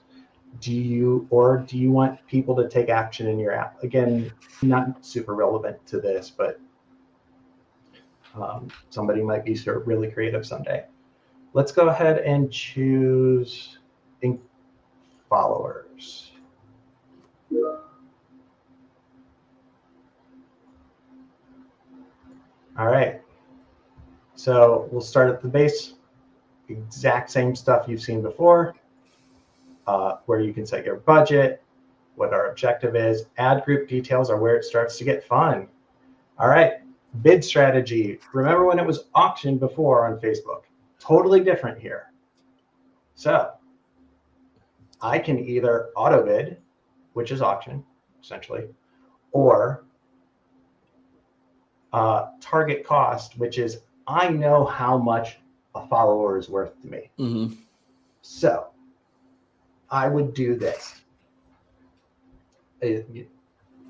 Do 0.60 0.72
you 0.72 1.26
or 1.30 1.58
do 1.58 1.78
you 1.78 1.90
want 1.90 2.18
people 2.26 2.54
to 2.56 2.68
take 2.68 2.88
action 2.88 3.28
in 3.28 3.38
your 3.38 3.52
app? 3.52 3.82
Again, 3.82 4.30
not 4.60 5.04
super 5.04 5.34
relevant 5.34 5.86
to 5.86 6.00
this, 6.00 6.30
but 6.30 6.60
um, 8.34 8.68
somebody 8.90 9.22
might 9.22 9.44
be 9.44 9.54
sort 9.54 9.76
of 9.78 9.86
really 9.86 10.10
creative 10.10 10.44
someday. 10.44 10.84
Let's 11.54 11.72
go 11.72 11.88
ahead 11.88 12.18
and 12.18 12.50
choose 12.50 13.78
followers. 15.28 16.32
All 22.78 22.86
right. 22.86 23.20
So 24.36 24.88
we'll 24.92 25.00
start 25.00 25.30
at 25.30 25.42
the 25.42 25.48
base. 25.48 25.94
Exact 26.68 27.30
same 27.30 27.54
stuff 27.54 27.86
you've 27.88 28.02
seen 28.02 28.22
before, 28.22 28.74
uh, 29.86 30.16
where 30.26 30.40
you 30.40 30.52
can 30.52 30.66
set 30.66 30.84
your 30.84 30.96
budget, 30.96 31.62
what 32.16 32.32
our 32.32 32.50
objective 32.50 32.94
is. 32.94 33.24
Ad 33.38 33.64
group 33.64 33.88
details 33.88 34.30
are 34.30 34.38
where 34.38 34.56
it 34.56 34.64
starts 34.64 34.98
to 34.98 35.04
get 35.04 35.24
fun. 35.24 35.68
All 36.38 36.48
right, 36.48 36.74
bid 37.22 37.44
strategy. 37.44 38.18
Remember 38.32 38.66
when 38.66 38.78
it 38.78 38.86
was 38.86 39.04
auction 39.14 39.56
before 39.58 40.06
on 40.06 40.20
Facebook? 40.20 40.62
Totally 41.00 41.40
different 41.40 41.78
here. 41.78 42.12
So 43.14 43.52
I 45.00 45.18
can 45.18 45.38
either 45.38 45.90
auto 45.96 46.24
bid, 46.24 46.58
which 47.14 47.30
is 47.30 47.40
auction 47.40 47.84
essentially, 48.22 48.64
or 49.32 49.84
uh, 51.92 52.26
target 52.40 52.84
cost, 52.84 53.38
which 53.38 53.58
is 53.58 53.80
I 54.06 54.28
know 54.28 54.64
how 54.64 54.98
much 54.98 55.38
a 55.74 55.86
follower 55.88 56.38
is 56.38 56.48
worth 56.48 56.80
to 56.82 56.88
me. 56.88 57.10
Mm-hmm. 57.18 57.54
So 58.22 58.68
I 59.90 60.08
would 60.08 60.34
do 60.34 60.56
this. 60.56 61.02
It- 62.80 63.08
you, 63.12 63.26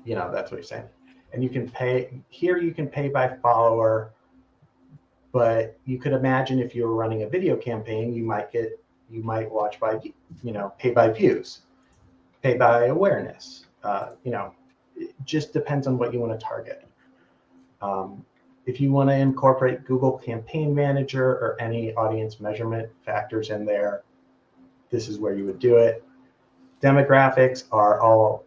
you 0.05 0.15
know, 0.15 0.31
that's 0.31 0.51
what 0.51 0.57
you're 0.57 0.63
saying. 0.63 0.87
And 1.33 1.43
you 1.43 1.49
can 1.49 1.69
pay 1.69 2.21
here, 2.29 2.57
you 2.57 2.73
can 2.73 2.87
pay 2.87 3.09
by 3.09 3.35
follower, 3.43 4.11
but 5.31 5.77
you 5.85 5.99
could 5.99 6.13
imagine 6.13 6.59
if 6.59 6.73
you 6.73 6.83
were 6.87 6.95
running 6.95 7.23
a 7.23 7.29
video 7.29 7.55
campaign, 7.55 8.13
you 8.13 8.23
might 8.23 8.51
get, 8.51 8.83
you 9.11 9.21
might 9.21 9.49
watch 9.51 9.79
by, 9.79 9.99
you 10.43 10.51
know, 10.51 10.73
pay 10.79 10.91
by 10.91 11.09
views, 11.09 11.61
pay 12.41 12.55
by 12.55 12.85
awareness. 12.85 13.65
Uh, 13.83 14.11
you 14.23 14.31
know, 14.31 14.53
it 14.95 15.13
just 15.25 15.53
depends 15.53 15.85
on 15.85 15.97
what 15.97 16.13
you 16.13 16.19
want 16.19 16.37
to 16.37 16.43
target. 16.43 16.87
Um, 17.81 18.25
if 18.69 18.79
you 18.79 18.91
want 18.91 19.09
to 19.09 19.15
incorporate 19.15 19.83
Google 19.83 20.19
Campaign 20.19 20.75
Manager 20.75 21.25
or 21.25 21.57
any 21.59 21.91
audience 21.95 22.39
measurement 22.39 22.87
factors 23.03 23.49
in 23.49 23.65
there, 23.65 24.03
this 24.91 25.07
is 25.07 25.17
where 25.17 25.33
you 25.33 25.43
would 25.45 25.57
do 25.57 25.77
it. 25.77 26.03
Demographics 26.79 27.63
are 27.71 27.99
all 27.99 28.45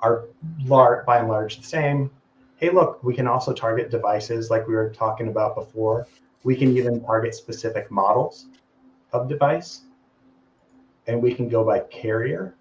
are 0.00 0.24
large 0.64 1.04
by 1.04 1.18
and 1.18 1.28
large 1.28 1.58
the 1.58 1.62
same. 1.62 2.10
Hey, 2.56 2.70
look, 2.70 3.04
we 3.04 3.14
can 3.14 3.26
also 3.26 3.52
target 3.52 3.90
devices 3.90 4.50
like 4.50 4.66
we 4.66 4.74
were 4.74 4.88
talking 4.88 5.28
about 5.28 5.54
before. 5.54 6.06
We 6.42 6.56
can 6.56 6.74
even 6.76 7.04
target 7.04 7.34
specific 7.34 7.90
models 7.90 8.46
of 9.12 9.28
device, 9.28 9.82
and 11.06 11.22
we 11.22 11.34
can 11.34 11.50
go 11.50 11.64
by 11.64 11.80
carrier. 11.80 12.54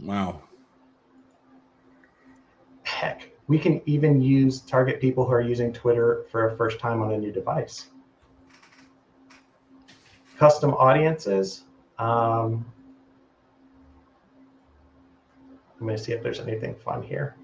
Wow. 0.00 0.40
Heck, 2.84 3.27
we 3.48 3.58
can 3.58 3.80
even 3.86 4.20
use 4.20 4.60
target 4.60 5.00
people 5.00 5.24
who 5.24 5.32
are 5.32 5.40
using 5.40 5.72
Twitter 5.72 6.26
for 6.30 6.48
a 6.48 6.56
first 6.56 6.78
time 6.78 7.02
on 7.02 7.12
a 7.12 7.18
new 7.18 7.32
device. 7.32 7.88
Custom 10.36 10.74
audiences. 10.74 11.64
Um, 11.98 12.64
I'm 15.80 15.86
going 15.86 15.96
to 15.96 16.02
see 16.02 16.12
if 16.12 16.22
there's 16.22 16.40
anything 16.40 16.74
fun 16.74 17.02
here. 17.02 17.36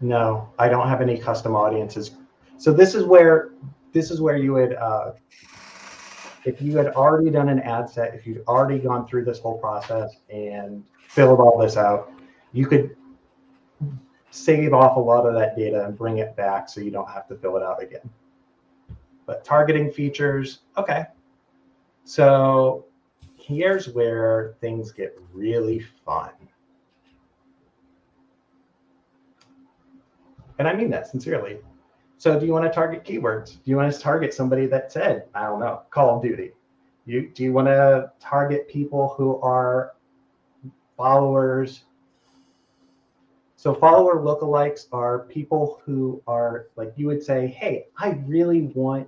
No, 0.00 0.48
I 0.58 0.68
don't 0.68 0.88
have 0.88 1.00
any 1.00 1.16
custom 1.16 1.54
audiences. 1.54 2.12
So 2.56 2.72
this 2.72 2.94
is 2.94 3.04
where 3.04 3.50
this 3.92 4.10
is 4.10 4.20
where 4.20 4.36
you 4.36 4.54
would, 4.54 4.74
uh, 4.74 5.12
if 6.44 6.62
you 6.62 6.76
had 6.76 6.88
already 6.88 7.30
done 7.30 7.50
an 7.50 7.60
ad 7.60 7.90
set, 7.90 8.14
if 8.14 8.26
you'd 8.26 8.42
already 8.48 8.78
gone 8.78 9.06
through 9.06 9.24
this 9.26 9.38
whole 9.38 9.58
process 9.58 10.16
and 10.30 10.82
filled 11.08 11.38
all 11.38 11.58
this 11.58 11.76
out, 11.76 12.10
you 12.52 12.66
could 12.66 12.96
save 14.30 14.72
off 14.72 14.96
a 14.96 15.00
lot 15.00 15.26
of 15.26 15.34
that 15.34 15.56
data 15.56 15.84
and 15.84 15.96
bring 15.96 16.18
it 16.18 16.34
back 16.36 16.68
so 16.68 16.80
you 16.80 16.90
don't 16.90 17.08
have 17.10 17.26
to 17.28 17.36
fill 17.36 17.56
it 17.56 17.62
out 17.62 17.82
again. 17.82 18.08
But 19.26 19.44
targeting 19.44 19.90
features, 19.90 20.60
okay. 20.76 21.04
So 22.04 22.86
here's 23.36 23.88
where 23.88 24.54
things 24.60 24.92
get 24.92 25.18
really 25.32 25.84
fun. 26.04 26.30
And 30.58 30.68
I 30.68 30.74
mean 30.74 30.90
that 30.90 31.08
sincerely. 31.08 31.58
So 32.18 32.38
do 32.38 32.46
you 32.46 32.52
want 32.52 32.64
to 32.64 32.70
target 32.70 33.04
keywords? 33.04 33.54
Do 33.64 33.70
you 33.70 33.76
want 33.76 33.92
to 33.92 33.98
target 33.98 34.32
somebody 34.32 34.66
that 34.66 34.92
said, 34.92 35.24
I 35.34 35.44
don't 35.44 35.58
know, 35.58 35.82
Call 35.90 36.16
of 36.16 36.22
Duty? 36.22 36.52
You 37.04 37.28
do 37.28 37.42
you 37.42 37.52
want 37.52 37.66
to 37.66 38.12
target 38.20 38.68
people 38.68 39.14
who 39.16 39.40
are 39.40 39.94
followers? 40.96 41.82
So 43.62 43.72
follower 43.72 44.16
lookalikes 44.16 44.88
are 44.90 45.20
people 45.20 45.80
who 45.84 46.20
are 46.26 46.66
like 46.74 46.92
you 46.96 47.06
would 47.06 47.22
say, 47.22 47.46
hey, 47.46 47.86
I 47.96 48.20
really 48.26 48.62
want 48.74 49.06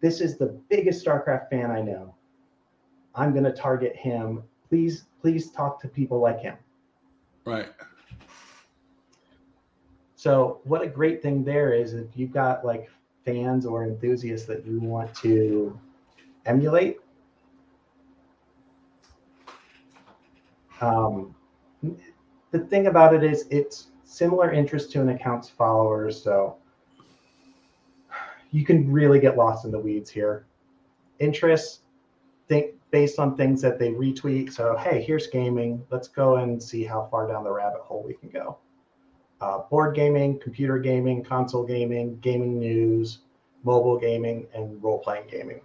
this 0.00 0.20
is 0.20 0.36
the 0.36 0.46
biggest 0.68 1.06
StarCraft 1.06 1.48
fan 1.48 1.70
I 1.70 1.80
know. 1.80 2.12
I'm 3.14 3.30
going 3.30 3.44
to 3.44 3.52
target 3.52 3.94
him. 3.94 4.42
Please, 4.68 5.04
please 5.20 5.52
talk 5.52 5.80
to 5.82 5.86
people 5.86 6.18
like 6.18 6.40
him. 6.40 6.56
Right. 7.44 7.68
So, 10.16 10.60
what 10.64 10.82
a 10.82 10.88
great 10.88 11.22
thing 11.22 11.44
there 11.44 11.72
is 11.72 11.94
if 11.94 12.08
you've 12.16 12.32
got 12.32 12.64
like 12.64 12.90
fans 13.24 13.64
or 13.64 13.84
enthusiasts 13.84 14.48
that 14.48 14.66
you 14.66 14.80
want 14.80 15.14
to 15.18 15.78
emulate. 16.46 16.98
Um, 20.80 21.36
the 22.54 22.60
thing 22.60 22.86
about 22.86 23.12
it 23.12 23.24
is, 23.24 23.46
it's 23.50 23.88
similar 24.04 24.52
interest 24.52 24.92
to 24.92 25.00
an 25.00 25.08
account's 25.08 25.48
followers. 25.48 26.22
So, 26.22 26.56
you 28.52 28.64
can 28.64 28.88
really 28.92 29.18
get 29.18 29.36
lost 29.36 29.64
in 29.64 29.72
the 29.72 29.78
weeds 29.78 30.08
here. 30.08 30.46
Interests, 31.18 31.80
think 32.46 32.74
based 32.92 33.18
on 33.18 33.36
things 33.36 33.60
that 33.60 33.80
they 33.80 33.90
retweet. 33.90 34.52
So, 34.52 34.76
hey, 34.76 35.02
here's 35.02 35.26
gaming. 35.26 35.84
Let's 35.90 36.06
go 36.06 36.36
and 36.36 36.62
see 36.62 36.84
how 36.84 37.08
far 37.10 37.26
down 37.26 37.42
the 37.42 37.50
rabbit 37.50 37.80
hole 37.80 38.04
we 38.06 38.14
can 38.14 38.28
go. 38.28 38.58
Uh, 39.40 39.62
board 39.68 39.96
gaming, 39.96 40.38
computer 40.38 40.78
gaming, 40.78 41.24
console 41.24 41.64
gaming, 41.64 42.20
gaming 42.20 42.60
news, 42.60 43.18
mobile 43.64 43.98
gaming, 43.98 44.46
and 44.54 44.80
role 44.80 45.00
playing 45.00 45.26
gaming. 45.28 45.60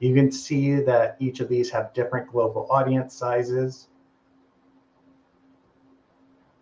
You 0.00 0.12
can 0.12 0.32
see 0.32 0.80
that 0.80 1.16
each 1.20 1.38
of 1.38 1.48
these 1.48 1.70
have 1.70 1.94
different 1.94 2.32
global 2.32 2.66
audience 2.68 3.14
sizes. 3.14 3.86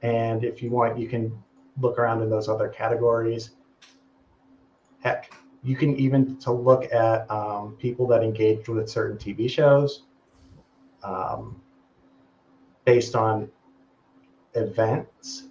And 0.02 0.44
if 0.44 0.62
you 0.62 0.70
want, 0.70 0.98
you 0.98 1.08
can 1.08 1.32
look 1.80 1.98
around 1.98 2.22
in 2.22 2.30
those 2.30 2.48
other 2.48 2.68
categories. 2.68 3.50
Heck, 5.00 5.32
you 5.62 5.76
can 5.76 5.96
even 5.96 6.36
to 6.38 6.52
look 6.52 6.92
at 6.92 7.30
um, 7.30 7.76
people 7.78 8.06
that 8.08 8.22
engaged 8.22 8.68
with 8.68 8.88
certain 8.88 9.18
TV 9.18 9.48
shows 9.48 10.04
um, 11.02 11.60
based 12.84 13.14
on 13.14 13.50
events. 14.54 15.44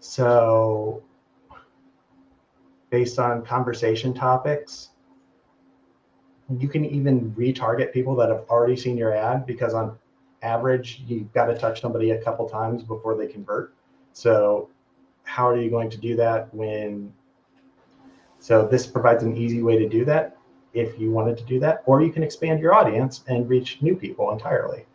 So, 0.00 1.02
based 2.90 3.18
on 3.18 3.44
conversation 3.44 4.14
topics, 4.14 4.90
you 6.58 6.68
can 6.68 6.84
even 6.84 7.32
retarget 7.32 7.92
people 7.92 8.14
that 8.16 8.30
have 8.30 8.44
already 8.48 8.76
seen 8.76 8.96
your 8.96 9.14
ad 9.14 9.46
because, 9.46 9.74
on 9.74 9.98
average, 10.42 11.02
you've 11.06 11.32
got 11.32 11.46
to 11.46 11.58
touch 11.58 11.80
somebody 11.80 12.10
a 12.10 12.22
couple 12.22 12.48
times 12.48 12.82
before 12.82 13.16
they 13.16 13.26
convert. 13.26 13.74
So, 14.12 14.70
how 15.24 15.48
are 15.48 15.56
you 15.56 15.70
going 15.70 15.90
to 15.90 15.98
do 15.98 16.16
that 16.16 16.52
when? 16.54 17.12
So, 18.38 18.66
this 18.66 18.86
provides 18.86 19.22
an 19.22 19.36
easy 19.36 19.62
way 19.62 19.78
to 19.78 19.88
do 19.88 20.04
that 20.06 20.36
if 20.74 20.98
you 20.98 21.10
wanted 21.10 21.36
to 21.38 21.44
do 21.44 21.58
that, 21.60 21.82
or 21.86 22.02
you 22.02 22.12
can 22.12 22.22
expand 22.22 22.60
your 22.60 22.74
audience 22.74 23.24
and 23.28 23.48
reach 23.48 23.80
new 23.80 23.96
people 23.96 24.30
entirely. 24.30 24.86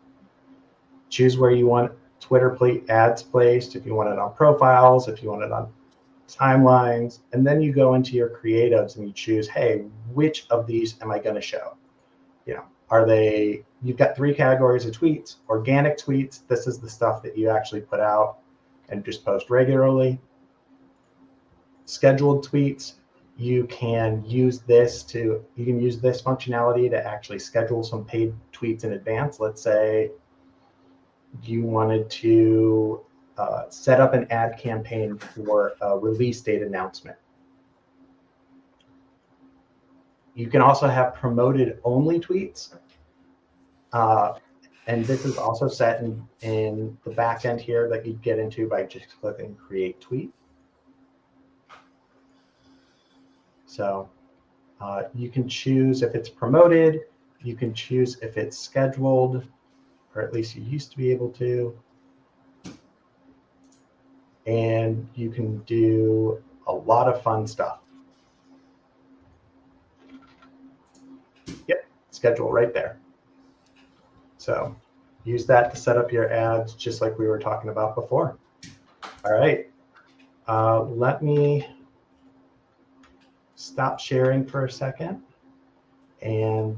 Choose 1.10 1.36
where 1.36 1.50
you 1.50 1.66
want 1.66 1.92
Twitter 2.20 2.50
play, 2.50 2.82
ads 2.88 3.22
placed, 3.22 3.76
if 3.76 3.84
you 3.84 3.94
want 3.94 4.08
it 4.08 4.18
on 4.18 4.34
profiles, 4.34 5.08
if 5.08 5.22
you 5.22 5.30
want 5.30 5.42
it 5.42 5.52
on 5.52 5.70
timelines, 6.28 7.20
and 7.32 7.46
then 7.46 7.60
you 7.60 7.72
go 7.72 7.94
into 7.94 8.14
your 8.14 8.30
creatives 8.30 8.96
and 8.96 9.06
you 9.06 9.12
choose, 9.12 9.46
hey, 9.48 9.84
which 10.12 10.46
of 10.50 10.66
these 10.66 11.00
am 11.02 11.10
I 11.10 11.18
going 11.18 11.34
to 11.34 11.40
show? 11.40 11.76
You 12.46 12.54
know, 12.54 12.64
are 12.94 13.04
they? 13.04 13.64
You've 13.82 13.96
got 13.96 14.14
three 14.14 14.32
categories 14.32 14.86
of 14.86 14.92
tweets: 14.92 15.36
organic 15.48 15.98
tweets. 15.98 16.46
This 16.46 16.68
is 16.68 16.78
the 16.78 16.88
stuff 16.88 17.22
that 17.24 17.36
you 17.36 17.50
actually 17.50 17.80
put 17.80 17.98
out 17.98 18.38
and 18.88 19.04
just 19.04 19.24
post 19.24 19.50
regularly. 19.50 20.20
Scheduled 21.86 22.48
tweets. 22.48 22.94
You 23.36 23.64
can 23.64 24.24
use 24.24 24.60
this 24.60 25.02
to 25.04 25.44
you 25.56 25.64
can 25.64 25.80
use 25.80 26.00
this 26.00 26.22
functionality 26.22 26.88
to 26.88 27.04
actually 27.04 27.40
schedule 27.40 27.82
some 27.82 28.04
paid 28.04 28.32
tweets 28.52 28.84
in 28.84 28.92
advance. 28.92 29.40
Let's 29.40 29.60
say 29.60 30.12
you 31.42 31.64
wanted 31.64 32.08
to 32.22 33.00
uh, 33.36 33.68
set 33.70 34.00
up 34.00 34.14
an 34.14 34.28
ad 34.30 34.56
campaign 34.56 35.18
for 35.18 35.72
a 35.80 35.98
release 35.98 36.40
date 36.42 36.62
announcement. 36.62 37.16
You 40.36 40.46
can 40.48 40.60
also 40.60 40.86
have 40.86 41.14
promoted 41.14 41.80
only 41.82 42.20
tweets. 42.20 42.76
Uh, 43.94 44.34
and 44.88 45.04
this 45.06 45.24
is 45.24 45.38
also 45.38 45.68
set 45.68 46.02
in, 46.02 46.22
in 46.42 46.98
the 47.04 47.10
back 47.10 47.46
end 47.46 47.60
here 47.60 47.88
that 47.88 48.04
you 48.04 48.14
get 48.14 48.38
into 48.38 48.68
by 48.68 48.82
just 48.82 49.06
clicking 49.20 49.54
create 49.54 49.98
tweet. 50.00 50.34
So 53.66 54.10
uh, 54.80 55.04
you 55.14 55.30
can 55.30 55.48
choose 55.48 56.02
if 56.02 56.14
it's 56.14 56.28
promoted, 56.28 57.02
you 57.40 57.54
can 57.54 57.72
choose 57.72 58.18
if 58.20 58.36
it's 58.36 58.58
scheduled, 58.58 59.46
or 60.14 60.22
at 60.22 60.32
least 60.32 60.56
you 60.56 60.62
used 60.62 60.90
to 60.90 60.96
be 60.96 61.10
able 61.10 61.30
to. 61.30 61.78
And 64.46 65.08
you 65.14 65.30
can 65.30 65.58
do 65.60 66.42
a 66.66 66.72
lot 66.72 67.08
of 67.08 67.22
fun 67.22 67.46
stuff. 67.46 67.78
Yep, 71.68 71.86
schedule 72.10 72.52
right 72.52 72.74
there. 72.74 72.98
So 74.44 74.76
use 75.24 75.46
that 75.46 75.70
to 75.70 75.76
set 75.80 75.96
up 75.96 76.12
your 76.12 76.30
ads 76.30 76.74
just 76.74 77.00
like 77.00 77.18
we 77.18 77.26
were 77.26 77.38
talking 77.38 77.70
about 77.70 77.94
before. 77.94 78.36
All 79.24 79.32
right. 79.32 79.70
Uh, 80.46 80.82
let 80.82 81.22
me 81.22 81.66
stop 83.54 83.98
sharing 83.98 84.44
for 84.44 84.66
a 84.66 84.70
second. 84.70 85.22
And 86.20 86.76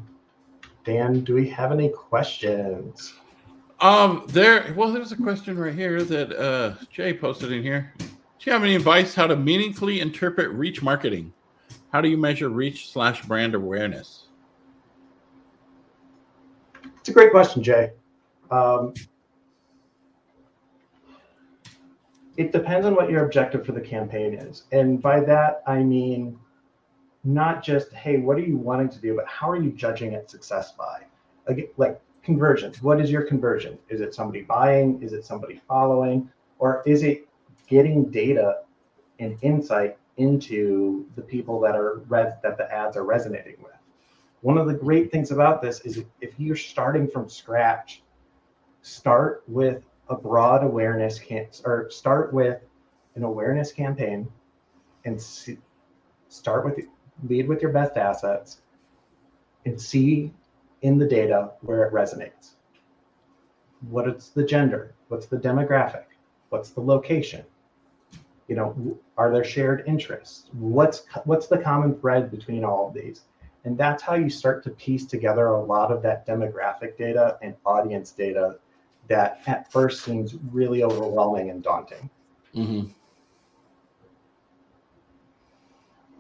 Dan, 0.85 1.25
do 1.25 1.35
we 1.35 1.49
have 1.49 1.73
any 1.73 1.89
questions? 1.89 3.15
Um, 3.81 4.25
there. 4.29 4.73
Well, 4.77 4.93
there's 4.93 5.11
a 5.11 5.17
question 5.17 5.59
right 5.59 5.75
here 5.75 6.05
that 6.05 6.39
uh, 6.39 6.75
Jay 6.93 7.13
posted 7.13 7.51
in 7.51 7.65
here. 7.65 7.93
Do 7.99 8.07
you 8.45 8.53
have 8.53 8.63
any 8.63 8.77
advice 8.77 9.13
how 9.13 9.27
to 9.27 9.35
meaningfully 9.35 10.01
interpret 10.01 10.51
reach 10.51 10.83
marketing? 10.83 11.33
How 11.93 12.01
do 12.01 12.09
you 12.09 12.17
measure 12.17 12.49
reach 12.49 12.93
slash 12.93 13.23
brand 13.23 13.57
awareness? 13.57 14.26
It's 17.07 17.13
a 17.13 17.15
great 17.15 17.31
question, 17.31 17.63
Jay. 17.63 17.93
Um, 18.51 18.93
it 22.37 22.51
depends 22.51 22.85
on 22.85 22.97
what 22.97 23.09
your 23.09 23.25
objective 23.25 23.65
for 23.65 23.71
the 23.71 23.81
campaign 23.81 24.35
is. 24.35 24.65
And 24.73 25.01
by 25.01 25.21
that, 25.21 25.63
I 25.69 25.85
mean 25.85 26.37
not 27.23 27.63
just, 27.63 27.93
hey, 27.93 28.17
what 28.17 28.37
are 28.39 28.41
you 28.41 28.57
wanting 28.57 28.89
to 28.89 28.99
do, 28.99 29.15
but 29.15 29.25
how 29.29 29.49
are 29.49 29.57
you 29.57 29.71
judging 29.71 30.15
its 30.15 30.33
success 30.33 30.73
by? 30.73 31.03
Like, 31.49 31.73
like 31.77 32.01
conversions. 32.25 32.83
What 32.83 33.01
is 33.01 33.09
your 33.09 33.23
conversion? 33.23 33.79
Is 33.89 34.01
it 34.01 34.13
somebody 34.13 34.43
buying? 34.43 35.01
Is 35.01 35.13
it 35.13 35.25
somebody 35.25 35.61
following? 35.69 36.29
Or 36.59 36.83
is 36.87 37.05
it 37.05 37.29
getting 37.69 38.11
data 38.11 38.63
and 39.21 39.39
insight 39.43 39.97
into 40.17 41.07
the 41.15 41.23
people 41.23 41.61
that 41.61 41.77
are 41.77 41.99
res- 42.09 42.35
that 42.43 42.59
the 42.59 42.69
ads 42.75 42.97
are 42.97 43.05
resonating 43.05 43.59
with? 43.63 43.76
One 44.47 44.59
of 44.59 44.69
the 44.69 44.75
great 44.75 45.11
things 45.11 45.33
about 45.33 45.61
this 45.61 45.81
is 45.81 46.05
if 46.21 46.39
you're 46.39 46.55
starting 46.55 47.09
from 47.09 47.29
scratch, 47.29 48.05
start 48.81 49.43
with 49.49 49.83
a 50.09 50.15
broad 50.15 50.63
awareness 50.63 51.19
can 51.19 51.49
or 51.65 51.91
start 51.91 52.33
with 52.33 52.63
an 53.17 53.25
awareness 53.25 53.73
campaign 53.73 54.29
and 55.05 55.21
see, 55.21 55.59
start 56.29 56.65
with 56.65 56.79
lead 57.25 57.49
with 57.49 57.61
your 57.61 57.73
best 57.73 57.97
assets 57.97 58.61
and 59.65 59.81
see 59.81 60.33
in 60.83 60.97
the 60.97 61.09
data 61.09 61.51
where 61.63 61.83
it 61.83 61.93
resonates. 61.93 62.53
What 63.91 64.09
is 64.09 64.31
the 64.31 64.45
gender? 64.45 64.95
What's 65.09 65.27
the 65.27 65.39
demographic? 65.39 66.05
What's 66.51 66.71
the 66.71 66.83
location? 66.83 67.45
You 68.47 68.55
know, 68.55 68.99
are 69.19 69.33
there 69.33 69.43
shared 69.43 69.83
interests? 69.89 70.51
What's 70.53 71.03
what's 71.25 71.49
the 71.49 71.59
common 71.59 71.99
thread 71.99 72.31
between 72.31 72.63
all 72.63 72.87
of 72.87 72.95
these? 72.95 73.23
And 73.67 73.77
that's 73.77 74.01
how 74.01 74.15
you 74.15 74.31
start 74.31 74.63
to 74.65 74.71
piece 74.71 75.05
together 75.07 75.49
a 75.49 75.61
lot 75.63 75.91
of 75.91 76.01
that 76.03 76.25
demographic 76.25 76.97
data 76.97 77.37
and 77.43 77.55
audience 77.67 78.13
data 78.13 78.59
that 79.09 79.41
at 79.49 79.71
first 79.73 80.05
seems 80.05 80.37
really 80.53 80.85
overwhelming 80.85 81.51
and 81.51 81.65
daunting. 81.65 82.09
Mm-hmm. 82.55 82.87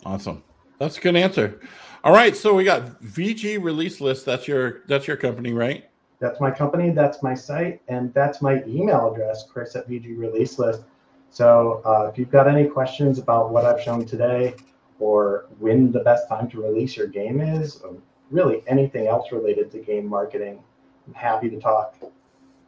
Awesome. 0.05 0.43
That's 0.79 0.99
a 0.99 1.01
good 1.01 1.15
answer. 1.15 1.61
All 2.03 2.13
right, 2.13 2.37
so 2.37 2.53
we 2.53 2.65
got 2.65 3.01
VG 3.03 3.63
release 3.63 4.01
list. 4.01 4.27
That's 4.27 4.47
your 4.47 4.83
that's 4.87 5.07
your 5.07 5.17
company, 5.17 5.53
right? 5.53 5.89
That's 6.19 6.41
my 6.41 6.51
company. 6.51 6.91
That's 6.91 7.23
my 7.23 7.35
site, 7.35 7.81
and 7.89 8.13
that's 8.13 8.43
my 8.43 8.63
email 8.65 9.13
address, 9.13 9.47
Chris 9.49 9.77
at 9.77 9.89
VG 9.89 10.19
Release 10.19 10.59
List. 10.59 10.83
So 11.31 11.83
uh, 11.85 12.09
if 12.11 12.19
you've 12.19 12.31
got 12.31 12.49
any 12.49 12.67
questions 12.67 13.19
about 13.19 13.51
what 13.51 13.65
I've 13.65 13.83
shown 13.83 14.05
today, 14.05 14.55
or 14.99 15.47
when 15.59 15.93
the 15.93 16.01
best 16.01 16.29
time 16.29 16.49
to 16.51 16.63
release 16.63 16.97
your 16.97 17.07
game 17.07 17.41
is, 17.41 17.77
or 17.83 17.97
really 18.31 18.63
anything 18.67 19.07
else 19.07 19.31
related 19.33 19.71
to 19.73 19.79
game 19.79 20.07
marketing, 20.07 20.63
I'm 21.07 21.15
happy 21.15 21.49
to 21.51 21.61
talk. 21.61 21.97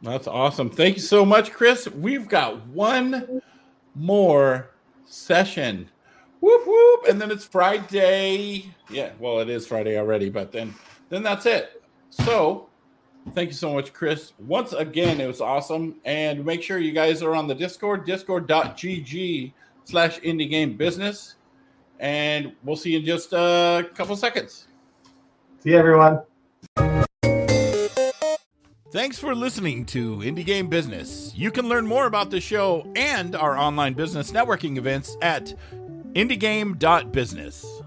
That's 0.01 0.27
awesome. 0.27 0.69
Thank 0.69 0.95
you 0.95 1.01
so 1.01 1.25
much, 1.25 1.51
Chris. 1.51 1.87
We've 1.87 2.27
got 2.27 2.65
one 2.67 3.41
more 3.95 4.69
session. 5.05 5.89
Whoop 6.39 6.65
whoop. 6.65 7.05
And 7.09 7.19
then 7.19 7.31
it's 7.31 7.43
Friday. 7.43 8.73
Yeah, 8.89 9.11
well, 9.19 9.39
it 9.39 9.49
is 9.49 9.67
Friday 9.67 9.97
already, 9.97 10.29
but 10.29 10.51
then 10.51 10.73
then 11.09 11.21
that's 11.21 11.45
it. 11.45 11.83
So 12.09 12.69
thank 13.33 13.49
you 13.49 13.55
so 13.55 13.73
much, 13.73 13.91
Chris. 13.91 14.33
Once 14.39 14.71
again, 14.73 15.19
it 15.19 15.27
was 15.27 15.41
awesome. 15.41 15.95
And 16.05 16.45
make 16.45 16.63
sure 16.63 16.77
you 16.77 16.93
guys 16.93 17.21
are 17.21 17.35
on 17.35 17.47
the 17.47 17.55
Discord, 17.55 18.05
discord.gg 18.05 19.53
slash 19.83 20.19
indie 20.21 20.49
game 20.49 20.77
business. 20.77 21.35
And 21.99 22.53
we'll 22.63 22.75
see 22.75 22.91
you 22.91 22.99
in 22.99 23.05
just 23.05 23.33
a 23.33 23.89
couple 23.93 24.15
seconds. 24.15 24.67
See 25.61 25.71
you, 25.71 25.77
everyone. 25.77 26.21
Thanks 28.91 29.19
for 29.19 29.35
listening 29.35 29.85
to 29.87 30.17
Indie 30.17 30.45
Game 30.45 30.67
Business. 30.67 31.31
You 31.35 31.51
can 31.51 31.69
learn 31.69 31.85
more 31.85 32.07
about 32.07 32.31
the 32.31 32.41
show 32.41 32.91
and 32.95 33.35
our 33.35 33.55
online 33.55 33.93
business 33.93 34.31
networking 34.31 34.77
events 34.77 35.15
at 35.21 35.53
indiegame.business. 36.13 37.78